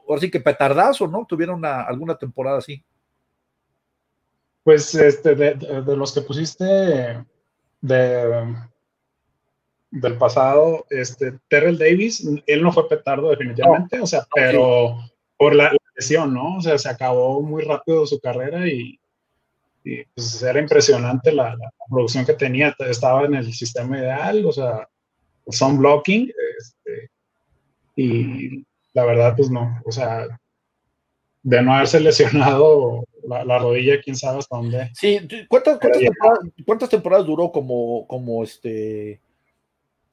ahora 0.07 0.21
sí 0.21 0.31
que 0.31 0.39
petardazo, 0.39 1.07
¿no? 1.07 1.25
Tuvieron 1.27 1.63
alguna 1.63 2.17
temporada 2.17 2.57
así. 2.57 2.83
Pues 4.63 4.95
este, 4.95 5.35
de, 5.35 5.95
los 5.95 6.11
que 6.11 6.21
pusiste 6.21 6.65
de, 7.81 8.55
del 9.91 10.17
pasado, 10.17 10.87
este, 10.89 11.37
Terrell 11.47 11.77
Davis, 11.77 12.27
él 12.47 12.63
no 12.63 12.71
fue 12.71 12.89
petardo 12.89 13.29
definitivamente, 13.29 13.99
o 13.99 14.07
sea, 14.07 14.25
pero 14.33 14.97
por 15.37 15.53
la 15.53 15.71
lesión, 15.95 16.33
¿no? 16.33 16.57
O 16.57 16.61
sea, 16.61 16.77
se 16.77 16.89
acabó 16.89 17.41
muy 17.41 17.63
rápido 17.63 18.05
su 18.05 18.19
carrera 18.19 18.67
y, 18.67 18.99
pues 20.15 20.41
era 20.41 20.59
impresionante 20.59 21.31
la, 21.31 21.55
producción 21.89 22.25
que 22.25 22.33
tenía, 22.33 22.75
estaba 22.79 23.25
en 23.25 23.35
el 23.35 23.53
sistema 23.53 23.97
ideal, 23.97 24.45
o 24.45 24.51
sea, 24.51 24.87
son 25.47 25.77
blocking, 25.77 26.31
este, 26.59 27.11
y 27.95 28.65
la 28.93 29.05
verdad, 29.05 29.35
pues 29.35 29.49
no, 29.51 29.79
o 29.85 29.91
sea, 29.91 30.27
de 31.43 31.61
no 31.61 31.75
haberse 31.75 31.99
lesionado 31.99 33.03
la, 33.27 33.59
rodilla, 33.59 34.01
quién 34.01 34.15
sabe 34.15 34.39
hasta 34.39 34.57
dónde. 34.57 34.89
Sí, 34.95 35.19
¿cuántas, 35.47 35.79
cuántas, 36.65 36.89
temporadas, 36.89 37.25
duró 37.25 37.51
como, 37.51 38.07
como 38.07 38.43
este 38.43 39.21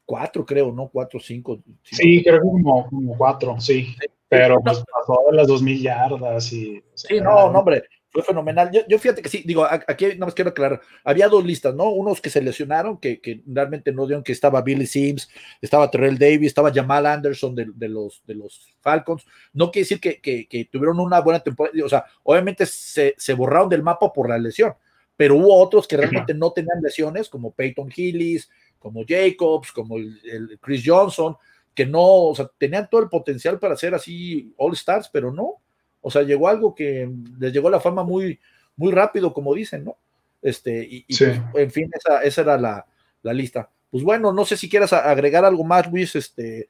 cuatro, 0.04 0.44
creo, 0.44 0.72
¿no? 0.72 0.88
Cuatro, 0.88 1.18
cinco. 1.20 1.58
Sí, 1.82 2.22
creo 2.22 2.36
que 2.36 2.48
como, 2.48 2.86
como 2.86 3.16
cuatro, 3.16 3.58
sí. 3.60 3.94
Pero 4.32 4.60
pues 4.64 4.82
pasó 4.92 5.20
de 5.30 5.36
las 5.36 5.46
dos 5.46 5.62
mil 5.62 5.80
yardas 5.80 6.52
y. 6.52 6.82
sí, 6.94 7.20
no, 7.20 7.52
no, 7.52 7.60
hombre 7.60 7.84
fue 8.12 8.22
fenomenal. 8.22 8.70
Yo, 8.86 8.98
fíjate 8.98 9.22
que 9.22 9.28
sí, 9.30 9.42
digo, 9.46 9.64
aquí 9.64 10.04
nada 10.04 10.26
más 10.26 10.34
quiero 10.34 10.50
aclarar, 10.50 10.82
había 11.02 11.28
dos 11.28 11.42
listas, 11.44 11.74
¿no? 11.74 11.88
Unos 11.88 12.20
que 12.20 12.28
se 12.28 12.42
lesionaron, 12.42 12.98
que, 12.98 13.42
realmente 13.46 13.90
no 13.90 14.06
dieron, 14.06 14.22
que 14.22 14.32
estaba 14.32 14.60
Billy 14.60 14.86
Sims, 14.86 15.30
estaba 15.62 15.90
Terrell 15.90 16.18
Davis, 16.18 16.48
estaba 16.48 16.72
Jamal 16.72 17.06
Anderson 17.06 17.54
de, 17.54 17.88
los, 17.88 18.22
de 18.26 18.34
los 18.34 18.70
Falcons. 18.82 19.24
No 19.54 19.70
quiere 19.70 19.88
decir 19.88 20.00
que, 20.00 20.68
tuvieron 20.70 21.00
una 21.00 21.20
buena 21.20 21.40
temporada, 21.40 21.74
o 21.82 21.88
sea, 21.88 22.04
obviamente 22.22 22.66
se, 22.66 23.14
borraron 23.34 23.70
del 23.70 23.82
mapa 23.82 24.12
por 24.12 24.28
la 24.28 24.36
lesión, 24.36 24.74
pero 25.16 25.36
hubo 25.36 25.56
otros 25.56 25.88
que 25.88 25.96
realmente 25.96 26.34
no 26.34 26.52
tenían 26.52 26.82
lesiones, 26.82 27.30
como 27.30 27.50
Peyton 27.50 27.90
Hillis, 27.94 28.50
como 28.78 29.04
Jacobs, 29.08 29.72
como 29.72 29.96
el 29.96 30.58
Chris 30.60 30.82
Johnson, 30.84 31.34
que 31.74 31.86
no, 31.86 32.02
o 32.02 32.34
sea, 32.34 32.50
tenían 32.58 32.88
todo 32.90 33.02
el 33.02 33.08
potencial 33.08 33.58
para 33.58 33.76
ser 33.76 33.94
así 33.94 34.52
All 34.56 34.72
Stars, 34.74 35.08
pero 35.12 35.32
no 35.32 35.62
o 36.02 36.10
sea, 36.10 36.22
llegó 36.22 36.48
algo 36.48 36.74
que 36.74 37.08
les 37.38 37.52
llegó 37.52 37.70
la 37.70 37.80
fama 37.80 38.02
muy, 38.02 38.38
muy 38.76 38.92
rápido, 38.92 39.32
como 39.32 39.54
dicen, 39.54 39.84
¿no? 39.84 39.96
Este, 40.42 40.84
y, 40.84 41.04
pues, 41.16 41.40
en 41.54 41.70
fin, 41.70 41.90
esa, 41.94 42.22
esa 42.22 42.40
era 42.42 42.58
la, 42.58 42.84
lista. 43.32 43.70
Pues 43.88 44.02
bueno, 44.02 44.32
no 44.32 44.44
sé 44.44 44.56
si 44.56 44.68
quieras 44.68 44.92
agregar 44.92 45.44
algo 45.44 45.62
más, 45.62 45.90
Luis, 45.90 46.16
este, 46.16 46.68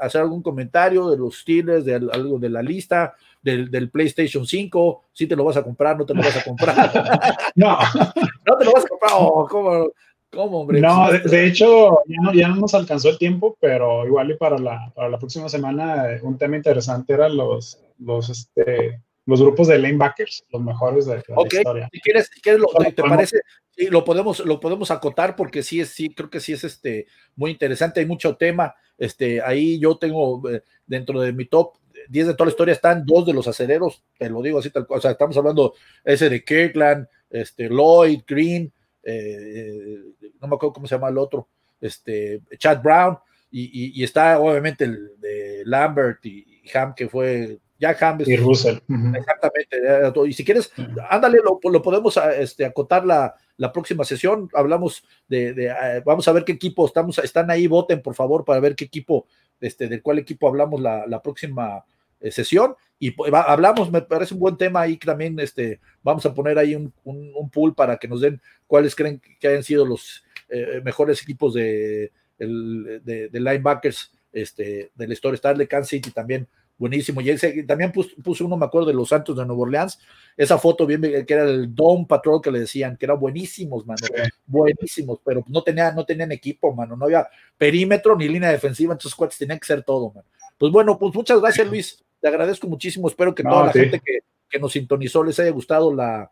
hacer 0.00 0.20
algún 0.20 0.42
comentario 0.42 1.10
de 1.10 1.16
los 1.16 1.40
Steelers, 1.40 1.84
de 1.84 1.96
algo 1.96 2.38
de 2.38 2.48
la 2.48 2.62
lista, 2.62 3.16
del, 3.42 3.90
PlayStation 3.90 4.46
5, 4.46 5.04
si 5.12 5.26
te 5.26 5.34
lo 5.34 5.42
vas 5.42 5.56
a 5.56 5.64
comprar, 5.64 5.98
no 5.98 6.06
te 6.06 6.14
lo 6.14 6.22
vas 6.22 6.36
a 6.36 6.44
comprar. 6.44 6.76
no. 7.56 7.76
no 8.46 8.56
te 8.56 8.64
lo 8.64 8.72
vas 8.72 8.84
a 8.84 8.88
comprar, 8.88 9.12
oh, 9.14 9.48
¿cómo? 9.50 9.88
¿Cómo, 10.30 10.60
hombre? 10.60 10.80
No, 10.80 11.10
de, 11.10 11.46
hecho, 11.46 12.00
ya 12.06 12.16
no, 12.20 12.34
ya 12.34 12.48
no, 12.48 12.56
nos 12.56 12.74
alcanzó 12.74 13.08
el 13.08 13.18
tiempo, 13.18 13.56
pero 13.60 14.06
igual 14.06 14.30
y 14.30 14.36
para 14.36 14.58
la, 14.58 14.92
para 14.94 15.08
la 15.08 15.18
próxima 15.18 15.48
semana 15.48 16.12
eh, 16.12 16.20
un 16.22 16.36
tema 16.36 16.56
interesante 16.56 17.14
eran 17.14 17.36
los, 17.36 17.80
los, 17.98 18.28
este, 18.28 19.00
los 19.24 19.40
grupos 19.40 19.68
de 19.68 19.78
lanebackers, 19.78 20.44
los 20.50 20.62
mejores 20.62 21.06
de, 21.06 21.14
la 21.14 21.46
historia. 21.50 21.88
Si 21.92 22.00
quieres, 22.00 22.30
si 22.32 22.40
quieres 22.40 22.60
lo, 22.60 22.68
¿te 22.68 23.02
parece? 23.02 23.40
Sí, 23.70 23.86
lo 23.86 24.04
podemos, 24.04 24.40
lo 24.40 24.60
podemos 24.60 24.90
acotar 24.90 25.34
porque 25.34 25.62
sí 25.62 25.80
es, 25.80 25.90
sí, 25.90 26.10
creo 26.14 26.28
que 26.28 26.40
sí 26.40 26.52
es 26.52 26.64
este 26.64 27.06
muy 27.34 27.50
interesante, 27.50 28.00
hay 28.00 28.06
mucho 28.06 28.36
tema. 28.36 28.74
Este, 28.98 29.40
ahí 29.40 29.78
yo 29.78 29.96
tengo 29.96 30.48
eh, 30.50 30.62
dentro 30.86 31.20
de 31.20 31.32
mi 31.32 31.46
top 31.46 31.74
10 32.08 32.26
de 32.28 32.34
toda 32.34 32.46
la 32.46 32.50
historia 32.50 32.72
están 32.72 33.04
dos 33.04 33.26
de 33.26 33.34
los 33.34 33.46
acereros, 33.48 34.02
te 34.18 34.28
lo 34.28 34.42
digo 34.42 34.58
así 34.58 34.70
tal 34.70 34.86
cual. 34.86 34.98
O 34.98 35.00
sea, 35.00 35.12
estamos 35.12 35.36
hablando 35.36 35.74
ese 36.04 36.28
de 36.28 36.44
Kirkland, 36.44 37.06
este, 37.30 37.68
Lloyd, 37.68 38.22
Green, 38.26 38.72
eh, 39.02 39.98
no 40.40 40.48
me 40.48 40.54
acuerdo 40.56 40.72
cómo 40.72 40.86
se 40.86 40.94
llama 40.94 41.08
el 41.08 41.18
otro, 41.18 41.48
este, 41.80 42.40
Chad 42.58 42.82
Brown, 42.82 43.18
y, 43.50 44.02
está 44.02 44.38
obviamente 44.38 44.84
el 44.84 45.18
de 45.20 45.62
Lambert 45.64 46.24
y, 46.26 46.62
Ham, 46.74 46.94
que 46.94 47.08
fue 47.08 47.58
ya 47.78 47.96
Ham. 47.98 48.18
Y 48.26 48.36
Russell. 48.36 48.78
Exactamente. 49.14 49.78
Y 50.26 50.32
si 50.34 50.44
quieres, 50.44 50.70
ándale, 51.08 51.38
lo, 51.42 51.82
podemos 51.82 52.18
ah, 52.18 52.34
este, 52.34 52.66
acotar 52.66 53.06
la, 53.06 53.34
la, 53.56 53.72
próxima 53.72 54.04
sesión. 54.04 54.50
Hablamos 54.52 55.02
de, 55.28 55.70
ah, 55.70 56.02
vamos 56.04 56.28
a 56.28 56.32
ver 56.32 56.44
qué 56.44 56.52
equipo 56.52 56.84
estamos, 56.84 57.18
están 57.18 57.50
ahí, 57.50 57.66
voten 57.66 58.02
por 58.02 58.14
favor 58.14 58.44
para 58.44 58.60
ver 58.60 58.74
qué 58.74 58.84
equipo, 58.84 59.26
este, 59.60 59.88
del 59.88 60.02
cuál 60.02 60.18
equipo 60.18 60.46
hablamos 60.46 60.80
la, 60.80 61.06
la 61.06 61.22
próxima 61.22 61.84
eh, 62.20 62.30
sesión 62.30 62.74
y 63.00 63.14
hablamos, 63.32 63.92
me 63.92 64.02
parece 64.02 64.34
un 64.34 64.40
buen 64.40 64.56
tema 64.56 64.80
ahí 64.80 64.96
también, 64.96 65.38
este, 65.38 65.80
vamos 66.02 66.26
a 66.26 66.34
poner 66.34 66.58
ahí 66.58 66.74
un, 66.74 66.92
un, 67.04 67.48
pool 67.48 67.72
para 67.72 67.96
que 67.96 68.08
nos 68.08 68.20
den 68.20 68.42
cuáles 68.66 68.96
creen 68.96 69.22
que 69.38 69.46
hayan 69.46 69.62
sido 69.62 69.86
los 69.86 70.24
eh, 70.48 70.80
mejores 70.84 71.22
equipos 71.22 71.54
de, 71.54 72.12
de, 72.38 73.30
linebackers 73.32 74.12
este, 74.32 74.90
de 74.94 75.06
la 75.06 75.12
historia, 75.12 75.34
está 75.34 75.54
de 75.54 75.68
Kansas 75.68 75.90
City 75.90 76.10
también, 76.10 76.46
buenísimo, 76.76 77.20
y 77.20 77.30
ese, 77.30 77.64
también 77.64 77.92
puse, 77.92 78.44
uno, 78.44 78.56
me 78.56 78.66
acuerdo, 78.66 78.88
de 78.88 78.94
los 78.94 79.08
Santos 79.08 79.36
de 79.36 79.44
Nueva 79.44 79.62
Orleans, 79.62 79.98
esa 80.36 80.58
foto 80.58 80.86
bien, 80.86 81.02
que 81.02 81.34
era 81.34 81.44
el 81.44 81.74
Dome 81.74 82.06
Patrol 82.08 82.40
que 82.40 82.52
le 82.52 82.60
decían, 82.60 82.96
que 82.96 83.06
eran 83.06 83.18
buenísimos, 83.18 83.84
mano, 83.86 84.00
buenísimos, 84.46 85.18
pero 85.24 85.44
no, 85.48 85.62
tenía, 85.62 85.92
no 85.92 86.04
tenían 86.04 86.30
equipo, 86.32 86.72
mano, 86.72 86.96
no 86.96 87.06
había 87.06 87.28
perímetro 87.56 88.16
ni 88.16 88.28
línea 88.28 88.52
defensiva, 88.52 88.92
entonces 88.92 89.16
cuates 89.16 89.38
tenían 89.38 89.58
que 89.58 89.66
ser 89.66 89.82
todo, 89.82 90.12
mano. 90.12 90.28
Pues 90.58 90.72
bueno, 90.72 90.98
pues 90.98 91.14
muchas 91.14 91.40
gracias, 91.40 91.66
Luis. 91.68 92.04
Te 92.20 92.28
agradezco 92.28 92.66
muchísimo. 92.66 93.08
Espero 93.08 93.34
que 93.34 93.44
toda 93.44 93.66
la 93.66 93.72
gente 93.72 94.00
que, 94.00 94.58
nos 94.58 94.72
sintonizó 94.72 95.22
les 95.22 95.38
haya 95.38 95.50
gustado 95.50 95.94
la, 95.94 96.30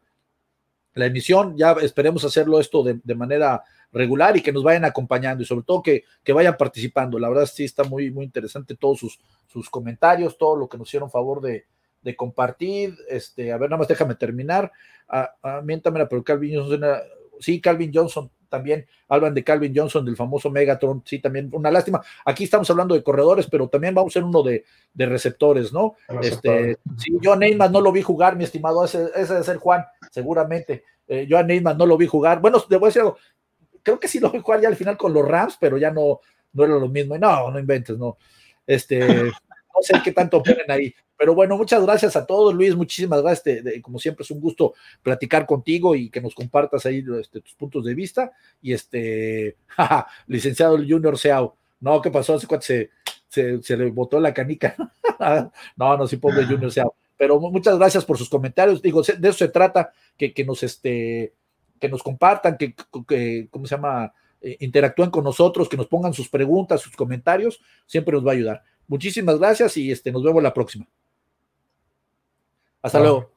la 0.95 1.07
emisión. 1.07 1.57
Ya 1.57 1.73
esperemos 1.83 2.25
hacerlo 2.25 2.59
esto 2.59 2.83
de, 2.83 3.15
manera 3.15 3.63
regular 3.93 4.37
y 4.37 4.43
que 4.43 4.53
nos 4.53 4.63
vayan 4.63 4.85
acompañando 4.85 5.43
y 5.43 5.47
sobre 5.47 5.65
todo 5.65 5.83
que, 5.83 6.05
que, 6.23 6.33
vayan 6.33 6.57
participando. 6.57 7.19
La 7.19 7.29
verdad 7.29 7.47
sí 7.47 7.65
está 7.65 7.85
muy, 7.85 8.11
muy 8.11 8.25
interesante 8.25 8.77
todos 8.77 8.99
sus, 8.99 9.19
sus 9.47 9.71
comentarios, 9.71 10.37
todo 10.39 10.57
lo 10.57 10.69
que 10.69 10.79
nos 10.79 10.89
hicieron 10.89 11.11
favor 11.11 11.41
de, 11.41 11.65
compartir. 12.17 12.97
Este, 13.09 13.51
a 13.51 13.59
ver, 13.59 13.69
nada 13.69 13.79
más 13.79 13.89
déjame 13.89 14.15
terminar. 14.15 14.71
A, 15.09 15.33
a, 15.43 15.61
miéntame, 15.61 16.07
pero 16.07 16.23
Calvin 16.23 16.57
Johnson, 16.57 16.81
sí, 17.41 17.61
Calvin 17.61 17.91
Johnson 17.93 18.31
también 18.49 18.87
hablan 19.09 19.35
de 19.35 19.45
Calvin 19.45 19.73
Johnson, 19.75 20.05
del 20.05 20.17
famoso 20.17 20.51
Megatron, 20.51 21.03
sí, 21.05 21.19
también 21.19 21.51
una 21.53 21.71
lástima. 21.71 22.03
Aquí 22.25 22.45
estamos 22.45 22.69
hablando 22.71 22.95
de 22.95 23.03
corredores, 23.03 23.47
pero 23.51 23.69
también 23.69 23.95
vamos 23.95 24.13
a 24.13 24.15
ser 24.15 24.25
uno 24.25 24.43
de, 24.43 24.65
receptores, 24.95 25.73
¿no? 25.73 25.97
Este, 26.23 26.79
sí, 26.97 27.13
yo 27.21 27.33
a 27.33 27.37
Neymar 27.37 27.71
no 27.71 27.81
lo 27.81 27.93
vi 27.93 28.03
jugar, 28.03 28.37
mi 28.37 28.45
estimado, 28.45 28.85
ese, 28.85 29.11
ese 29.15 29.35
debe 29.35 29.45
ser 29.45 29.57
Juan, 29.59 29.85
seguramente. 30.11 30.85
Eh, 31.09 31.27
yo 31.29 31.39
a 31.39 31.43
Neymar 31.43 31.77
no 31.77 31.87
lo 31.87 31.97
vi 31.97 32.07
jugar. 32.07 32.41
Bueno, 32.41 32.61
te 32.61 32.77
voy 32.77 32.87
a 32.87 32.89
decir 32.89 33.03
algo, 33.03 33.17
creo 33.87 34.01
que 34.01 34.09
sí 34.09 34.19
lo 34.19 34.33
vi 34.33 34.41
jugar 34.41 34.61
ya 34.61 34.67
al 34.67 34.75
final 34.75 34.97
con 34.97 35.13
los 35.15 35.25
Rams, 35.25 35.57
pero 35.61 35.79
ya 35.79 35.93
no, 35.93 36.19
no 36.53 36.65
era 36.65 36.75
lo 36.75 36.89
mismo. 36.89 37.15
Y 37.15 37.21
no, 37.21 37.53
no 37.53 37.59
inventes, 37.61 37.97
no. 37.97 38.19
Este, 38.67 38.99
no 39.07 39.81
sé 39.81 39.95
qué 40.03 40.11
tanto 40.11 40.43
ponen 40.43 40.69
ahí. 40.69 40.93
Pero 41.17 41.37
bueno, 41.37 41.57
muchas 41.57 41.85
gracias 41.85 42.17
a 42.17 42.27
todos, 42.27 42.53
Luis, 42.53 42.75
muchísimas 42.75 43.23
gracias. 43.23 43.63
como 43.83 44.01
siempre 44.01 44.25
es 44.25 44.31
un 44.33 44.41
gusto 44.41 44.75
platicar 45.05 45.47
contigo 45.47 45.95
y 45.95 46.11
que 46.11 46.21
nos 46.21 46.35
compartas 46.35 46.85
ahí 46.85 47.05
este, 47.21 47.41
tus 47.41 47.55
puntos 47.55 47.85
de 47.85 47.95
vista. 47.95 48.33
Y 48.61 48.73
este, 48.73 49.57
licenciado 50.27 50.77
Junior 50.79 51.17
Seao, 51.17 51.57
no, 51.79 52.03
¿qué 52.03 52.11
pasó? 52.11 52.41
Se, 52.41 52.91
se, 53.29 53.63
se 53.63 53.77
le 53.77 53.91
botó 53.93 54.19
la 54.19 54.35
canica. 54.35 54.75
no, 55.77 55.97
no, 55.97 56.09
sí, 56.09 56.17
pobre 56.17 56.45
Junior 56.45 56.73
Seao. 56.73 56.93
Pero 57.17 57.39
muchas 57.39 57.79
gracias 57.79 58.05
por 58.05 58.19
sus 58.19 58.29
comentarios. 58.29 58.83
Digo, 58.83 59.01
de 59.01 59.29
eso 59.29 59.39
se 59.39 59.49
trata, 59.49 59.93
que, 60.19 60.35
que 60.35 60.45
nos, 60.45 60.65
este, 60.65 61.33
que 61.79 61.89
nos 61.89 62.03
compartan, 62.03 62.57
que, 62.57 62.75
que, 63.07 63.49
¿cómo 63.51 63.67
se 63.67 63.77
llama? 63.77 64.13
eh, 64.41 64.57
interactúen 64.61 65.11
con 65.11 65.25
nosotros, 65.25 65.69
que 65.69 65.77
nos 65.77 65.89
pongan 65.89 66.13
sus 66.13 66.29
preguntas, 66.29 66.81
sus 66.81 66.95
comentarios, 66.95 67.61
siempre 67.87 68.13
nos 68.13 68.25
va 68.25 68.31
a 68.31 68.35
ayudar. 68.35 68.63
Muchísimas 68.87 69.39
gracias 69.39 69.77
y 69.77 69.91
este, 69.91 70.13
nos 70.13 70.23
vemos 70.23 70.43
la 70.43 70.55
próxima. 70.55 70.87
Hasta 72.83 73.01
luego. 73.01 73.36